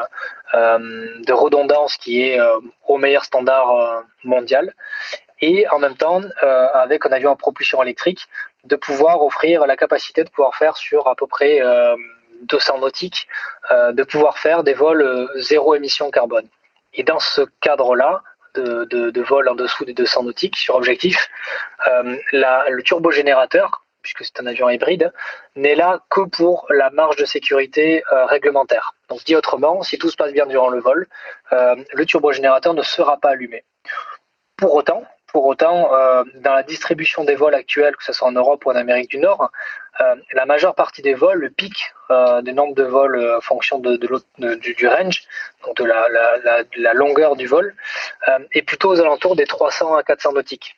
euh, 0.54 0.78
de, 1.26 1.32
redondance 1.32 1.96
qui 1.96 2.22
est 2.22 2.40
euh, 2.40 2.58
au 2.86 2.98
meilleur 2.98 3.24
standard 3.24 3.70
euh, 3.70 4.00
mondial. 4.24 4.74
Et 5.40 5.68
en 5.68 5.78
même 5.78 5.96
temps, 5.96 6.22
avec 6.72 7.04
un 7.04 7.12
avion 7.12 7.30
à 7.30 7.36
propulsion 7.36 7.82
électrique, 7.82 8.26
de 8.64 8.74
pouvoir 8.74 9.22
offrir 9.22 9.66
la 9.66 9.76
capacité 9.76 10.24
de 10.24 10.30
pouvoir 10.30 10.54
faire 10.54 10.78
sur 10.78 11.08
à 11.08 11.14
peu 11.14 11.26
près 11.26 11.60
200 12.44 12.78
nautiques, 12.78 13.28
de 13.70 14.02
pouvoir 14.02 14.38
faire 14.38 14.64
des 14.64 14.72
vols 14.72 15.28
zéro 15.36 15.74
émission 15.74 16.10
carbone. 16.10 16.48
Et 16.94 17.02
dans 17.02 17.18
ce 17.18 17.42
cadre-là, 17.60 18.22
de, 18.54 18.84
de, 18.86 19.20
vol 19.20 19.46
en 19.50 19.54
dessous 19.54 19.84
des 19.84 19.92
200 19.92 20.22
nautiques 20.22 20.56
sur 20.56 20.74
objectif, 20.76 21.28
le 22.32 22.80
turbogénérateur 22.80 23.82
puisque 24.06 24.24
c'est 24.24 24.40
un 24.40 24.46
avion 24.46 24.68
hybride, 24.68 25.12
n'est 25.56 25.74
là 25.74 26.00
que 26.10 26.20
pour 26.20 26.66
la 26.70 26.90
marge 26.90 27.16
de 27.16 27.24
sécurité 27.24 28.04
euh, 28.12 28.24
réglementaire. 28.26 28.94
Donc 29.08 29.24
dit 29.24 29.34
autrement, 29.34 29.82
si 29.82 29.98
tout 29.98 30.10
se 30.10 30.16
passe 30.16 30.32
bien 30.32 30.46
durant 30.46 30.68
le 30.68 30.80
vol, 30.80 31.08
euh, 31.52 31.74
le 31.92 32.06
turbogénérateur 32.06 32.74
ne 32.74 32.82
sera 32.82 33.16
pas 33.18 33.30
allumé. 33.30 33.64
Pour 34.56 34.74
autant, 34.74 35.04
autant, 35.34 35.90
dans 36.36 36.54
la 36.54 36.62
distribution 36.62 37.24
des 37.24 37.34
vols 37.34 37.54
actuels, 37.54 37.94
que 37.94 38.04
ce 38.04 38.14
soit 38.14 38.26
en 38.26 38.32
Europe 38.32 38.64
ou 38.64 38.70
en 38.70 38.74
Amérique 38.74 39.10
du 39.10 39.18
Nord, 39.18 39.50
la 40.32 40.46
majeure 40.46 40.74
partie 40.74 41.02
des 41.02 41.12
vols, 41.12 41.40
le 41.40 41.50
pic 41.50 41.92
du 42.42 42.54
nombre 42.54 42.74
de 42.74 42.84
vols 42.84 43.34
en 43.36 43.42
fonction 43.42 43.78
de, 43.78 43.96
du, 43.96 44.88
range, 44.88 45.24
donc 45.62 45.76
de 45.76 45.84
la, 45.84 46.94
longueur 46.94 47.36
du 47.36 47.46
vol, 47.46 47.74
est 48.52 48.62
plutôt 48.62 48.92
aux 48.92 49.00
alentours 49.00 49.36
des 49.36 49.44
300 49.44 49.96
à 49.96 50.02
400 50.02 50.32
nautiques. 50.32 50.74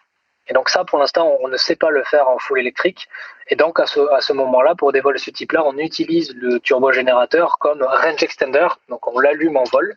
Et 0.48 0.54
donc 0.54 0.70
ça, 0.70 0.84
pour 0.84 0.98
l'instant, 0.98 1.36
on 1.40 1.48
ne 1.48 1.56
sait 1.56 1.76
pas 1.76 1.90
le 1.90 2.02
faire 2.04 2.28
en 2.28 2.38
full 2.38 2.58
électrique. 2.58 3.08
Et 3.48 3.56
donc 3.56 3.80
à 3.80 3.86
ce, 3.86 4.32
moment-là, 4.32 4.74
pour 4.74 4.92
des 4.92 5.00
vols 5.00 5.14
de 5.14 5.20
ce 5.20 5.30
type-là, 5.30 5.62
on 5.64 5.76
utilise 5.78 6.34
le 6.34 6.58
turbogénérateur 6.60 7.58
comme 7.58 7.82
range 7.82 8.22
extender. 8.22 8.68
Donc 8.88 9.06
on 9.06 9.18
l'allume 9.18 9.56
en 9.56 9.64
vol 9.64 9.96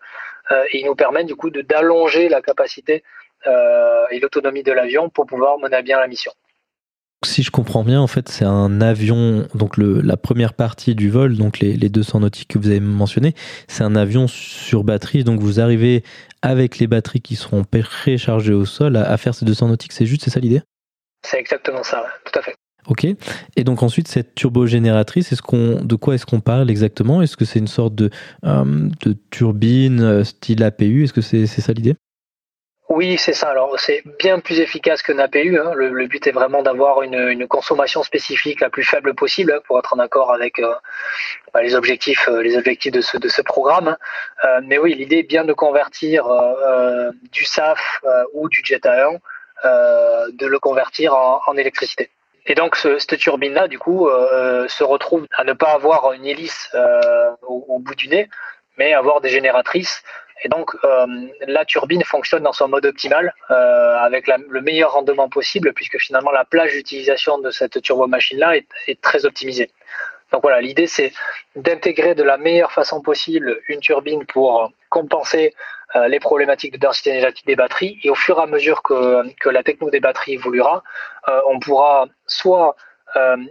euh, 0.51 0.63
et 0.71 0.79
il 0.79 0.85
nous 0.85 0.95
permet 0.95 1.23
du 1.23 1.35
coup 1.35 1.49
d'allonger 1.49 2.29
la 2.29 2.41
capacité 2.41 3.03
euh, 3.47 4.05
et 4.11 4.19
l'autonomie 4.19 4.63
de 4.63 4.71
l'avion 4.71 5.09
pour 5.09 5.25
pouvoir 5.25 5.57
mener 5.57 5.77
à 5.77 5.81
bien 5.81 5.99
la 5.99 6.07
mission. 6.07 6.31
Si 7.23 7.43
je 7.43 7.51
comprends 7.51 7.84
bien, 7.84 8.01
en 8.01 8.07
fait, 8.07 8.29
c'est 8.29 8.45
un 8.45 8.81
avion, 8.81 9.47
donc 9.53 9.77
le, 9.77 10.01
la 10.01 10.17
première 10.17 10.53
partie 10.53 10.95
du 10.95 11.12
vol, 11.12 11.38
donc 11.38 11.60
les, 11.60 11.73
les 11.73 11.89
200 11.89 12.21
nautiques 12.21 12.47
que 12.47 12.57
vous 12.57 12.69
avez 12.69 12.79
mentionné, 12.79 13.36
c'est 13.67 13.84
un 13.84 13.95
avion 13.95 14.27
sur 14.27 14.84
batterie, 14.84 15.23
donc 15.23 15.39
vous 15.39 15.60
arrivez 15.60 16.03
avec 16.41 16.79
les 16.79 16.88
batteries 16.88 17.21
qui 17.21 17.36
seront 17.36 17.63
préchargées 17.63 18.53
au 18.53 18.65
sol 18.65 18.95
à, 18.95 19.15
faire 19.17 19.36
ces 19.36 19.45
200 19.45 19.67
nautiques, 19.67 19.91
c'est 19.91 20.07
juste, 20.07 20.23
c'est 20.23 20.31
ça 20.31 20.39
l'idée? 20.39 20.63
C'est 21.23 21.39
exactement 21.39 21.84
ça, 21.84 22.03
tout 22.25 22.39
à 22.39 22.41
fait. 22.41 22.55
Ok. 22.88 23.05
Et 23.55 23.63
donc 23.63 23.84
ensuite, 23.84 24.07
cette 24.07 24.34
turbogénératrice, 24.34 25.31
est-ce 25.31 25.43
qu'on, 25.43 25.84
de 25.84 25.95
quoi 25.95 26.15
est-ce 26.15 26.25
qu'on 26.25 26.41
parle 26.41 26.71
exactement? 26.71 27.21
Est-ce 27.21 27.38
que 27.38 27.45
c'est 27.45 27.60
une 27.60 27.67
sorte 27.67 27.93
de, 27.93 28.10
euh, 28.45 28.89
de 29.05 29.15
turbine 29.29 30.01
euh, 30.01 30.23
style 30.23 30.63
APU 30.63 31.03
Est-ce 31.03 31.13
que 31.13 31.21
c'est, 31.21 31.45
c'est 31.45 31.62
ça 31.62 31.73
l'idée? 31.73 31.95
Oui, 32.93 33.17
c'est 33.17 33.32
ça. 33.32 33.49
Alors, 33.49 33.80
c'est 33.80 34.04
bien 34.19 34.39
plus 34.39 34.60
efficace 34.60 35.01
que 35.01 35.17
APU. 35.17 35.58
Hein. 35.58 35.71
Le, 35.75 36.08
but 36.08 36.27
est 36.27 36.32
vraiment 36.32 36.62
d'avoir 36.62 37.04
une, 37.04 37.47
consommation 37.47 38.04
spécifique 38.04 38.60
la 38.60 38.69
plus 38.69 38.84
faible 38.84 39.13
possible 39.13 39.54
hein, 39.54 39.62
pour 39.65 39.80
être 39.80 39.93
en 39.93 39.99
accord 39.99 40.34
avec 40.34 40.60
euh, 40.60 40.73
bah, 41.54 41.62
les 41.62 41.73
objectifs, 41.73 42.27
euh, 42.27 42.41
les 42.41 42.58
objectifs 42.58 42.91
de 42.91 42.99
ce, 43.01 43.41
programme. 43.43 43.95
Euh, 44.43 44.60
mais 44.65 44.77
oui, 44.77 44.93
l'idée 44.93 45.19
est 45.19 45.30
bien 45.36 45.45
de 45.45 45.54
convertir 45.54 46.25
du 47.32 47.45
SAF 47.45 48.01
ou 48.34 48.49
du 48.49 48.62
Jet 48.63 48.84
A1, 48.84 49.19
de 50.34 50.45
le 50.45 50.60
convertir 50.60 51.15
en, 51.15 51.56
électricité. 51.56 52.10
Et 52.45 52.56
donc, 52.56 52.75
cette 52.75 53.17
turbine-là, 53.17 53.69
du 53.69 53.80
coup, 53.80 54.10
se 54.67 54.84
retrouve 54.84 55.27
à 55.38 55.45
ne 55.45 55.54
pas 55.54 55.71
avoir 55.71 56.12
une 56.12 56.25
hélice 56.25 56.69
au, 57.43 57.65
au, 57.69 57.80
bout 57.80 57.95
du 57.95 58.10
nez, 58.10 58.30
mais 58.77 58.93
avoir 58.93 59.21
des 59.21 59.30
génératrices 59.30 60.04
et 60.43 60.49
donc, 60.49 60.75
euh, 60.84 61.06
la 61.47 61.65
turbine 61.65 62.04
fonctionne 62.04 62.43
dans 62.43 62.54
son 62.54 62.67
mode 62.67 62.86
optimal, 62.86 63.34
euh, 63.51 63.97
avec 63.97 64.27
le 64.27 64.62
meilleur 64.62 64.93
rendement 64.93 65.30
possible, 65.30 65.73
puisque 65.73 65.99
finalement 65.99 66.32
la 66.32 66.45
plage 66.45 66.71
d'utilisation 66.71 67.38
de 67.38 67.51
cette 67.51 67.82
turbomachine-là 67.82 68.58
est, 68.58 69.01
très 69.01 69.25
optimisée. 69.25 69.71
Donc 70.32 70.41
voilà, 70.43 70.62
l'idée 70.62 70.88
c'est 70.88 71.12
d'intégrer 71.56 72.15
de 72.15 72.23
la 72.23 72.38
meilleure 72.38 72.71
façon 72.71 73.01
possible 73.01 73.60
une 73.67 73.82
turbine 73.82 74.25
pour 74.25 74.71
compenser 74.89 75.54
euh, 75.95 76.08
les 76.08 76.19
problématiques 76.19 76.73
de 76.73 76.77
densité 76.77 77.12
énergétique 77.12 77.45
des 77.45 77.56
batteries. 77.56 77.99
Et 78.04 78.10
au 78.10 78.15
fur 78.15 78.39
et 78.39 78.41
à 78.41 78.47
mesure 78.47 78.82
que, 78.82 79.23
que 79.39 79.49
la 79.49 79.62
techno 79.62 79.89
des 79.89 79.99
batteries 79.99 80.34
évoluera, 80.34 80.84
on 81.47 81.60
pourra 81.60 82.08
soit 82.25 82.75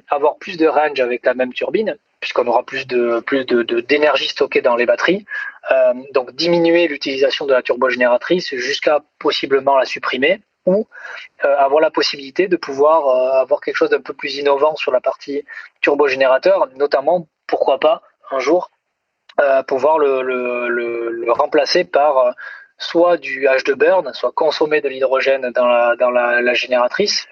avoir 0.09 0.39
plus 0.39 0.57
de 0.57 0.67
range 0.67 1.01
avec 1.01 1.25
la 1.27 1.35
même 1.35 1.53
turbine, 1.53 1.99
puisqu'on 2.21 2.47
aura 2.47 2.63
plus 2.63 2.87
de 2.87 3.21
plus 3.21 3.45
de, 3.47 3.63
d'énergie 3.81 4.29
stockée 4.29 4.61
dans 4.61 4.77
les 4.77 4.87
batteries. 4.87 5.25
Euh, 5.71 5.95
donc 6.13 6.33
diminuer 6.33 6.87
l'utilisation 6.87 7.47
de 7.47 7.53
la 7.53 7.63
turbogénératrice 7.63 8.55
jusqu'à 8.55 9.01
possiblement 9.19 9.77
la 9.77 9.87
supprimer 9.87 10.41
ou 10.67 10.87
euh, 11.45 11.57
avoir 11.57 11.81
la 11.81 11.91
possibilité 11.91 12.47
de 12.47 12.57
pouvoir 12.57 13.09
euh, 13.09 13.41
avoir 13.41 13.61
quelque 13.61 13.77
chose 13.77 13.91
d'un 13.91 14.03
peu 14.03 14.13
plus 14.13 14.37
innovant 14.37 14.77
sur 14.77 14.93
la 14.93 15.01
partie 15.01 15.45
turbogénérateur, 15.81 16.69
notamment 16.77 17.27
pourquoi 17.47 17.79
pas 17.79 18.03
un 18.31 18.39
jour 18.39 18.71
pouvoir 19.69 19.99
le, 19.99 20.21
le, 20.21 20.69
le, 20.69 21.33
remplacer 21.33 21.85
par 21.85 22.35
soit 22.77 23.17
du 23.17 23.47
H2 23.47 23.73
burn, 23.73 24.13
soit 24.13 24.33
consommer 24.33 24.83
de 24.83 24.89
l'hydrogène 24.89 25.51
dans 25.53 25.67
la, 25.67 25.97
dans 25.97 26.11
la, 26.11 26.53
génératrice, 26.53 27.27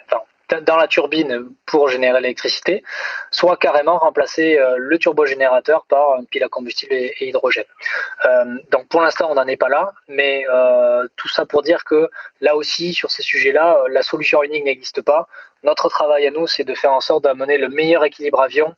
dans 0.63 0.77
la 0.77 0.89
turbine 0.89 1.49
pour 1.67 1.89
générer 1.89 2.21
l'électricité, 2.21 2.83
soit 3.31 3.57
carrément 3.57 3.99
remplacer 3.99 4.59
euh, 4.59 4.77
le 4.79 4.99
turbogénérateur 4.99 5.85
par 5.87 6.19
une 6.19 6.27
pile 6.27 6.45
à 6.45 6.49
combustible 6.49 6.93
et, 6.95 7.15
hydrogène. 7.21 7.65
Euh, 8.25 8.59
donc 8.71 8.89
pour 8.89 9.01
l'instant, 9.01 9.29
on 9.31 9.35
n'en 9.35 9.47
est 9.47 9.57
pas 9.57 9.69
là, 9.69 9.93
mais 10.09 10.45
euh, 10.51 11.07
tout 11.17 11.29
ça 11.29 11.47
pour 11.47 11.63
dire 11.63 11.85
que 11.85 12.09
là 12.41 12.57
aussi, 12.57 12.95
sur 12.95 13.11
ces 13.11 13.23
sujets-là, 13.23 13.85
la 13.91 14.03
solution 14.03 14.43
unique 14.43 14.65
n'existe 14.65 15.03
pas. 15.03 15.29
Notre 15.63 15.89
travail 15.89 16.27
à 16.27 16.31
nous, 16.31 16.47
c'est 16.47 16.65
de 16.65 16.75
faire 16.75 16.93
en 16.93 17.01
sorte 17.01 17.25
d'amener 17.25 17.59
le 17.59 17.69
meilleur 17.69 18.05
équilibre 18.05 18.41
avion 18.41 18.75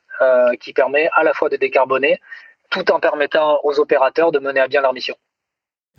qui 0.59 0.71
permet 0.71 1.09
à 1.13 1.23
la 1.23 1.33
fois 1.33 1.49
de 1.49 1.55
décarboner, 1.55 2.21
tout 2.69 2.91
en 2.91 2.99
permettant 2.99 3.59
aux 3.63 3.79
opérateurs 3.79 4.31
de 4.31 4.37
mener 4.37 4.59
à 4.59 4.67
bien 4.67 4.81
leur 4.81 4.93
mission. 4.93 5.15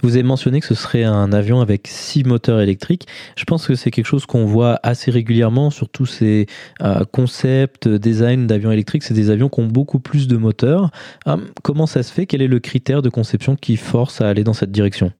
Vous 0.02 0.14
avez 0.14 0.24
mentionné 0.24 0.58
que 0.58 0.66
ce 0.66 0.74
serait 0.74 1.04
un 1.04 1.32
avion 1.32 1.60
avec 1.60 1.86
six 1.86 2.24
moteurs 2.24 2.60
électriques. 2.60 3.06
Je 3.36 3.44
pense 3.44 3.68
que 3.68 3.76
c'est 3.76 3.92
quelque 3.92 4.06
chose 4.06 4.26
qu'on 4.26 4.44
voit 4.44 4.80
assez 4.82 5.12
régulièrement 5.12 5.70
sur 5.70 5.88
tous 5.88 6.06
ces 6.06 6.46
euh, 6.82 7.04
concepts, 7.12 7.86
design 7.86 8.48
d'avions 8.48 8.72
électriques. 8.72 9.04
C'est 9.04 9.14
des 9.14 9.30
avions 9.30 9.48
qui 9.48 9.60
ont 9.60 9.66
beaucoup 9.66 10.00
plus 10.00 10.26
de 10.26 10.36
moteurs. 10.36 10.90
Euh, 11.28 11.36
comment 11.62 11.86
ça 11.86 12.02
se 12.02 12.12
fait? 12.12 12.26
Quel 12.26 12.42
est 12.42 12.48
le 12.48 12.58
critère 12.58 13.00
de 13.00 13.10
conception 13.10 13.54
qui 13.54 13.76
force 13.76 14.20
à 14.20 14.28
aller 14.28 14.42
dans 14.42 14.54
cette 14.54 14.72
direction? 14.72 15.12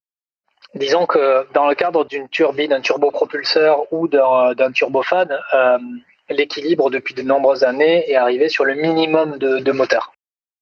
Disons 0.75 1.07
que 1.07 1.47
dans 1.55 1.69
le 1.69 1.77
cadre 1.77 2.05
d'une 2.05 2.29
turbine, 2.29 2.71
d'un 2.71 2.81
turbopropulseur 2.81 3.93
ou 3.93 4.09
d'un 4.09 4.73
turbofan, 4.75 5.27
euh, 5.55 5.79
l'équilibre 6.29 6.91
depuis 6.91 7.15
de 7.15 7.23
nombreuses 7.23 7.63
années 7.63 8.11
est 8.11 8.17
arrivé 8.17 8.49
sur 8.49 8.65
le 8.65 8.75
minimum 8.75 9.39
de 9.39 9.71
moteurs 9.73 10.13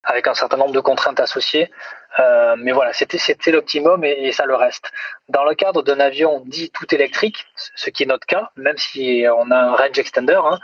avec 0.05 0.27
un 0.27 0.35
certain 0.35 0.57
nombre 0.57 0.73
de 0.73 0.81
contraintes 0.81 1.21
associées. 1.21 1.71
Euh, 2.19 2.57
mais 2.59 2.73
voilà, 2.73 2.93
c'était 2.93 3.51
l'optimum 3.53 4.03
et, 4.05 4.33
ça 4.33 4.45
le 4.45 4.55
reste. 4.55 4.91
Dans 5.29 5.45
le 5.45 5.55
cadre 5.55 5.83
d'un 5.83 6.01
avion 6.01 6.43
dit 6.47 6.71
tout 6.71 6.93
électrique, 6.93 7.47
ce 7.77 7.91
qui 7.91 8.03
est 8.03 8.07
notre 8.07 8.27
cas, 8.27 8.51
même 8.57 8.79
si 8.79 9.25
on 9.37 9.51
a 9.51 9.57
un 9.57 9.73
range 9.73 9.99
extender, 9.99 10.41
hein, 10.43 10.59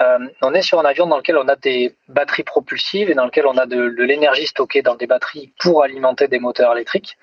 euh, 0.00 0.18
on 0.40 0.54
est 0.54 0.62
sur 0.62 0.78
un 0.80 0.84
avion 0.84 1.06
dans 1.06 1.18
lequel 1.18 1.36
on 1.36 1.48
a 1.48 1.56
des 1.56 1.96
batteries 2.08 2.44
propulsives 2.44 3.10
et 3.10 3.14
dans 3.14 3.26
lequel 3.26 3.46
on 3.46 3.58
a 3.58 3.66
de, 3.66 3.80
l'énergie 4.02 4.46
stockée 4.46 4.82
dans 4.82 4.94
des 4.94 5.06
batteries 5.06 5.52
pour 5.58 5.82
alimenter 5.82 6.28
des 6.28 6.38
moteurs 6.38 6.72
électriques. 6.72 7.18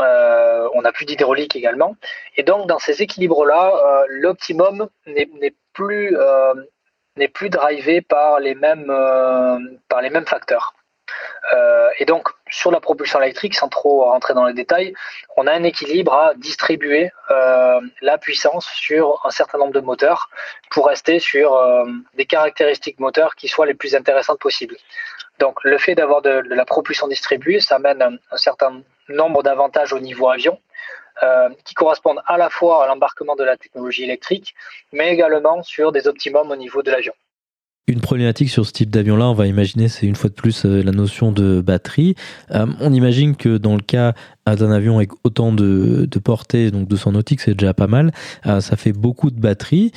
Euh, 0.00 0.68
on 0.74 0.84
a 0.84 0.92
plus 0.92 1.04
d'hydraulique 1.04 1.56
également. 1.56 1.96
Et 2.36 2.42
donc 2.44 2.68
dans 2.68 2.78
ces 2.78 3.02
équilibres-là, 3.02 4.04
l'optimum 4.08 4.88
n'est 5.06 5.54
plus 5.72 6.16
n'est 7.16 7.28
plus 7.28 7.50
drivé 7.50 8.00
par 8.02 8.38
les 8.38 8.54
mêmes 8.54 8.92
par 9.88 10.00
les 10.00 10.10
mêmes 10.10 10.26
facteurs. 10.26 10.74
Euh, 11.52 11.88
et 11.98 12.04
donc, 12.04 12.28
sur 12.50 12.70
la 12.70 12.80
propulsion 12.80 13.20
électrique, 13.20 13.54
sans 13.54 13.68
trop 13.68 14.04
rentrer 14.04 14.34
dans 14.34 14.44
les 14.44 14.54
détails, 14.54 14.94
on 15.36 15.46
a 15.46 15.52
un 15.52 15.62
équilibre 15.62 16.14
à 16.14 16.34
distribuer 16.34 17.10
euh, 17.30 17.80
la 18.02 18.18
puissance 18.18 18.66
sur 18.74 19.20
un 19.24 19.30
certain 19.30 19.58
nombre 19.58 19.72
de 19.72 19.80
moteurs 19.80 20.30
pour 20.70 20.86
rester 20.86 21.18
sur 21.18 21.54
euh, 21.54 21.86
des 22.14 22.26
caractéristiques 22.26 23.00
moteurs 23.00 23.34
qui 23.34 23.48
soient 23.48 23.66
les 23.66 23.74
plus 23.74 23.94
intéressantes 23.94 24.38
possibles. 24.38 24.76
Donc, 25.38 25.64
le 25.64 25.78
fait 25.78 25.94
d'avoir 25.94 26.22
de, 26.22 26.42
la 26.48 26.64
propulsion 26.64 27.08
distribuée, 27.08 27.60
ça 27.60 27.76
amène 27.76 28.18
un, 28.30 28.36
certain 28.36 28.82
nombre 29.08 29.42
d'avantages 29.42 29.92
au 29.92 30.00
niveau 30.00 30.28
avion. 30.28 30.58
qui 31.66 31.74
correspondent 31.74 32.22
à 32.26 32.36
la 32.38 32.48
fois 32.48 32.84
à 32.84 32.86
l'embarquement 32.88 33.36
de 33.36 33.44
la 33.44 33.56
technologie 33.56 34.04
électrique, 34.04 34.54
mais 34.92 35.12
également 35.12 35.62
sur 35.62 35.92
des 35.92 36.06
optimums 36.08 36.50
au 36.50 36.56
niveau 36.56 36.82
de 36.82 36.90
l'avion. 36.90 37.14
Une 37.86 38.00
problématique 38.00 38.50
sur 38.50 38.64
ce 38.64 38.72
type 38.72 38.90
d'avion-là, 38.90 39.28
on 39.28 39.34
va 39.34 39.46
imaginer, 39.48 39.88
c'est 39.88 40.06
une 40.06 40.14
fois 40.14 40.30
de 40.30 40.34
plus 40.34 40.64
euh, 40.64 40.82
la 40.82 40.92
notion 40.92 41.32
de 41.32 41.60
batterie. 41.60 42.14
Euh, 42.52 42.66
on 42.80 42.92
imagine 42.92 43.34
que 43.34 43.56
dans 43.56 43.74
le 43.74 43.80
cas 43.80 44.12
euh, 44.48 44.54
d'un 44.54 44.70
avion 44.70 44.98
avec 44.98 45.10
autant 45.24 45.50
de, 45.52 46.06
portée, 46.24 46.70
donc 46.70 46.86
200 46.86 47.12
nautiques, 47.12 47.40
c'est 47.40 47.54
déjà 47.54 47.74
pas 47.74 47.88
mal. 47.88 48.12
ça 48.44 48.76
fait 48.76 48.92
beaucoup 48.92 49.30
de 49.30 49.40
batterie. 49.40 49.90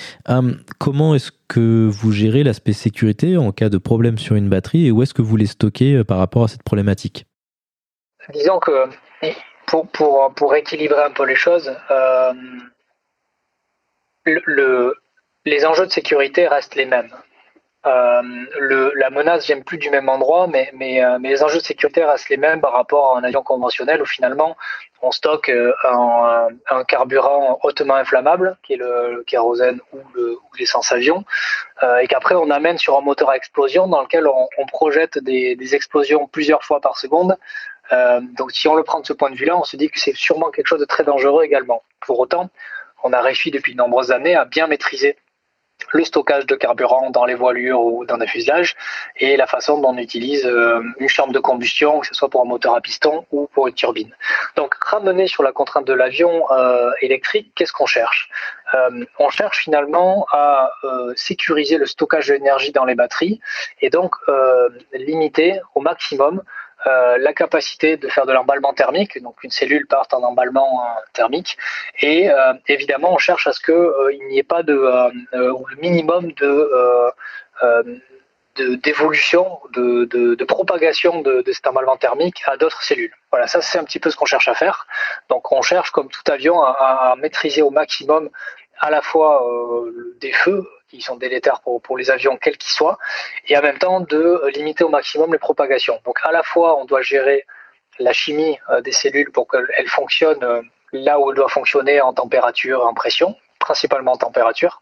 comment 0.79 1.13
est-ce 1.13 1.31
que 1.47 1.87
vous 1.91 2.11
gérez 2.11 2.43
l'aspect 2.43 2.73
sécurité 2.73 3.37
en 3.37 3.51
cas 3.51 3.69
de 3.69 3.77
problème 3.77 4.17
sur 4.17 4.35
une 4.35 4.49
batterie 4.49 4.87
et 4.87 4.91
où 4.91 5.03
est-ce 5.03 5.13
que 5.13 5.21
vous 5.21 5.35
les 5.35 5.45
stockez 5.45 6.03
par 6.03 6.17
rapport 6.17 6.45
à 6.45 6.47
cette 6.47 6.63
problématique? 6.63 7.27
Disons 8.33 8.59
que 8.59 8.71
pour, 9.67 10.33
pour, 10.35 10.55
équilibrer 10.55 11.03
un 11.03 11.11
peu 11.11 11.25
les 11.25 11.35
choses, 11.35 11.71
le, 14.25 14.93
les 15.45 15.65
enjeux 15.65 15.85
de 15.85 15.91
sécurité 15.91 16.47
restent 16.47 16.75
les 16.75 16.85
mêmes. 16.85 17.11
Euh, 17.85 18.21
la 18.95 19.09
menace 19.09 19.45
vient 19.45 19.59
plus 19.59 19.77
du 19.77 19.89
même 19.89 20.07
endroit, 20.07 20.47
mais, 20.47 21.03
euh, 21.03 21.17
les 21.21 21.43
enjeux 21.43 21.59
sécurité 21.59 22.03
restent 22.05 22.29
les 22.29 22.37
mêmes 22.37 22.61
par 22.61 22.71
rapport 22.71 23.15
à 23.15 23.19
un 23.19 23.23
avion 23.23 23.43
conventionnel 23.43 24.01
où 24.01 24.05
finalement 24.05 24.55
on 25.01 25.11
stocke 25.11 25.49
euh, 25.49 25.73
un, 26.69 26.83
carburant 26.85 27.59
hautement 27.63 27.95
inflammable, 27.95 28.57
qui 28.63 28.73
est 28.73 28.77
le, 28.77 29.23
kérosène 29.27 29.81
ou 29.91 29.99
l'essence 30.57 30.91
avion, 30.93 31.25
et 32.01 32.07
qu'après 32.07 32.35
on 32.35 32.49
amène 32.49 32.77
sur 32.77 32.97
un 32.97 33.01
moteur 33.01 33.29
à 33.29 33.35
explosion 33.35 33.87
dans 33.87 34.01
lequel 34.01 34.27
on, 34.27 34.65
projette 34.67 35.17
des, 35.17 35.75
explosions 35.75 36.27
plusieurs 36.27 36.63
fois 36.63 36.79
par 36.79 36.97
seconde. 36.97 37.35
Donc 38.37 38.51
si 38.53 38.67
on 38.69 38.75
le 38.75 38.83
prend 38.83 39.01
de 39.01 39.05
ce 39.05 39.13
point 39.13 39.29
de 39.29 39.35
vue-là, 39.35 39.57
on 39.57 39.65
se 39.65 39.75
dit 39.75 39.89
que 39.89 39.99
c'est 39.99 40.15
sûrement 40.15 40.51
quelque 40.51 40.67
chose 40.67 40.79
de 40.79 40.85
très 40.85 41.03
dangereux 41.03 41.43
également. 41.43 41.83
Pour 41.99 42.19
autant, 42.19 42.49
on 43.03 43.11
a 43.11 43.21
réussi 43.21 43.51
depuis 43.51 43.73
de 43.73 43.77
nombreuses 43.77 44.11
années 44.11 44.35
à 44.35 44.45
bien 44.45 44.67
maîtriser 44.67 45.17
le 45.91 46.03
stockage 46.03 46.45
de 46.45 46.55
carburant 46.55 47.09
dans 47.09 47.25
les 47.25 47.35
voilures 47.35 47.81
ou 47.81 48.05
dans 48.05 48.17
des 48.17 48.27
fuselages 48.27 48.75
et 49.17 49.37
la 49.37 49.47
façon 49.47 49.79
dont 49.79 49.89
on 49.89 49.97
utilise 49.97 50.45
euh, 50.45 50.81
une 50.99 51.09
chambre 51.09 51.33
de 51.33 51.39
combustion, 51.39 51.99
que 51.99 52.07
ce 52.07 52.13
soit 52.13 52.29
pour 52.29 52.41
un 52.41 52.45
moteur 52.45 52.75
à 52.75 52.81
piston 52.81 53.25
ou 53.31 53.47
pour 53.53 53.67
une 53.67 53.73
turbine. 53.73 54.15
Donc, 54.55 54.73
ramener 54.75 55.27
sur 55.27 55.43
la 55.43 55.51
contrainte 55.51 55.85
de 55.85 55.93
l'avion 55.93 56.51
euh, 56.51 56.91
électrique, 57.01 57.51
qu'est-ce 57.55 57.73
qu'on 57.73 57.85
cherche? 57.85 58.29
Euh, 58.73 59.05
On 59.19 59.29
cherche 59.29 59.59
finalement 59.59 60.25
à 60.31 60.71
sécuriser 61.15 61.77
le 61.77 61.85
stockage 61.85 62.27
d'énergie 62.27 62.71
dans 62.71 62.85
les 62.85 62.95
batteries 62.95 63.39
et 63.81 63.89
donc 63.89 64.15
limiter 64.93 65.59
au 65.75 65.81
maximum 65.81 66.41
euh, 66.85 67.17
la 67.17 67.33
capacité 67.33 67.95
de 67.95 68.09
faire 68.09 68.25
de 68.25 68.33
l'emballement 68.33 68.73
thermique, 68.73 69.21
donc 69.21 69.41
une 69.43 69.51
cellule 69.51 69.87
part 69.87 70.07
en 70.11 70.21
emballement 70.23 70.83
euh, 70.83 70.99
thermique, 71.13 71.57
et 72.01 72.29
euh, 72.29 72.53
évidemment 72.67 73.13
on 73.13 73.17
cherche 73.17 73.47
à 73.47 73.53
ce 73.53 73.61
qu'il 73.61 74.27
n'y 74.27 74.37
ait 74.37 74.43
pas 74.43 74.63
de 74.63 74.73
le 75.31 75.75
minimum 75.79 76.31
de 76.33 76.69
d'évolution, 78.55 79.59
de, 79.73 80.43
propagation 80.43 81.21
de, 81.21 81.43
cet 81.47 81.65
emballement 81.67 81.97
thermique 81.97 82.43
à 82.45 82.57
d'autres 82.57 82.83
cellules. 82.83 83.13
Voilà, 83.31 83.47
ça 83.47 83.61
c'est 83.61 83.79
un 83.79 83.83
petit 83.85 83.99
peu 83.99 84.11
ce 84.11 84.17
qu'on 84.17 84.25
cherche 84.25 84.47
à 84.49 84.53
faire. 84.53 84.85
Donc 85.29 85.51
on 85.51 85.61
cherche, 85.61 85.89
comme 85.91 86.09
tout 86.09 86.31
avion, 86.31 86.61
à, 86.61 87.15
maîtriser 87.17 87.61
au 87.61 87.71
maximum 87.71 88.29
à 88.79 88.89
la 88.89 89.01
fois 89.01 89.43
des 90.19 90.33
feux 90.33 90.67
qui 90.93 91.01
sont 91.01 91.15
délétères 91.15 91.61
pour, 91.61 91.81
pour 91.81 91.97
les 91.97 92.11
avions, 92.11 92.37
quels 92.37 92.57
qu'ils 92.57 92.71
soient, 92.71 92.97
et 93.47 93.57
en 93.57 93.61
même 93.61 93.77
temps 93.77 93.99
de 93.99 94.41
limiter 94.55 94.83
au 94.83 94.89
maximum 94.89 95.31
les 95.31 95.39
propagations. 95.39 95.99
Donc 96.05 96.17
à 96.23 96.31
la 96.31 96.43
fois, 96.43 96.79
on 96.79 96.85
doit 96.85 97.01
gérer 97.01 97.45
la 97.99 98.13
chimie 98.13 98.57
euh, 98.69 98.81
des 98.81 98.91
cellules 98.91 99.31
pour 99.31 99.47
qu'elles 99.47 99.87
fonctionnent 99.87 100.43
euh, 100.43 100.61
là 100.91 101.19
où 101.19 101.29
elles 101.29 101.35
doivent 101.35 101.51
fonctionner 101.51 102.01
en 102.01 102.13
température, 102.13 102.85
en 102.85 102.93
pression, 102.93 103.35
principalement 103.59 104.13
en 104.13 104.17
température. 104.17 104.81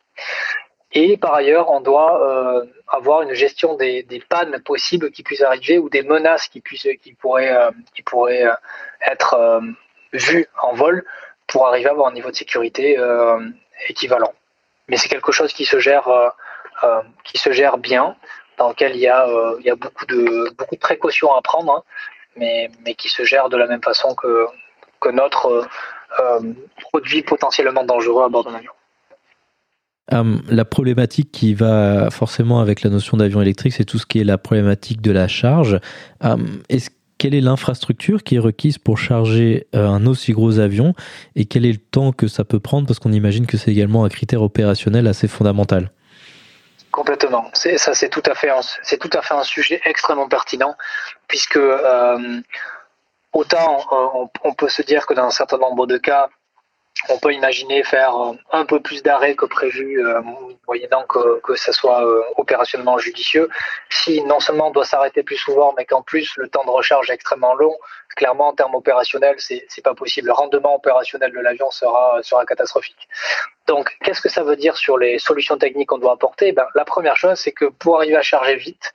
Et 0.93 1.15
par 1.15 1.33
ailleurs, 1.35 1.71
on 1.71 1.79
doit 1.79 2.21
euh, 2.21 2.65
avoir 2.89 3.21
une 3.21 3.33
gestion 3.33 3.75
des, 3.75 4.05
pannes 4.27 4.61
possibles 4.63 5.11
qui 5.11 5.23
puissent 5.23 5.41
arriver 5.41 5.77
ou 5.77 5.89
des 5.89 6.03
menaces 6.03 6.49
qui, 6.49 6.59
puissent, 6.59 6.87
qui 7.01 7.13
pourraient, 7.13 7.55
qui 7.95 8.01
pourraient 8.01 8.45
être 9.01 9.61
vues 10.11 10.47
en 10.61 10.73
vol 10.73 11.05
pour 11.47 11.65
arriver 11.65 11.87
à 11.87 11.91
avoir 11.91 12.09
un 12.09 12.13
niveau 12.13 12.29
de 12.29 12.35
sécurité 12.35 12.97
équivalent 13.87 14.33
mais 14.87 14.97
c'est 14.97 15.09
quelque 15.09 15.31
chose 15.31 15.53
qui 15.53 15.65
se 15.65 15.79
gère, 15.79 16.07
euh, 16.07 16.29
euh, 16.83 17.01
qui 17.23 17.37
se 17.37 17.51
gère 17.51 17.77
bien, 17.77 18.15
dans 18.57 18.69
lequel 18.69 18.95
il 18.95 19.01
y 19.01 19.07
a, 19.07 19.27
euh, 19.27 19.55
il 19.59 19.65
y 19.65 19.69
a 19.69 19.75
beaucoup, 19.75 20.05
de, 20.05 20.53
beaucoup 20.57 20.75
de 20.75 20.79
précautions 20.79 21.33
à 21.33 21.41
prendre, 21.41 21.73
hein, 21.73 21.83
mais, 22.35 22.69
mais 22.85 22.93
qui 22.95 23.09
se 23.09 23.23
gère 23.23 23.49
de 23.49 23.57
la 23.57 23.67
même 23.67 23.81
façon 23.81 24.13
que, 24.15 24.45
que 24.99 25.09
notre 25.09 25.67
produit 26.91 27.23
potentiellement 27.23 27.85
dangereux 27.85 28.25
à 28.25 28.29
bord 28.29 28.43
d'un 28.43 28.55
avion. 28.55 28.73
la 30.49 30.65
problématique 30.65 31.31
qui 31.31 31.53
va 31.53 32.09
forcément 32.11 32.59
avec 32.59 32.83
la 32.83 32.89
notion 32.89 33.15
d'avion 33.15 33.41
électrique, 33.41 33.73
c'est 33.73 33.85
tout 33.85 33.97
ce 33.97 34.05
qui 34.05 34.19
est 34.19 34.25
la 34.25 34.37
problématique 34.37 35.01
de 35.01 35.11
la 35.11 35.29
charge. 35.29 35.79
Quelle 37.21 37.35
est 37.35 37.41
l'infrastructure 37.41 38.23
qui 38.23 38.37
est 38.37 38.39
requise 38.39 38.79
pour 38.79 38.97
charger 38.97 39.67
euh, 39.75 39.87
un 39.87 40.07
aussi 40.07 40.31
gros 40.31 40.57
avion 40.57 40.95
et 41.35 41.45
quel 41.45 41.67
est 41.67 41.71
le 41.71 41.77
temps 41.77 42.13
que 42.13 42.27
ça 42.27 42.43
peut 42.43 42.59
prendre? 42.59 42.87
Parce 42.87 42.97
qu'on 42.97 43.11
imagine 43.11 43.45
que 43.45 43.57
c'est 43.57 43.69
également 43.69 44.05
un 44.05 44.09
critère 44.09 44.41
opérationnel 44.41 45.05
assez 45.05 45.27
fondamental. 45.27 45.91
Complètement. 46.89 47.45
ça, 47.53 47.93
c'est 47.93 48.09
tout 48.09 48.23
à 48.25 48.33
fait, 48.33 48.49
c'est 48.81 48.97
tout 48.97 49.11
à 49.13 49.21
fait 49.21 49.35
un 49.35 49.43
sujet 49.43 49.79
extrêmement 49.85 50.27
pertinent 50.27 50.75
puisque 51.27 51.57
euh, 51.57 52.41
autant 53.33 53.85
euh, 53.91 54.25
on, 54.43 54.53
peut 54.55 54.69
se 54.69 54.81
dire 54.81 55.05
que 55.05 55.13
dans 55.13 55.25
un 55.25 55.29
certain 55.29 55.59
nombre 55.59 55.85
de 55.85 55.97
cas, 55.97 56.27
on 57.09 57.17
peut 57.17 57.33
imaginer 57.33 57.83
faire 57.83 58.15
euh, 58.15 58.33
un 58.51 58.65
peu 58.65 58.79
plus 58.79 59.01
d'arrêts 59.01 59.35
que 59.35 59.45
prévu, 59.45 60.05
euh, 60.05 60.21
moyennant 60.67 61.03
que, 61.05 61.55
ça 61.55 61.71
soit 61.71 62.05
euh, 62.05 62.21
opérationnellement 62.37 62.97
judicieux. 62.97 63.49
Si 63.89 64.21
non 64.23 64.39
seulement 64.39 64.67
on 64.67 64.71
doit 64.71 64.85
s'arrêter 64.85 65.23
plus 65.23 65.37
souvent, 65.37 65.73
mais 65.77 65.85
qu'en 65.85 66.01
plus 66.01 66.31
le 66.37 66.47
temps 66.47 66.63
de 66.63 66.69
recharge 66.69 67.09
est 67.09 67.13
extrêmement 67.13 67.55
long, 67.55 67.75
clairement 68.15 68.49
en 68.49 68.53
termes 68.53 68.75
opérationnels, 68.75 69.35
c'est, 69.39 69.65
pas 69.83 69.95
possible. 69.95 70.27
Le 70.27 70.33
rendement 70.33 70.75
opérationnel 70.75 71.31
de 71.31 71.39
l'avion 71.39 71.71
sera, 71.71 72.19
sera 72.21 72.45
catastrophique. 72.45 73.07
Donc, 73.67 73.97
qu'est-ce 74.03 74.21
que 74.21 74.29
ça 74.29 74.43
veut 74.43 74.55
dire 74.55 74.77
sur 74.77 74.97
les 74.97 75.17
solutions 75.17 75.57
techniques 75.57 75.89
qu'on 75.89 75.97
doit 75.97 76.13
apporter? 76.13 76.51
Ben, 76.51 76.67
La 76.75 76.85
première 76.85 77.17
chose, 77.17 77.39
c'est 77.39 77.51
que 77.51 77.65
pour 77.65 77.97
arriver 77.97 78.17
à 78.17 78.21
charger 78.21 78.55
vite 78.55 78.93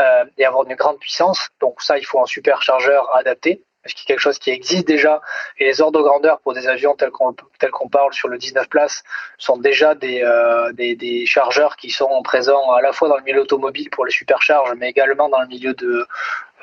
euh, 0.00 0.24
et 0.38 0.46
avoir 0.46 0.64
une 0.66 0.74
grande 0.74 0.98
puissance, 0.98 1.48
donc 1.60 1.82
ça, 1.82 1.98
il 1.98 2.06
faut 2.06 2.20
un 2.20 2.26
superchargeur 2.26 3.14
adapté 3.14 3.62
ce 3.86 3.94
qui 3.94 4.02
est 4.02 4.06
quelque 4.06 4.20
chose 4.20 4.38
qui 4.38 4.50
existe 4.50 4.86
déjà. 4.86 5.20
Et 5.58 5.64
les 5.64 5.80
ordres 5.80 5.98
de 5.98 6.04
grandeur 6.04 6.40
pour 6.40 6.54
des 6.54 6.68
avions 6.68 6.94
tels 6.94 7.10
qu'on 7.10 7.34
qu'on 7.72 7.88
parle 7.88 8.12
sur 8.12 8.28
le 8.28 8.38
19 8.38 8.68
places 8.68 9.02
sont 9.38 9.56
déjà 9.56 9.94
des, 9.94 10.22
euh, 10.22 10.72
des, 10.72 10.94
des, 10.96 11.26
chargeurs 11.26 11.76
qui 11.76 11.90
sont 11.90 12.22
présents 12.22 12.72
à 12.72 12.80
la 12.80 12.92
fois 12.92 13.08
dans 13.08 13.16
le 13.16 13.22
milieu 13.22 13.40
automobile 13.40 13.88
pour 13.90 14.04
les 14.04 14.10
supercharges, 14.10 14.72
mais 14.76 14.90
également 14.90 15.28
dans 15.28 15.40
le 15.40 15.46
milieu 15.46 15.74
de, 15.74 16.06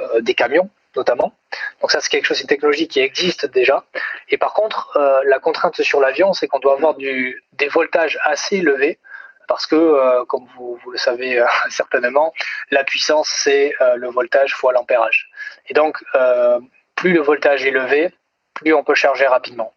euh, 0.01 0.21
des 0.21 0.33
camions 0.33 0.69
notamment. 0.95 1.33
Donc 1.81 1.91
ça, 1.91 2.01
c'est 2.01 2.09
quelque 2.09 2.25
chose, 2.25 2.41
une 2.41 2.47
technologie 2.47 2.87
qui 2.87 2.99
existe 2.99 3.45
déjà. 3.45 3.85
Et 4.29 4.37
par 4.37 4.53
contre, 4.53 4.91
euh, 4.97 5.21
la 5.25 5.39
contrainte 5.39 5.79
sur 5.81 6.01
l'avion, 6.01 6.33
c'est 6.33 6.47
qu'on 6.47 6.59
doit 6.59 6.73
avoir 6.73 6.95
du, 6.95 7.43
des 7.53 7.67
voltages 7.67 8.17
assez 8.23 8.57
élevés 8.57 8.97
parce 9.47 9.65
que, 9.65 10.23
comme 10.25 10.45
vous, 10.55 10.79
vous, 10.83 10.91
le 10.91 10.97
savez 10.97 11.43
certainement, 11.69 12.33
la 12.69 12.83
puissance, 12.83 13.29
c'est 13.29 13.73
le 13.95 14.07
voltage 14.09 14.53
fois 14.53 14.73
l'ampérage. 14.73 15.29
Et 15.67 15.73
donc, 15.73 16.03
plus 16.99 17.13
le 17.13 17.21
voltage 17.21 17.65
est 17.65 17.69
élevé, 17.69 18.11
plus 18.55 18.73
on 18.73 18.83
peut 18.83 18.93
charger 18.93 19.25
rapidement. 19.25 19.73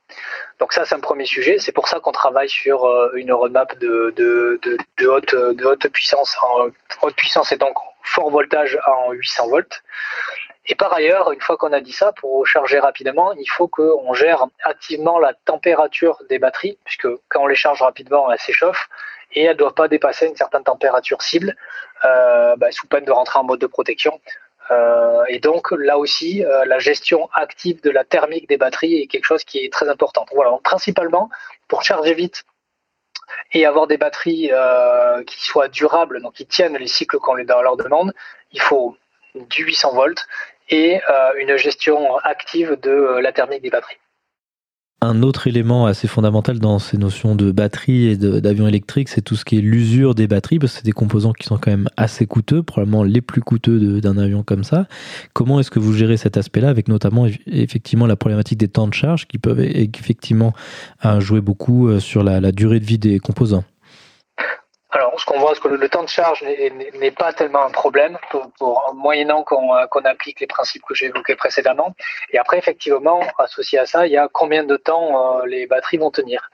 Donc 0.59 0.73
ça, 0.73 0.85
c'est 0.85 0.97
un 0.97 1.01
premier 1.01 1.25
sujet. 1.25 1.59
C'est 1.61 1.71
pour 1.71 1.87
ça 1.87 2.01
qu'on 2.01 2.11
travaille 2.11 2.49
sur 2.49 2.85
euh, 2.85 3.13
une 3.15 3.33
roadmap 3.33 3.79
de, 3.79 4.59
haute, 5.07 5.89
puissance, 5.93 6.37
haute 7.01 7.15
puissance 7.15 7.53
et 7.53 7.57
donc 7.59 7.77
fort 8.03 8.29
voltage 8.29 8.77
en 8.89 9.13
800 9.13 9.49
volts. 9.51 9.83
Et 10.67 10.75
par 10.75 10.93
ailleurs, 10.93 11.31
une 11.31 11.41
fois 11.41 11.57
qu'on 11.57 11.73
a 11.73 11.81
dit 11.81 11.93
ça, 11.93 12.11
pour 12.13 12.45
charger 12.45 12.81
rapidement, 12.81 13.33
il 13.35 13.49
faut 13.49 13.69
qu'on 13.69 14.15
gère 14.15 14.47
activement 14.65 15.21
la 15.21 15.33
température 15.45 16.21
des 16.29 16.41
batteries, 16.41 16.77
puisque 16.85 17.07
quand 17.29 17.43
on 17.43 17.47
les 17.47 17.55
charge 17.55 17.83
rapidement, 17.83 18.33
elles 18.33 18.41
s'échauffent 18.41 18.89
et 19.35 19.45
elles 19.45 19.53
ne 19.53 19.59
doivent 19.59 19.75
pas 19.75 19.89
dépasser 19.89 20.27
une 20.27 20.37
certaine 20.37 20.65
température 20.65 21.23
cible, 21.23 21.57
euh, 22.05 22.57
bah, 22.57 22.73
sous 22.73 22.89
peine 22.89 23.05
de 23.05 23.13
rentrer 23.13 23.39
en 23.39 23.45
mode 23.45 23.61
de 23.61 23.67
protection. 23.67 24.21
Euh, 24.71 25.25
et 25.29 25.39
donc 25.39 25.71
là 25.73 25.99
aussi, 25.99 26.45
euh, 26.45 26.65
la 26.65 26.79
gestion 26.79 27.29
active 27.35 27.83
de 27.83 27.91
la 27.91 28.05
thermique 28.05 28.49
des 28.49 28.57
batteries 28.57 29.03
est 29.03 29.07
quelque 29.07 29.25
chose 29.25 29.45
qui 29.45 29.59
est 29.59 29.73
très 29.73 29.89
important. 29.89 30.25
Voilà, 30.35 30.57
principalement 30.63 31.31
pour 31.69 31.83
charger 31.83 32.15
vite 32.15 32.45
et 33.53 33.67
avoir 33.67 33.87
des 33.87 33.97
batteries 33.97 34.51
euh, 34.53 35.23
qui 35.25 35.43
soient 35.43 35.69
durables, 35.69 36.23
donc 36.23 36.35
qui 36.35 36.47
tiennent 36.47 36.77
les 36.77 36.87
cycles 36.87 37.19
qu'on 37.19 37.35
leur 37.35 37.77
demande, 37.77 38.13
il 38.53 38.61
faut 38.61 38.97
du 39.35 39.65
800 39.65 39.95
volts 39.95 40.27
et 40.69 41.01
une 41.39 41.57
gestion 41.57 42.17
active 42.19 42.79
de 42.81 43.19
la 43.21 43.33
thermique 43.33 43.63
des 43.63 43.71
batteries. 43.71 43.99
Un 45.05 45.25
autre 45.25 45.49
élément 45.49 45.87
assez 45.87 46.07
fondamental 46.07 46.61
dans 46.61 46.79
ces 46.79 46.97
notions 46.97 47.35
de 47.35 47.51
batterie 47.51 48.07
et 48.07 48.17
d'avion 48.17 48.69
électrique, 48.69 49.09
c'est 49.09 49.21
tout 49.21 49.35
ce 49.35 49.45
qui 49.45 49.59
est 49.59 49.61
l'usure 49.61 50.15
des 50.15 50.29
batteries, 50.29 50.61
parce 50.61 50.75
que 50.75 50.79
c'est 50.79 50.85
des 50.85 50.93
composants 50.93 51.33
qui 51.33 51.45
sont 51.45 51.59
quand 51.59 51.73
même 51.73 51.89
assez 51.97 52.25
coûteux, 52.25 52.63
probablement 52.63 53.03
les 53.03 53.21
plus 53.21 53.41
coûteux 53.41 54.01
d'un 54.01 54.17
avion 54.17 54.45
comme 54.45 54.63
ça. 54.63 54.87
Comment 55.33 55.59
est-ce 55.59 55.73
que 55.73 55.81
vous 55.81 55.93
gérez 55.93 56.17
cet 56.17 56.37
aspect-là, 56.37 56.69
avec 56.69 56.87
notamment 56.87 57.27
effectivement 57.49 58.07
la 58.07 58.15
problématique 58.15 58.59
des 58.59 58.69
temps 58.69 58.87
de 58.87 58.95
charge 58.95 59.27
qui 59.27 59.39
peuvent 59.39 59.59
effectivement 59.59 60.53
euh, 61.05 61.19
jouer 61.19 61.41
beaucoup 61.41 61.89
euh, 61.89 61.99
sur 61.99 62.23
la 62.23 62.53
durée 62.53 62.79
de 62.79 62.85
vie 62.85 62.99
des 62.99 63.19
composants? 63.19 63.65
Alors, 64.95 65.19
ce 65.19 65.25
qu'on 65.25 65.39
voit, 65.39 65.55
c'est 65.55 65.61
que 65.63 65.69
le, 65.69 65.89
temps 65.89 66.03
de 66.03 66.09
charge 66.09 66.43
n'est 66.43 67.11
pas 67.11 67.33
tellement 67.33 67.65
un 67.65 67.71
problème, 67.71 68.19
pour, 68.59 68.93
moyennant 68.95 69.41
euh, 69.41 69.87
qu'on 69.87 70.05
applique 70.05 70.39
les 70.41 70.47
principes 70.47 70.83
que 70.87 70.95
j'ai 70.95 71.07
évoqués 71.07 71.35
précédemment. 71.35 71.95
Et 72.31 72.39
après, 72.39 72.59
effectivement, 72.59 73.23
associé 73.39 73.79
à 73.79 73.87
ça, 73.87 74.07
il 74.07 74.13
y 74.13 74.19
a 74.19 74.29
combien 74.31 74.65
de 74.65 74.77
temps 74.77 75.39
euh, 75.41 75.47
les 75.47 75.67
batteries 75.67 75.97
vont 75.97 76.11
tenir. 76.11 76.51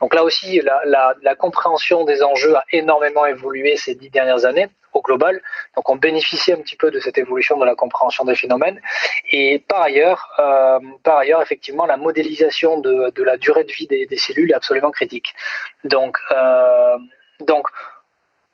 Donc 0.00 0.14
là 0.14 0.22
aussi, 0.22 0.60
la, 0.60 1.14
la, 1.20 1.34
compréhension 1.34 2.04
des 2.04 2.22
enjeux 2.22 2.54
a 2.54 2.64
énormément 2.70 3.26
évolué 3.26 3.76
ces 3.76 3.96
dix 3.96 4.10
dernières 4.10 4.44
années 4.44 4.68
au 4.92 5.02
global. 5.02 5.40
Donc 5.74 5.88
on 5.88 5.96
bénéficie 5.96 6.52
un 6.52 6.58
petit 6.58 6.76
peu 6.76 6.92
de 6.92 7.00
cette 7.00 7.18
évolution 7.18 7.58
de 7.58 7.64
la 7.64 7.74
compréhension 7.74 8.24
des 8.24 8.36
phénomènes. 8.36 8.80
Et 9.32 9.58
par 9.66 9.82
ailleurs, 9.82 10.28
euh, 10.38 10.78
par 11.02 11.18
ailleurs, 11.18 11.42
effectivement, 11.42 11.86
la 11.86 11.96
modélisation 11.96 12.78
de, 12.78 13.10
de, 13.10 13.22
la 13.24 13.36
durée 13.36 13.64
de 13.64 13.72
vie 13.72 13.88
des, 13.88 14.06
des 14.06 14.16
cellules 14.16 14.52
est 14.52 14.54
absolument 14.54 14.92
critique. 14.92 15.34
Donc 15.84 16.18
euh, 16.30 16.96
donc, 17.40 17.66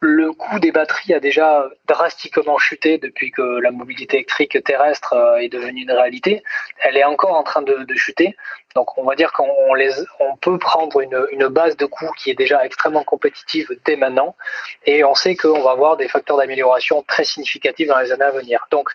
le 0.01 0.33
coût 0.33 0.59
des 0.61 0.73
batteries 0.73 1.15
a 1.15 1.21
déjà 1.21 1.65
drastiquement 1.87 2.59
chuté 2.59 2.99
depuis 2.99 3.31
que 3.31 3.43
la 3.61 3.71
mobilité 3.71 4.19
électrique 4.19 4.63
terrestre 4.63 5.15
euh, 5.15 5.37
est 5.39 5.49
devenue 5.49 5.83
une 5.83 5.91
réalité. 5.91 6.43
Elle 6.81 6.97
est 6.99 7.05
encore 7.05 7.35
en 7.35 7.43
train 7.43 7.63
de, 7.63 7.87
chuter. 7.95 8.37
Donc 8.75 8.99
on 8.99 9.05
va 9.05 9.15
dire 9.15 9.33
qu'on 9.33 9.49
on 10.21 10.37
peut 10.37 10.59
prendre 10.59 11.01
une, 11.01 11.49
base 11.49 11.77
de 11.77 11.87
coûts 11.87 12.13
qui 12.19 12.31
est 12.31 12.35
déjà 12.35 12.65
extrêmement 12.67 13.05
compétitive 13.05 13.69
dès 13.87 13.97
maintenant. 13.97 14.37
Et 14.85 15.03
on 15.03 15.15
sait 15.15 15.35
qu'on 15.35 15.63
va 15.63 15.71
avoir 15.71 15.97
des 15.97 16.09
facteurs 16.09 16.37
d'amélioration 16.37 17.03
très 17.03 17.25
significatifs 17.25 17.89
dans 17.89 17.99
les 17.99 18.13
années 18.13 18.25
à 18.25 18.33
venir. 18.33 18.67
Donc 18.71 18.91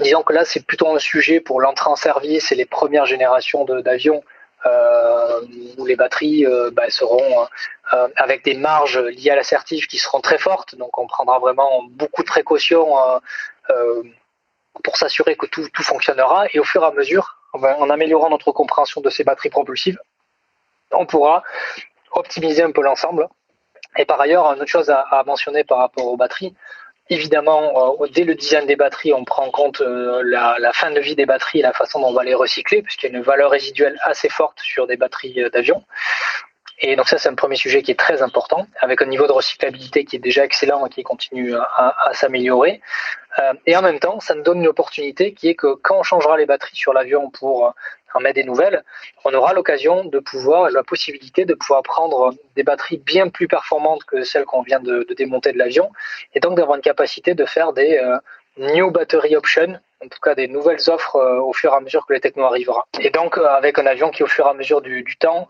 disons 0.00 0.22
que 0.22 0.32
là 0.32 0.44
c'est 0.44 0.66
plutôt 0.66 0.88
un 0.88 0.98
sujet 0.98 1.38
pour 1.38 1.60
l'entrée 1.60 1.90
en 1.90 1.96
service 1.96 2.50
et 2.50 2.56
les 2.56 2.66
premières 2.66 3.06
générations 3.06 3.64
d'avions 3.64 4.24
où 5.78 5.86
les 5.86 5.96
batteries 5.96 6.46
bah, 6.72 6.88
seront 6.88 7.46
avec 8.16 8.44
des 8.44 8.54
marges 8.54 8.98
liées 8.98 9.30
à 9.30 9.36
l'assertif 9.36 9.86
qui 9.86 9.98
seront 9.98 10.20
très 10.20 10.38
fortes. 10.38 10.74
Donc 10.76 10.98
on 10.98 11.06
prendra 11.06 11.38
vraiment 11.38 11.84
beaucoup 11.90 12.22
de 12.22 12.28
précautions 12.28 12.94
pour 14.84 14.96
s'assurer 14.96 15.36
que 15.36 15.46
tout, 15.46 15.68
tout, 15.72 15.82
fonctionnera. 15.82 16.46
Et 16.52 16.58
au 16.58 16.64
fur 16.64 16.82
et 16.82 16.86
à 16.86 16.90
mesure, 16.90 17.38
en 17.52 17.90
améliorant 17.90 18.30
notre 18.30 18.52
compréhension 18.52 19.00
de 19.00 19.10
ces 19.10 19.24
batteries 19.24 19.50
propulsives, 19.50 19.98
on 20.92 21.06
pourra 21.06 21.42
optimiser 22.12 22.62
un 22.62 22.72
peu 22.72 22.82
l'ensemble. 22.82 23.28
Et 23.98 24.04
par 24.04 24.20
ailleurs, 24.20 24.46
une 24.52 24.60
autre 24.60 24.70
chose 24.70 24.90
à, 24.90 25.22
mentionner 25.26 25.64
par 25.64 25.78
rapport 25.78 26.06
aux 26.06 26.16
batteries, 26.16 26.54
évidemment, 27.10 28.00
euh, 28.02 28.06
dès 28.12 28.24
le 28.24 28.34
design 28.34 28.66
des 28.66 28.76
batteries, 28.76 29.12
on 29.12 29.24
prend 29.24 29.46
en 29.46 29.50
compte 29.50 29.80
euh, 29.80 30.22
la, 30.24 30.72
fin 30.72 30.90
de 30.90 31.00
vie 31.00 31.14
des 31.14 31.26
batteries 31.26 31.60
et 31.60 31.62
la 31.62 31.72
façon 31.72 32.00
dont 32.00 32.08
on 32.08 32.12
va 32.12 32.24
les 32.24 32.34
recycler, 32.34 32.82
puisqu'il 32.82 33.10
y 33.10 33.14
a 33.14 33.18
une 33.18 33.22
valeur 33.22 33.50
résiduelle 33.50 33.98
assez 34.02 34.28
forte 34.28 34.58
sur 34.60 34.86
des 34.86 34.96
batteries 34.96 35.42
euh, 35.42 35.50
d'avion. 35.50 35.84
Et 36.80 36.94
donc 36.94 37.08
ça, 37.08 37.16
c'est 37.16 37.30
un 37.30 37.34
premier 37.34 37.56
sujet 37.56 37.82
qui 37.82 37.90
est 37.90 37.98
très 37.98 38.20
important, 38.20 38.66
avec 38.80 39.00
un 39.00 39.06
niveau 39.06 39.26
de 39.26 39.32
recyclabilité 39.32 40.04
qui 40.04 40.16
est 40.16 40.20
déjà 40.20 40.44
excellent 40.44 40.84
et 40.84 40.90
qui 40.90 41.02
continue 41.02 41.54
à, 41.54 42.10
s'améliorer. 42.12 42.82
Et 43.64 43.74
en 43.74 43.80
même 43.80 43.98
temps, 43.98 44.20
ça 44.20 44.34
nous 44.34 44.42
donne 44.42 44.60
une 44.60 44.68
opportunité 44.68 45.32
qui 45.32 45.48
est 45.48 45.54
que 45.54 45.72
quand 45.74 45.98
on 45.98 46.02
changera 46.02 46.36
les 46.36 46.44
batteries 46.44 46.76
sur 46.76 46.92
l'avion 46.92 47.30
pour 47.30 47.72
en 48.14 48.20
mettre 48.20 48.36
des 48.36 48.44
nouvelles, 48.44 48.82
on 49.24 49.34
aura 49.34 49.52
l'occasion 49.52 50.04
de 50.04 50.18
pouvoir, 50.18 50.70
la 50.70 50.82
possibilité 50.82 51.44
de 51.44 51.54
pouvoir 51.54 51.82
prendre 51.82 52.32
des 52.54 52.62
batteries 52.62 52.98
bien 52.98 53.28
plus 53.28 53.48
performantes 53.48 54.04
que 54.04 54.22
celles 54.22 54.44
qu'on 54.44 54.62
vient 54.62 54.80
de, 54.80 55.06
démonter 55.16 55.52
de 55.52 55.58
l'avion, 55.58 55.90
et 56.34 56.40
donc 56.40 56.56
d'avoir 56.56 56.76
une 56.76 56.82
capacité 56.82 57.34
de 57.34 57.44
faire 57.44 57.72
des 57.72 57.98
euh, 57.98 58.16
new 58.58 58.90
battery 58.90 59.36
options, 59.36 59.78
en 60.04 60.08
tout 60.08 60.20
cas 60.22 60.34
des 60.34 60.48
nouvelles 60.48 60.88
offres 60.88 61.16
euh, 61.16 61.40
au 61.40 61.52
fur 61.52 61.72
et 61.72 61.76
à 61.76 61.80
mesure 61.80 62.06
que 62.06 62.14
les 62.14 62.20
techno 62.20 62.44
arrivera. 62.44 62.86
Et 63.00 63.10
donc 63.10 63.38
euh, 63.38 63.46
avec 63.46 63.78
un 63.78 63.86
avion 63.86 64.10
qui 64.10 64.22
au 64.22 64.26
fur 64.26 64.46
et 64.46 64.50
à 64.50 64.54
mesure 64.54 64.80
du, 64.80 65.04
temps 65.18 65.48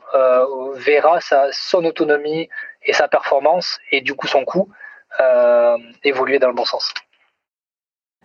verra 0.75 1.21
sa, 1.21 1.49
son 1.53 1.85
autonomie 1.85 2.49
et 2.85 2.93
sa 2.93 3.09
performance 3.09 3.79
et 3.93 4.01
du 4.01 4.15
coup 4.15 4.27
son 4.27 4.45
coût 4.45 4.69
évoluer 6.05 6.39
dans 6.39 6.49
le 6.49 6.55
bon 6.55 6.65
sens. 6.65 6.93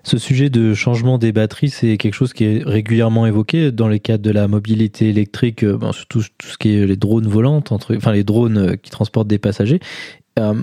Ce 0.03 0.17
sujet 0.17 0.49
de 0.49 0.73
changement 0.73 1.19
des 1.19 1.31
batteries, 1.31 1.69
c'est 1.69 1.97
quelque 1.97 2.15
chose 2.15 2.33
qui 2.33 2.45
est 2.45 2.63
régulièrement 2.65 3.27
évoqué 3.27 3.71
dans 3.71 3.87
les 3.87 3.99
cadres 3.99 4.23
de 4.23 4.31
la 4.31 4.47
mobilité 4.47 5.09
électrique, 5.09 5.63
euh, 5.63 5.77
surtout 5.91 6.23
tout 6.39 6.47
ce 6.47 6.57
qui 6.57 6.75
est 6.75 6.87
les 6.87 6.95
drones 6.95 7.27
volantes, 7.27 7.71
enfin 7.71 8.11
les 8.11 8.23
drones 8.23 8.57
euh, 8.57 8.75
qui 8.75 8.89
transportent 8.89 9.27
des 9.27 9.37
passagers. 9.37 9.79
Euh, 10.39 10.53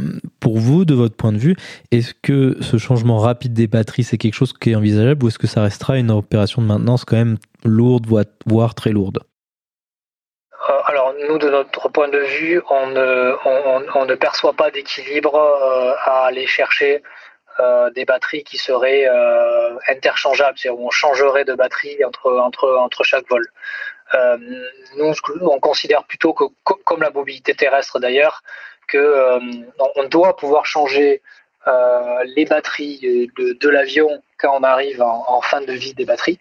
pour 0.41 0.59
vous, 0.59 0.85
de 0.85 0.95
votre 0.95 1.15
point 1.15 1.31
de 1.33 1.39
vue, 1.39 1.55
est-ce 1.93 2.15
que 2.21 2.57
ce 2.61 2.79
changement 2.79 3.19
rapide 3.19 3.53
des 3.53 3.69
batteries, 3.69 4.03
c'est 4.03 4.19
quelque 4.19 4.35
chose 4.35 4.53
qui 4.53 4.71
est 4.71 4.75
envisageable 4.75 5.25
ou 5.25 5.29
est-ce 5.29 5.39
que 5.39 5.47
ça 5.47 5.63
restera 5.63 5.99
une 5.99 6.11
opération 6.11 6.61
de 6.61 6.67
maintenance 6.67 7.05
quand 7.05 7.17
même 7.17 7.37
lourde, 7.65 8.07
voire 8.47 8.75
très 8.75 8.91
lourde? 8.91 9.21
Alors 10.87 11.15
nous, 11.29 11.39
de 11.39 11.49
notre 11.49 11.89
point 11.91 12.09
de 12.09 12.19
vue, 12.19 12.61
on 12.71 12.87
ne 14.07 14.15
perçoit 14.15 14.55
pas 14.55 14.71
d'équilibre 14.71 15.39
à 16.05 16.27
aller 16.27 16.47
chercher 16.47 17.03
euh, 17.61 17.91
des 17.91 18.05
batteries 18.05 18.45
qui 18.45 18.57
seraient 18.57 19.09
euh, 19.09 19.77
interchangeables, 19.89 20.57
c'est-à-dire 20.57 20.79
où 20.79 20.87
on 20.87 20.91
changerait 20.91 21.45
de 21.45 21.55
batterie 21.55 22.05
entre, 22.05 22.39
entre, 22.39 22.77
entre 22.77 23.03
chaque 23.03 23.29
vol. 23.29 23.45
Euh, 24.15 24.39
nous, 24.97 25.13
on 25.41 25.59
considère 25.59 26.05
plutôt 26.05 26.33
que, 26.33 26.45
comme 26.63 27.03
la 27.03 27.11
mobilité 27.11 27.55
terrestre 27.55 27.99
d'ailleurs, 27.99 28.43
que 28.87 29.39
on 29.97 30.05
doit 30.05 30.37
pouvoir 30.37 30.65
changer 30.65 31.21
les 32.25 32.47
batteries 32.47 33.29
de, 33.37 33.69
l'avion 33.69 34.23
quand 34.39 34.57
on 34.59 34.63
arrive 34.63 35.03
en, 35.03 35.41
fin 35.43 35.61
de 35.61 35.73
vie 35.73 35.93
des 35.93 36.07
batteries. 36.07 36.39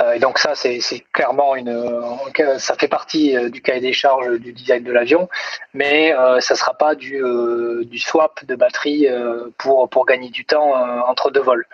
Euh, 0.00 0.12
et 0.14 0.18
donc 0.18 0.38
ça, 0.38 0.54
c'est 0.54 0.80
clairement 1.12 1.56
une, 1.56 1.68
euh, 1.68 2.58
ça 2.58 2.74
fait 2.74 2.88
partie 2.88 3.36
euh, 3.36 3.48
du 3.48 3.62
cahier 3.62 3.80
des 3.80 3.92
charges 3.92 4.38
du 4.38 4.52
design 4.52 4.82
de 4.82 4.92
l'avion, 4.92 5.28
mais 5.74 6.14
ça 6.40 6.54
ne 6.54 6.58
sera 6.58 6.74
pas 6.74 6.94
du, 6.94 7.22
swap 7.98 8.44
de 8.44 8.54
batterie 8.54 9.08
pour, 9.58 9.88
pour 9.88 10.06
gagner 10.06 10.30
du 10.30 10.44
temps 10.44 10.72
entre 11.06 11.30
deux 11.30 11.40
vols. 11.40 11.66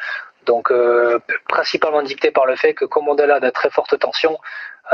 Donc 0.47 0.73
principalement 1.49 2.03
dicté 2.03 2.31
par 2.31 2.47
le 2.47 2.57
fait 2.57 2.75
que 2.75 2.85
comme 2.85 3.09
on 3.09 3.17
est 3.17 3.27
là 3.27 3.41
de 3.41 3.51
très 3.51 3.71
forte 3.71 3.99
tension, 3.99 4.39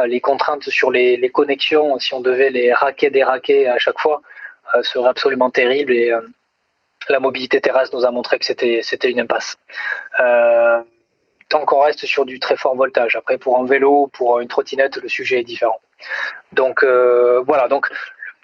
les 0.05 0.21
contraintes 0.21 0.69
sur 0.69 0.91
les, 0.91 1.17
les, 1.17 1.31
connexions, 1.31 1.99
si 1.99 2.15
on 2.15 2.21
devait 2.21 2.51
les 2.51 2.73
raquer, 2.73 3.11
déraquer 3.11 3.69
à 3.69 3.79
chaque 3.79 3.99
fois, 3.99 4.21
seraient 4.83 5.09
absolument 5.09 5.51
terribles 5.51 5.93
et 5.93 6.13
la 7.09 7.21
mobilité 7.21 7.61
terrestre 7.61 7.97
nous 7.97 8.05
a 8.05 8.11
montré 8.11 8.39
que 8.39 8.45
c'était 8.45 9.11
une 9.11 9.21
impasse 9.21 9.57
tant 11.49 11.65
qu'on 11.65 11.81
reste 11.81 12.07
sur 12.07 12.25
du 12.25 12.39
très 12.41 12.57
fort 12.57 12.77
voltage. 12.77 13.17
Après, 13.17 13.39
pour 13.39 13.59
un 13.59 13.65
vélo, 13.65 14.09
pour 14.13 14.41
une 14.41 14.49
trottinette, 14.49 14.97
le 14.97 15.09
sujet 15.09 15.41
est 15.41 15.45
différent. 15.45 15.81
Donc 16.53 16.83
euh, 16.83 17.43
voilà, 17.47 17.69
donc 17.69 17.89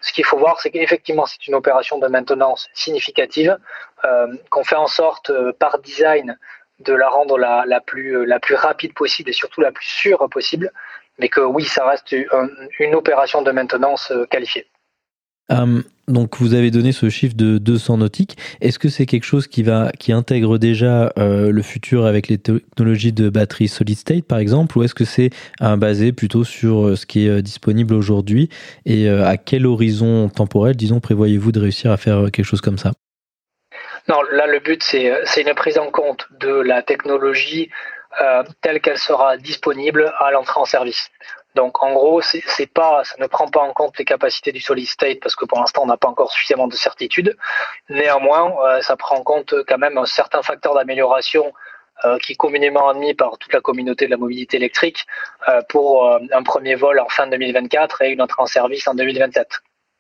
ce 0.01 0.13
qu'il 0.13 0.25
faut 0.25 0.39
voir, 0.39 0.61
c'est 0.61 0.71
qu'effectivement, 0.71 1.27
c'est 1.27 1.47
une 1.47 1.55
opération 1.55 1.99
de 1.99 2.07
maintenance 2.09 2.69
significative, 2.75 3.57
euh, 4.05 4.27
qu'on 4.51 4.65
fait 4.65 4.77
en 4.77 4.87
sorte, 4.87 5.31
euh, 5.31 5.53
par 5.59 5.79
design, 5.79 6.39
de 6.81 6.93
la 6.93 7.09
rendre 7.09 7.39
la, 7.39 7.81
plus, 7.81 8.27
rapide 8.55 8.95
possible 8.95 9.31
et 9.31 9.33
surtout 9.33 9.61
la 9.61 9.71
plus 9.71 9.87
sûre 9.87 10.29
possible, 10.31 10.73
mais 11.19 11.29
que 11.29 11.41
oui, 11.41 11.65
ça 11.65 11.87
reste 11.87 12.15
une 12.81 12.95
opération 12.97 13.43
de 13.43 13.53
maintenance 13.53 14.13
qualifiée. 14.29 14.67
Donc 16.09 16.37
vous 16.39 16.55
avez 16.55 16.71
donné 16.71 16.93
ce 16.93 17.09
chiffre 17.09 17.35
de 17.35 17.59
200 17.59 17.99
nautiques. 17.99 18.37
Est-ce 18.61 18.79
que 18.79 18.89
c'est 18.89 19.07
quelque 19.07 19.25
chose 19.25 19.47
qui 19.47 19.63
va 19.63 19.91
qui 19.99 20.13
intègre 20.13 20.59
déjà 20.59 21.13
euh, 21.19 21.51
le 21.51 21.63
futur 21.63 22.07
avec 22.07 22.29
les 22.29 22.39
technologies 22.39 23.13
de 23.13 23.29
batterie 23.29 23.69
solid 23.69 23.97
state 23.97 24.25
par 24.25 24.39
exemple, 24.39 24.77
ou 24.79 24.83
est-ce 24.83 24.95
que 24.95 25.05
c'est 25.05 25.31
euh, 25.63 25.77
basé 25.77 26.13
plutôt 26.13 26.45
sur 26.45 26.97
ce 26.97 27.07
qui 27.07 27.27
est 27.27 27.43
disponible 27.43 27.95
aujourd'hui 27.95 28.49
et 28.87 29.09
à 29.09 29.37
quel 29.37 29.67
horizon 29.67 30.29
temporel, 30.29 30.77
disons, 30.77 31.01
prévoyez-vous 31.01 31.53
de 31.53 31.61
réussir 31.61 31.91
à 31.91 31.97
faire 31.97 32.31
quelque 32.31 32.45
chose 32.45 32.61
comme 32.61 32.79
ça? 32.79 32.93
Non, 34.09 34.19
là 34.33 34.47
le 34.47 34.61
but 34.61 34.83
c'est 34.83 35.41
une 35.41 35.55
prise 35.55 35.79
en 35.79 35.91
compte 35.91 36.27
de 36.41 36.61
la 36.61 36.83
technologie 36.83 37.71
telle 38.61 38.81
qu'elle 38.81 38.99
sera 38.99 39.37
disponible 39.37 40.13
à 40.19 40.31
l'entrée 40.31 40.61
en 40.61 40.65
service. 40.65 41.11
Donc 41.55 41.83
en 41.83 41.93
gros, 41.93 42.21
c'est 42.21 42.67
pas, 42.67 43.05
ça 43.05 43.15
ne 43.19 43.27
prend 43.27 43.49
pas 43.49 43.61
en 43.61 43.73
compte 43.73 43.97
les 43.99 44.05
capacités 44.05 44.51
du 44.51 44.61
solid 44.61 44.87
state 44.87 45.21
parce 45.21 45.37
que 45.37 45.45
pour 45.45 45.59
l'instant 45.59 45.83
on 45.83 45.87
n'a 45.87 45.97
pas 45.97 46.09
encore 46.09 46.33
suffisamment 46.33 46.67
de 46.67 46.75
certitude. 46.75 47.37
Néanmoins, 47.89 48.53
euh, 48.65 48.83
ça 48.83 48.97
prend 48.97 49.17
en 49.17 49.23
compte 49.23 49.55
quand 49.69 49.79
même 49.79 49.97
un 49.97 50.07
certain 50.07 50.43
facteur 50.43 50.75
d'amélioration 50.75 51.53
euh, 52.05 52.19
qui 52.19 52.33
est 52.33 52.37
communément 52.37 52.89
admis 52.89 53.15
par 53.15 53.39
toute 53.39 53.53
la 53.53 53.61
communauté 53.61 54.07
de 54.07 54.11
la 54.11 54.17
mobilité 54.17 54.57
électrique 54.57 55.07
euh, 55.49 55.63
pour 55.69 56.11
un 56.11 56.43
premier 56.43 56.75
vol 56.75 56.99
en 56.99 57.09
fin 57.09 57.29
2024 57.29 58.03
et 58.03 58.11
une 58.11 58.21
entrée 58.21 58.43
en 58.43 58.47
service 58.47 58.89
en 58.89 58.95
2027. 58.95 59.47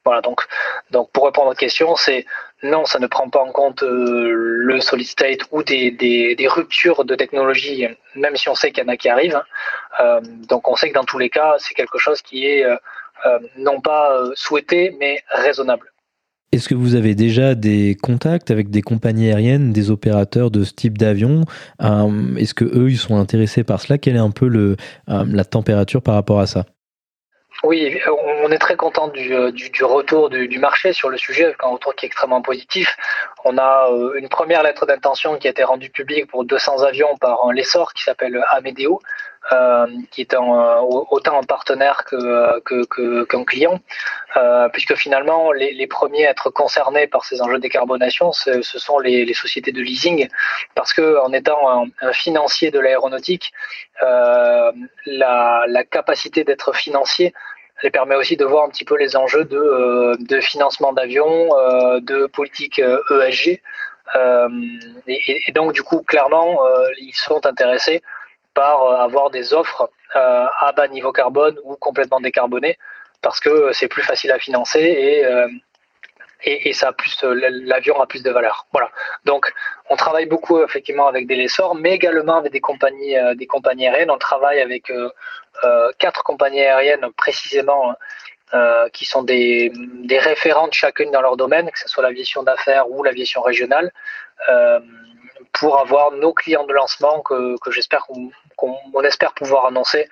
Voilà, 0.05 0.21
donc, 0.21 0.43
donc 0.91 1.11
pour 1.13 1.25
répondre 1.25 1.47
à 1.47 1.51
votre 1.51 1.61
question, 1.61 1.97
c'est 1.97 2.27
non, 2.65 2.87
ça 2.87 2.99
ne 2.99 3.07
prend 3.07 3.29
pas 3.29 3.43
en 3.43 3.53
compte 3.53 3.83
euh, 3.83 4.33
le 4.33 4.81
solid 4.81 5.07
state 5.07 5.41
ou 5.53 5.63
des, 5.63 6.37
ruptures 6.49 7.05
de 7.05 7.15
technologie, 7.15 7.87
même 8.17 8.37
si 8.37 8.49
on 8.49 8.55
sait 8.55 8.73
qu'il 8.73 8.83
y 8.83 8.87
en 8.87 8.91
a 8.91 8.97
qui 8.97 9.11
arrivent. 9.11 9.43
Euh, 10.01 10.21
donc 10.49 10.67
on 10.67 10.75
sait 10.75 10.89
que 10.89 10.95
dans 10.95 11.05
tous 11.05 11.19
les 11.19 11.29
cas, 11.29 11.57
c'est 11.59 11.75
quelque 11.75 11.99
chose 11.99 12.23
qui 12.23 12.47
est 12.47 12.65
euh, 12.65 13.39
non 13.59 13.83
pas 13.83 14.19
souhaité, 14.35 14.97
mais 14.99 15.23
raisonnable. 15.31 15.93
Est-ce 16.53 16.69
que 16.69 16.75
vous 16.75 16.95
avez 16.95 17.15
déjà 17.15 17.55
des 17.55 17.97
contacts 18.01 18.51
avec 18.51 18.71
des 18.71 18.81
compagnies 18.81 19.29
aériennes, 19.29 19.73
des 19.73 19.91
opérateurs 19.91 20.51
de 20.51 20.65
ce 20.65 20.73
type 20.73 20.97
d'avion? 20.97 21.43
Est-ce 21.81 22.55
que 22.55 22.65
eux, 22.65 22.91
ils 22.91 22.99
sont 22.99 23.17
intéressés 23.17 23.65
par 23.65 23.81
cela? 23.81 23.99
Quelle 23.99 24.17
est 24.17 24.21
un 24.21 24.31
peu 24.31 24.77
la 25.09 25.45
température 25.45 26.01
par 26.01 26.15
rapport 26.15 26.39
à 26.39 26.47
ça? 26.47 26.65
Oui, 27.65 27.99
on 28.43 28.51
est 28.51 28.59
très 28.59 28.77
content 28.77 29.09
du, 29.09 29.33
euh, 29.35 29.51
retour 29.83 30.29
du, 30.29 30.59
marché 30.59 30.93
sur 30.93 31.09
le 31.09 31.17
sujet, 31.17 31.57
un 31.63 31.69
retour 31.69 31.95
qui 31.95 32.05
est 32.05 32.09
extrêmement 32.09 32.43
positif. 32.43 32.97
On 33.45 33.57
a 33.57 33.89
euh, 33.91 34.15
une 34.17 34.29
première 34.29 34.63
lettre 34.63 34.85
d'intention 34.85 35.39
qui 35.39 35.47
a 35.47 35.51
été 35.51 35.65
rendue 35.65 35.89
publique 35.89 36.27
pour 36.27 36.45
200 36.45 36.83
avions 36.83 37.17
par 37.17 37.47
un 37.47 37.55
lessor 37.55 37.95
qui 37.95 38.03
s'appelle 38.03 38.45
Amedeo, 38.51 39.01
euh, 39.53 39.87
qui 40.11 40.21
est 40.21 40.35
autant 40.35 41.41
un 41.41 41.43
partenaire 41.43 42.05
qu'un 42.05 42.61
que, 42.61 43.45
client, 43.45 43.81
puisque 44.73 44.95
finalement 44.95 45.53
les, 45.53 45.87
premiers 45.87 46.27
à 46.27 46.31
être 46.31 46.51
concernés 46.51 47.07
par 47.07 47.25
ces 47.25 47.41
enjeux 47.41 47.57
de 47.57 47.63
décarbonation, 47.63 48.33
ce, 48.33 48.63
sont 48.63 48.99
les, 48.99 49.33
sociétés 49.35 49.73
de 49.73 49.81
leasing, 49.81 50.29
parce 50.75 50.93
qu'en 50.93 51.33
étant 51.33 51.85
un, 52.01 52.13
financier 52.13 52.71
de 52.71 52.79
l'aéronautique, 52.79 53.53
la, 54.01 54.73
la 55.67 55.85
capacité 55.85 56.45
d'être 56.45 56.75
financier 56.75 57.35
elle 57.85 57.93
permet 57.93 58.15
aussi 58.15 58.37
de 58.37 58.47
voir 58.47 58.65
un 58.65 58.71
petit 58.71 58.85
peu 58.85 58.97
les 58.97 59.15
enjeux 59.15 59.45
de, 59.45 59.59
euh, 59.59 60.41
financement 60.41 60.95
d'avions, 60.95 61.55
euh, 61.59 62.01
de 62.01 62.27
politique 62.27 62.79
ESG. 62.79 63.61
Euh, 64.17 64.49
e 64.49 65.13
et, 65.47 65.53
donc, 65.53 65.73
du 65.73 65.83
coup, 65.83 66.03
clairement, 66.03 66.61
ils 66.99 67.15
sont 67.15 67.45
intéressés 67.47 68.03
par 68.55 69.01
avoir 69.01 69.31
des 69.31 69.53
offres 69.53 69.91
à 70.15 70.73
bas 70.75 70.89
niveau 70.89 71.13
carbone 71.13 71.57
ou 71.65 71.77
complètement 71.77 72.21
décarbonées 72.21 72.79
parce 73.21 73.41
que 73.41 73.73
c'est 73.73 73.89
plus 73.89 74.03
facile 74.03 74.31
à 74.33 74.39
financer 74.39 74.81
et, 74.81 75.25
et, 76.45 76.73
ça 76.73 76.93
plus 76.93 77.23
l'avion 77.23 78.01
a 78.01 78.07
plus 78.07 78.23
de 78.23 78.31
valeur. 78.31 78.67
Voilà. 78.73 78.91
Donc 79.25 79.53
on 79.91 79.97
travaille 79.97 80.27
beaucoup 80.27 80.63
effectivement 80.63 81.07
avec 81.07 81.27
des 81.27 81.37
lessors, 81.37 81.75
mais 81.75 81.93
également 81.93 82.37
avec 82.37 82.53
des 82.53 82.61
compagnies 82.61 83.17
des 83.37 83.47
compagnies 83.47 83.87
aériennes. 83.87 84.11
On 84.11 84.19
travaille 84.19 84.61
avec 84.61 84.93
quatre 85.99 86.23
compagnies 86.23 86.61
aériennes 86.61 87.07
précisément. 87.17 87.95
qui 88.93 89.05
sont 89.05 89.25
des, 89.25 89.73
référentes 90.11 90.75
chacune 90.75 91.11
dans 91.11 91.23
leur 91.23 91.37
domaine, 91.37 91.71
que 91.71 91.79
ce 91.79 91.89
soit 91.89 92.05
l'aviation 92.05 92.45
d'affaires 92.45 92.89
ou 92.89 93.03
l'aviation 93.03 93.43
régionale, 93.43 93.91
pour 95.53 95.81
avoir 95.81 96.13
nos 96.13 96.33
clients 96.33 96.67
de 96.67 96.73
lancement 96.73 97.21
que, 97.23 97.57
j'espère 97.73 98.07
qu'on 98.57 99.03
espère 99.03 99.33
pouvoir 99.35 99.67
annoncer 99.67 100.09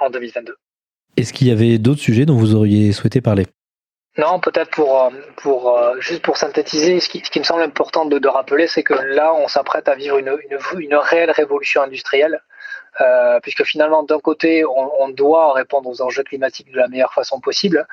en 0.00 0.08
2022. 0.10 0.56
Est-ce 1.16 1.32
qu'il 1.32 1.48
y 1.48 1.50
avait 1.50 1.78
d'autres 1.78 2.00
sujets 2.00 2.24
dont 2.24 2.36
vous 2.36 2.54
auriez 2.54 2.92
souhaité 2.92 3.20
parler? 3.20 3.46
Non, 4.18 4.40
peut-être 4.40 4.70
pour, 4.70 5.04
euh, 5.04 5.10
pour 5.36 5.78
euh, 5.78 5.98
juste 6.00 6.22
pour 6.22 6.36
synthétiser, 6.36 7.00
ce 7.00 7.08
qui, 7.08 7.22
ce 7.24 7.30
qui 7.30 7.38
me 7.38 7.44
semble 7.44 7.62
important 7.62 8.04
de, 8.04 8.18
de 8.18 8.28
rappeler, 8.28 8.66
c'est 8.66 8.82
que 8.82 8.92
là, 8.92 9.32
on 9.32 9.48
s'apprête 9.48 9.88
à 9.88 9.94
vivre 9.94 10.18
une, 10.18 10.36
une, 10.78 10.94
réelle 10.96 11.30
révolution 11.30 11.80
industrielle, 11.80 12.42
euh, 13.00 13.40
puisque 13.40 13.64
finalement, 13.64 14.02
d'un 14.02 14.18
côté, 14.20 14.66
on, 14.66 15.08
doit 15.08 15.54
répondre 15.54 15.88
aux 15.88 16.02
enjeux 16.02 16.24
climatiques 16.24 16.70
de 16.70 16.76
la 16.76 16.88
meilleure 16.88 17.14
façon 17.14 17.40
possible, 17.40 17.86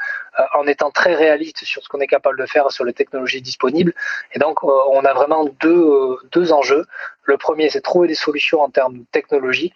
en 0.53 0.67
étant 0.67 0.91
très 0.91 1.15
réaliste 1.15 1.63
sur 1.63 1.82
ce 1.82 1.88
qu'on 1.88 2.01
est 2.01 2.07
capable 2.07 2.38
de 2.38 2.45
faire 2.45 2.70
sur 2.70 2.84
les 2.84 2.93
technologies 2.93 3.41
disponibles. 3.41 3.93
Et 4.34 4.39
donc, 4.39 4.63
on 4.63 5.03
a 5.05 5.13
vraiment 5.13 5.45
deux, 5.61 6.17
deux 6.32 6.51
enjeux. 6.51 6.86
Le 7.24 7.38
premier, 7.38 7.70
c'est 7.70 7.82
trouver 7.82 8.09
des 8.09 8.15
solutions 8.15 8.61
en 8.61 8.70
termes 8.70 8.99
de 8.99 9.05
technologie 9.11 9.74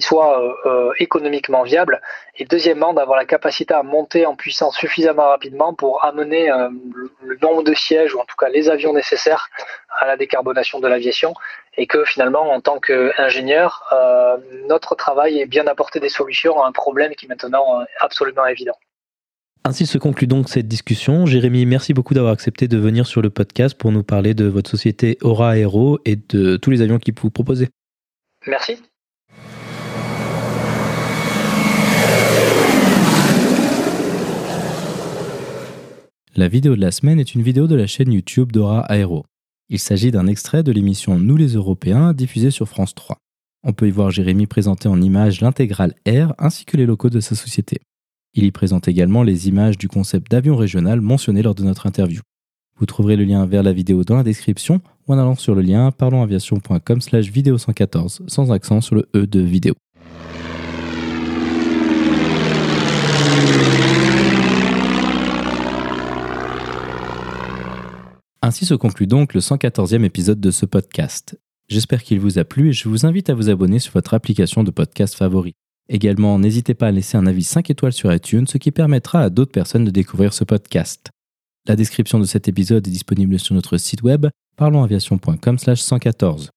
soit 0.00 0.42
euh, 0.42 0.52
euh, 0.66 0.92
économiquement 0.98 1.62
viable, 1.62 2.00
et 2.36 2.44
deuxièmement 2.44 2.92
d'avoir 2.94 3.18
la 3.18 3.24
capacité 3.24 3.74
à 3.74 3.82
monter 3.82 4.26
en 4.26 4.34
puissance 4.34 4.76
suffisamment 4.76 5.28
rapidement 5.28 5.74
pour 5.74 6.04
amener 6.04 6.50
euh, 6.50 6.68
le, 7.22 7.38
nombre 7.42 7.62
de 7.62 7.74
sièges, 7.74 8.14
ou 8.14 8.20
en 8.20 8.24
tout 8.24 8.36
cas 8.38 8.48
les 8.48 8.68
avions 8.68 8.92
nécessaires 8.92 9.48
à 10.00 10.06
la 10.06 10.16
décarbonation 10.16 10.80
de 10.80 10.88
l'aviation, 10.88 11.34
et 11.76 11.86
que 11.86 12.04
finalement, 12.04 12.52
en 12.52 12.60
tant 12.60 12.78
qu'ingénieur, 12.78 13.82
notre 14.68 14.94
travail 14.94 15.40
est 15.40 15.46
bien 15.46 15.64
d'apporter 15.64 15.98
des 15.98 16.08
solutions 16.08 16.62
à 16.62 16.68
un 16.68 16.72
problème 16.72 17.14
qui 17.14 17.26
est 17.26 17.28
maintenant 17.28 17.84
absolument 18.00 18.46
évident. 18.46 18.76
Ainsi 19.64 19.86
se 19.86 19.98
conclut 19.98 20.26
donc 20.26 20.48
cette 20.48 20.68
discussion. 20.68 21.26
Jérémy, 21.26 21.66
merci 21.66 21.94
beaucoup 21.94 22.14
d'avoir 22.14 22.32
accepté 22.32 22.68
de 22.68 22.76
venir 22.76 23.06
sur 23.06 23.22
le 23.22 23.30
podcast 23.30 23.76
pour 23.76 23.92
nous 23.92 24.04
parler 24.04 24.34
de 24.34 24.44
votre 24.44 24.70
société 24.70 25.18
Aura 25.22 25.56
Aero 25.56 25.98
et 26.04 26.16
de 26.16 26.56
tous 26.56 26.70
les 26.70 26.82
avions 26.82 26.98
qui 26.98 27.12
vous 27.18 27.30
proposez. 27.30 27.68
Merci. 28.46 28.78
La 36.36 36.48
vidéo 36.48 36.74
de 36.74 36.80
la 36.80 36.90
semaine 36.90 37.20
est 37.20 37.36
une 37.36 37.42
vidéo 37.42 37.68
de 37.68 37.76
la 37.76 37.86
chaîne 37.86 38.12
YouTube 38.12 38.50
d'Aura 38.50 38.84
Aero. 38.88 39.24
Il 39.68 39.78
s'agit 39.78 40.10
d'un 40.10 40.26
extrait 40.26 40.64
de 40.64 40.72
l'émission 40.72 41.16
Nous 41.16 41.36
les 41.36 41.54
Européens 41.54 42.12
diffusée 42.12 42.50
sur 42.50 42.68
France 42.68 42.92
3. 42.92 43.18
On 43.62 43.72
peut 43.72 43.86
y 43.86 43.92
voir 43.92 44.10
Jérémy 44.10 44.48
présenter 44.48 44.88
en 44.88 45.00
images 45.00 45.40
l'intégrale 45.40 45.94
Air 46.06 46.34
ainsi 46.38 46.64
que 46.64 46.76
les 46.76 46.86
locaux 46.86 47.08
de 47.08 47.20
sa 47.20 47.36
société. 47.36 47.78
Il 48.34 48.42
y 48.42 48.50
présente 48.50 48.88
également 48.88 49.22
les 49.22 49.48
images 49.48 49.78
du 49.78 49.86
concept 49.86 50.28
d'avion 50.28 50.56
régional 50.56 51.00
mentionné 51.00 51.40
lors 51.40 51.54
de 51.54 51.62
notre 51.62 51.86
interview. 51.86 52.20
Vous 52.80 52.86
trouverez 52.86 53.14
le 53.14 53.22
lien 53.22 53.46
vers 53.46 53.62
la 53.62 53.72
vidéo 53.72 54.02
dans 54.02 54.16
la 54.16 54.24
description 54.24 54.80
ou 55.06 55.14
en 55.14 55.18
allant 55.18 55.36
sur 55.36 55.54
le 55.54 55.62
lien 55.62 55.92
parlonsaviation.com 55.92 57.00
slash 57.00 57.30
vidéo 57.30 57.58
114 57.58 58.22
sans 58.26 58.50
accent 58.50 58.80
sur 58.80 58.96
le 58.96 59.08
E 59.14 59.28
de 59.28 59.38
vidéo. 59.38 59.74
Ainsi 68.46 68.66
se 68.66 68.74
conclut 68.74 69.06
donc 69.06 69.32
le 69.32 69.40
114e 69.40 70.04
épisode 70.04 70.38
de 70.38 70.50
ce 70.50 70.66
podcast. 70.66 71.40
J'espère 71.70 72.02
qu'il 72.02 72.20
vous 72.20 72.38
a 72.38 72.44
plu 72.44 72.68
et 72.68 72.72
je 72.74 72.90
vous 72.90 73.06
invite 73.06 73.30
à 73.30 73.34
vous 73.34 73.48
abonner 73.48 73.78
sur 73.78 73.94
votre 73.94 74.12
application 74.12 74.62
de 74.62 74.70
podcast 74.70 75.14
favori. 75.14 75.54
Également, 75.88 76.38
n'hésitez 76.38 76.74
pas 76.74 76.88
à 76.88 76.90
laisser 76.90 77.16
un 77.16 77.26
avis 77.26 77.42
5 77.42 77.70
étoiles 77.70 77.94
sur 77.94 78.12
iTunes, 78.12 78.46
ce 78.46 78.58
qui 78.58 78.70
permettra 78.70 79.22
à 79.22 79.30
d'autres 79.30 79.50
personnes 79.50 79.86
de 79.86 79.90
découvrir 79.90 80.34
ce 80.34 80.44
podcast. 80.44 81.08
La 81.66 81.74
description 81.74 82.18
de 82.18 82.26
cet 82.26 82.46
épisode 82.46 82.86
est 82.86 82.90
disponible 82.90 83.38
sur 83.38 83.54
notre 83.54 83.78
site 83.78 84.02
web 84.02 84.26
parlonsaviation.com/114. 84.58 86.50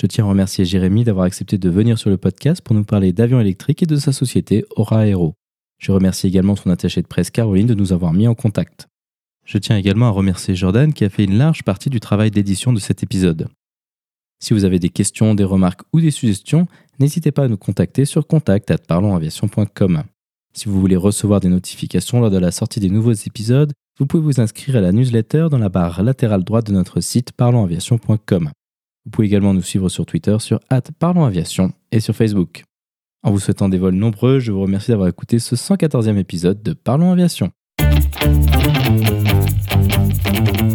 Je 0.00 0.06
tiens 0.06 0.24
à 0.24 0.28
remercier 0.28 0.64
Jérémy 0.64 1.04
d'avoir 1.04 1.26
accepté 1.26 1.58
de 1.58 1.68
venir 1.68 1.98
sur 1.98 2.08
le 2.08 2.16
podcast 2.16 2.62
pour 2.62 2.74
nous 2.74 2.84
parler 2.84 3.12
d'avions 3.12 3.38
électriques 3.38 3.82
et 3.82 3.86
de 3.86 3.96
sa 3.96 4.12
société 4.12 4.64
Aura 4.76 5.06
Aero. 5.06 5.34
Je 5.78 5.92
remercie 5.92 6.26
également 6.26 6.56
son 6.56 6.70
attaché 6.70 7.02
de 7.02 7.06
presse 7.06 7.30
Caroline 7.30 7.66
de 7.66 7.74
nous 7.74 7.92
avoir 7.92 8.14
mis 8.14 8.28
en 8.28 8.34
contact. 8.34 8.88
Je 9.44 9.58
tiens 9.58 9.76
également 9.76 10.06
à 10.06 10.10
remercier 10.10 10.54
Jordan 10.54 10.92
qui 10.92 11.04
a 11.04 11.10
fait 11.10 11.24
une 11.24 11.36
large 11.36 11.62
partie 11.62 11.90
du 11.90 12.00
travail 12.00 12.30
d'édition 12.30 12.72
de 12.72 12.80
cet 12.80 13.02
épisode. 13.02 13.48
Si 14.40 14.52
vous 14.52 14.64
avez 14.64 14.78
des 14.78 14.88
questions, 14.88 15.34
des 15.34 15.44
remarques 15.44 15.82
ou 15.92 16.00
des 16.00 16.10
suggestions, 16.10 16.66
n'hésitez 16.98 17.32
pas 17.32 17.44
à 17.44 17.48
nous 17.48 17.56
contacter 17.56 18.04
sur 18.04 18.26
contact@parlonsaviation.com. 18.26 20.02
Si 20.54 20.68
vous 20.68 20.80
voulez 20.80 20.96
recevoir 20.96 21.40
des 21.40 21.48
notifications 21.48 22.20
lors 22.20 22.30
de 22.30 22.38
la 22.38 22.50
sortie 22.50 22.80
des 22.80 22.90
nouveaux 22.90 23.12
épisodes, 23.12 23.72
vous 23.98 24.06
pouvez 24.06 24.22
vous 24.22 24.40
inscrire 24.40 24.76
à 24.76 24.80
la 24.80 24.92
newsletter 24.92 25.48
dans 25.50 25.58
la 25.58 25.68
barre 25.68 26.02
latérale 26.02 26.44
droite 26.44 26.66
de 26.66 26.72
notre 26.72 27.00
site 27.00 27.32
parlonsaviation.com. 27.32 28.50
Vous 29.04 29.10
pouvez 29.10 29.26
également 29.26 29.54
nous 29.54 29.62
suivre 29.62 29.88
sur 29.88 30.06
Twitter 30.06 30.36
sur 30.40 30.60
@parlonsaviation 30.98 31.72
et 31.92 32.00
sur 32.00 32.14
Facebook. 32.14 32.64
En 33.22 33.30
vous 33.30 33.38
souhaitant 33.38 33.68
des 33.68 33.78
vols 33.78 33.94
nombreux, 33.94 34.38
je 34.38 34.52
vous 34.52 34.60
remercie 34.62 34.90
d'avoir 34.90 35.08
écouté 35.08 35.38
ce 35.38 35.56
114e 35.56 36.18
épisode 36.18 36.62
de 36.62 36.72
Parlons 36.72 37.12
Aviation. 37.12 37.50
Thank 40.34 40.62
you. 40.62 40.73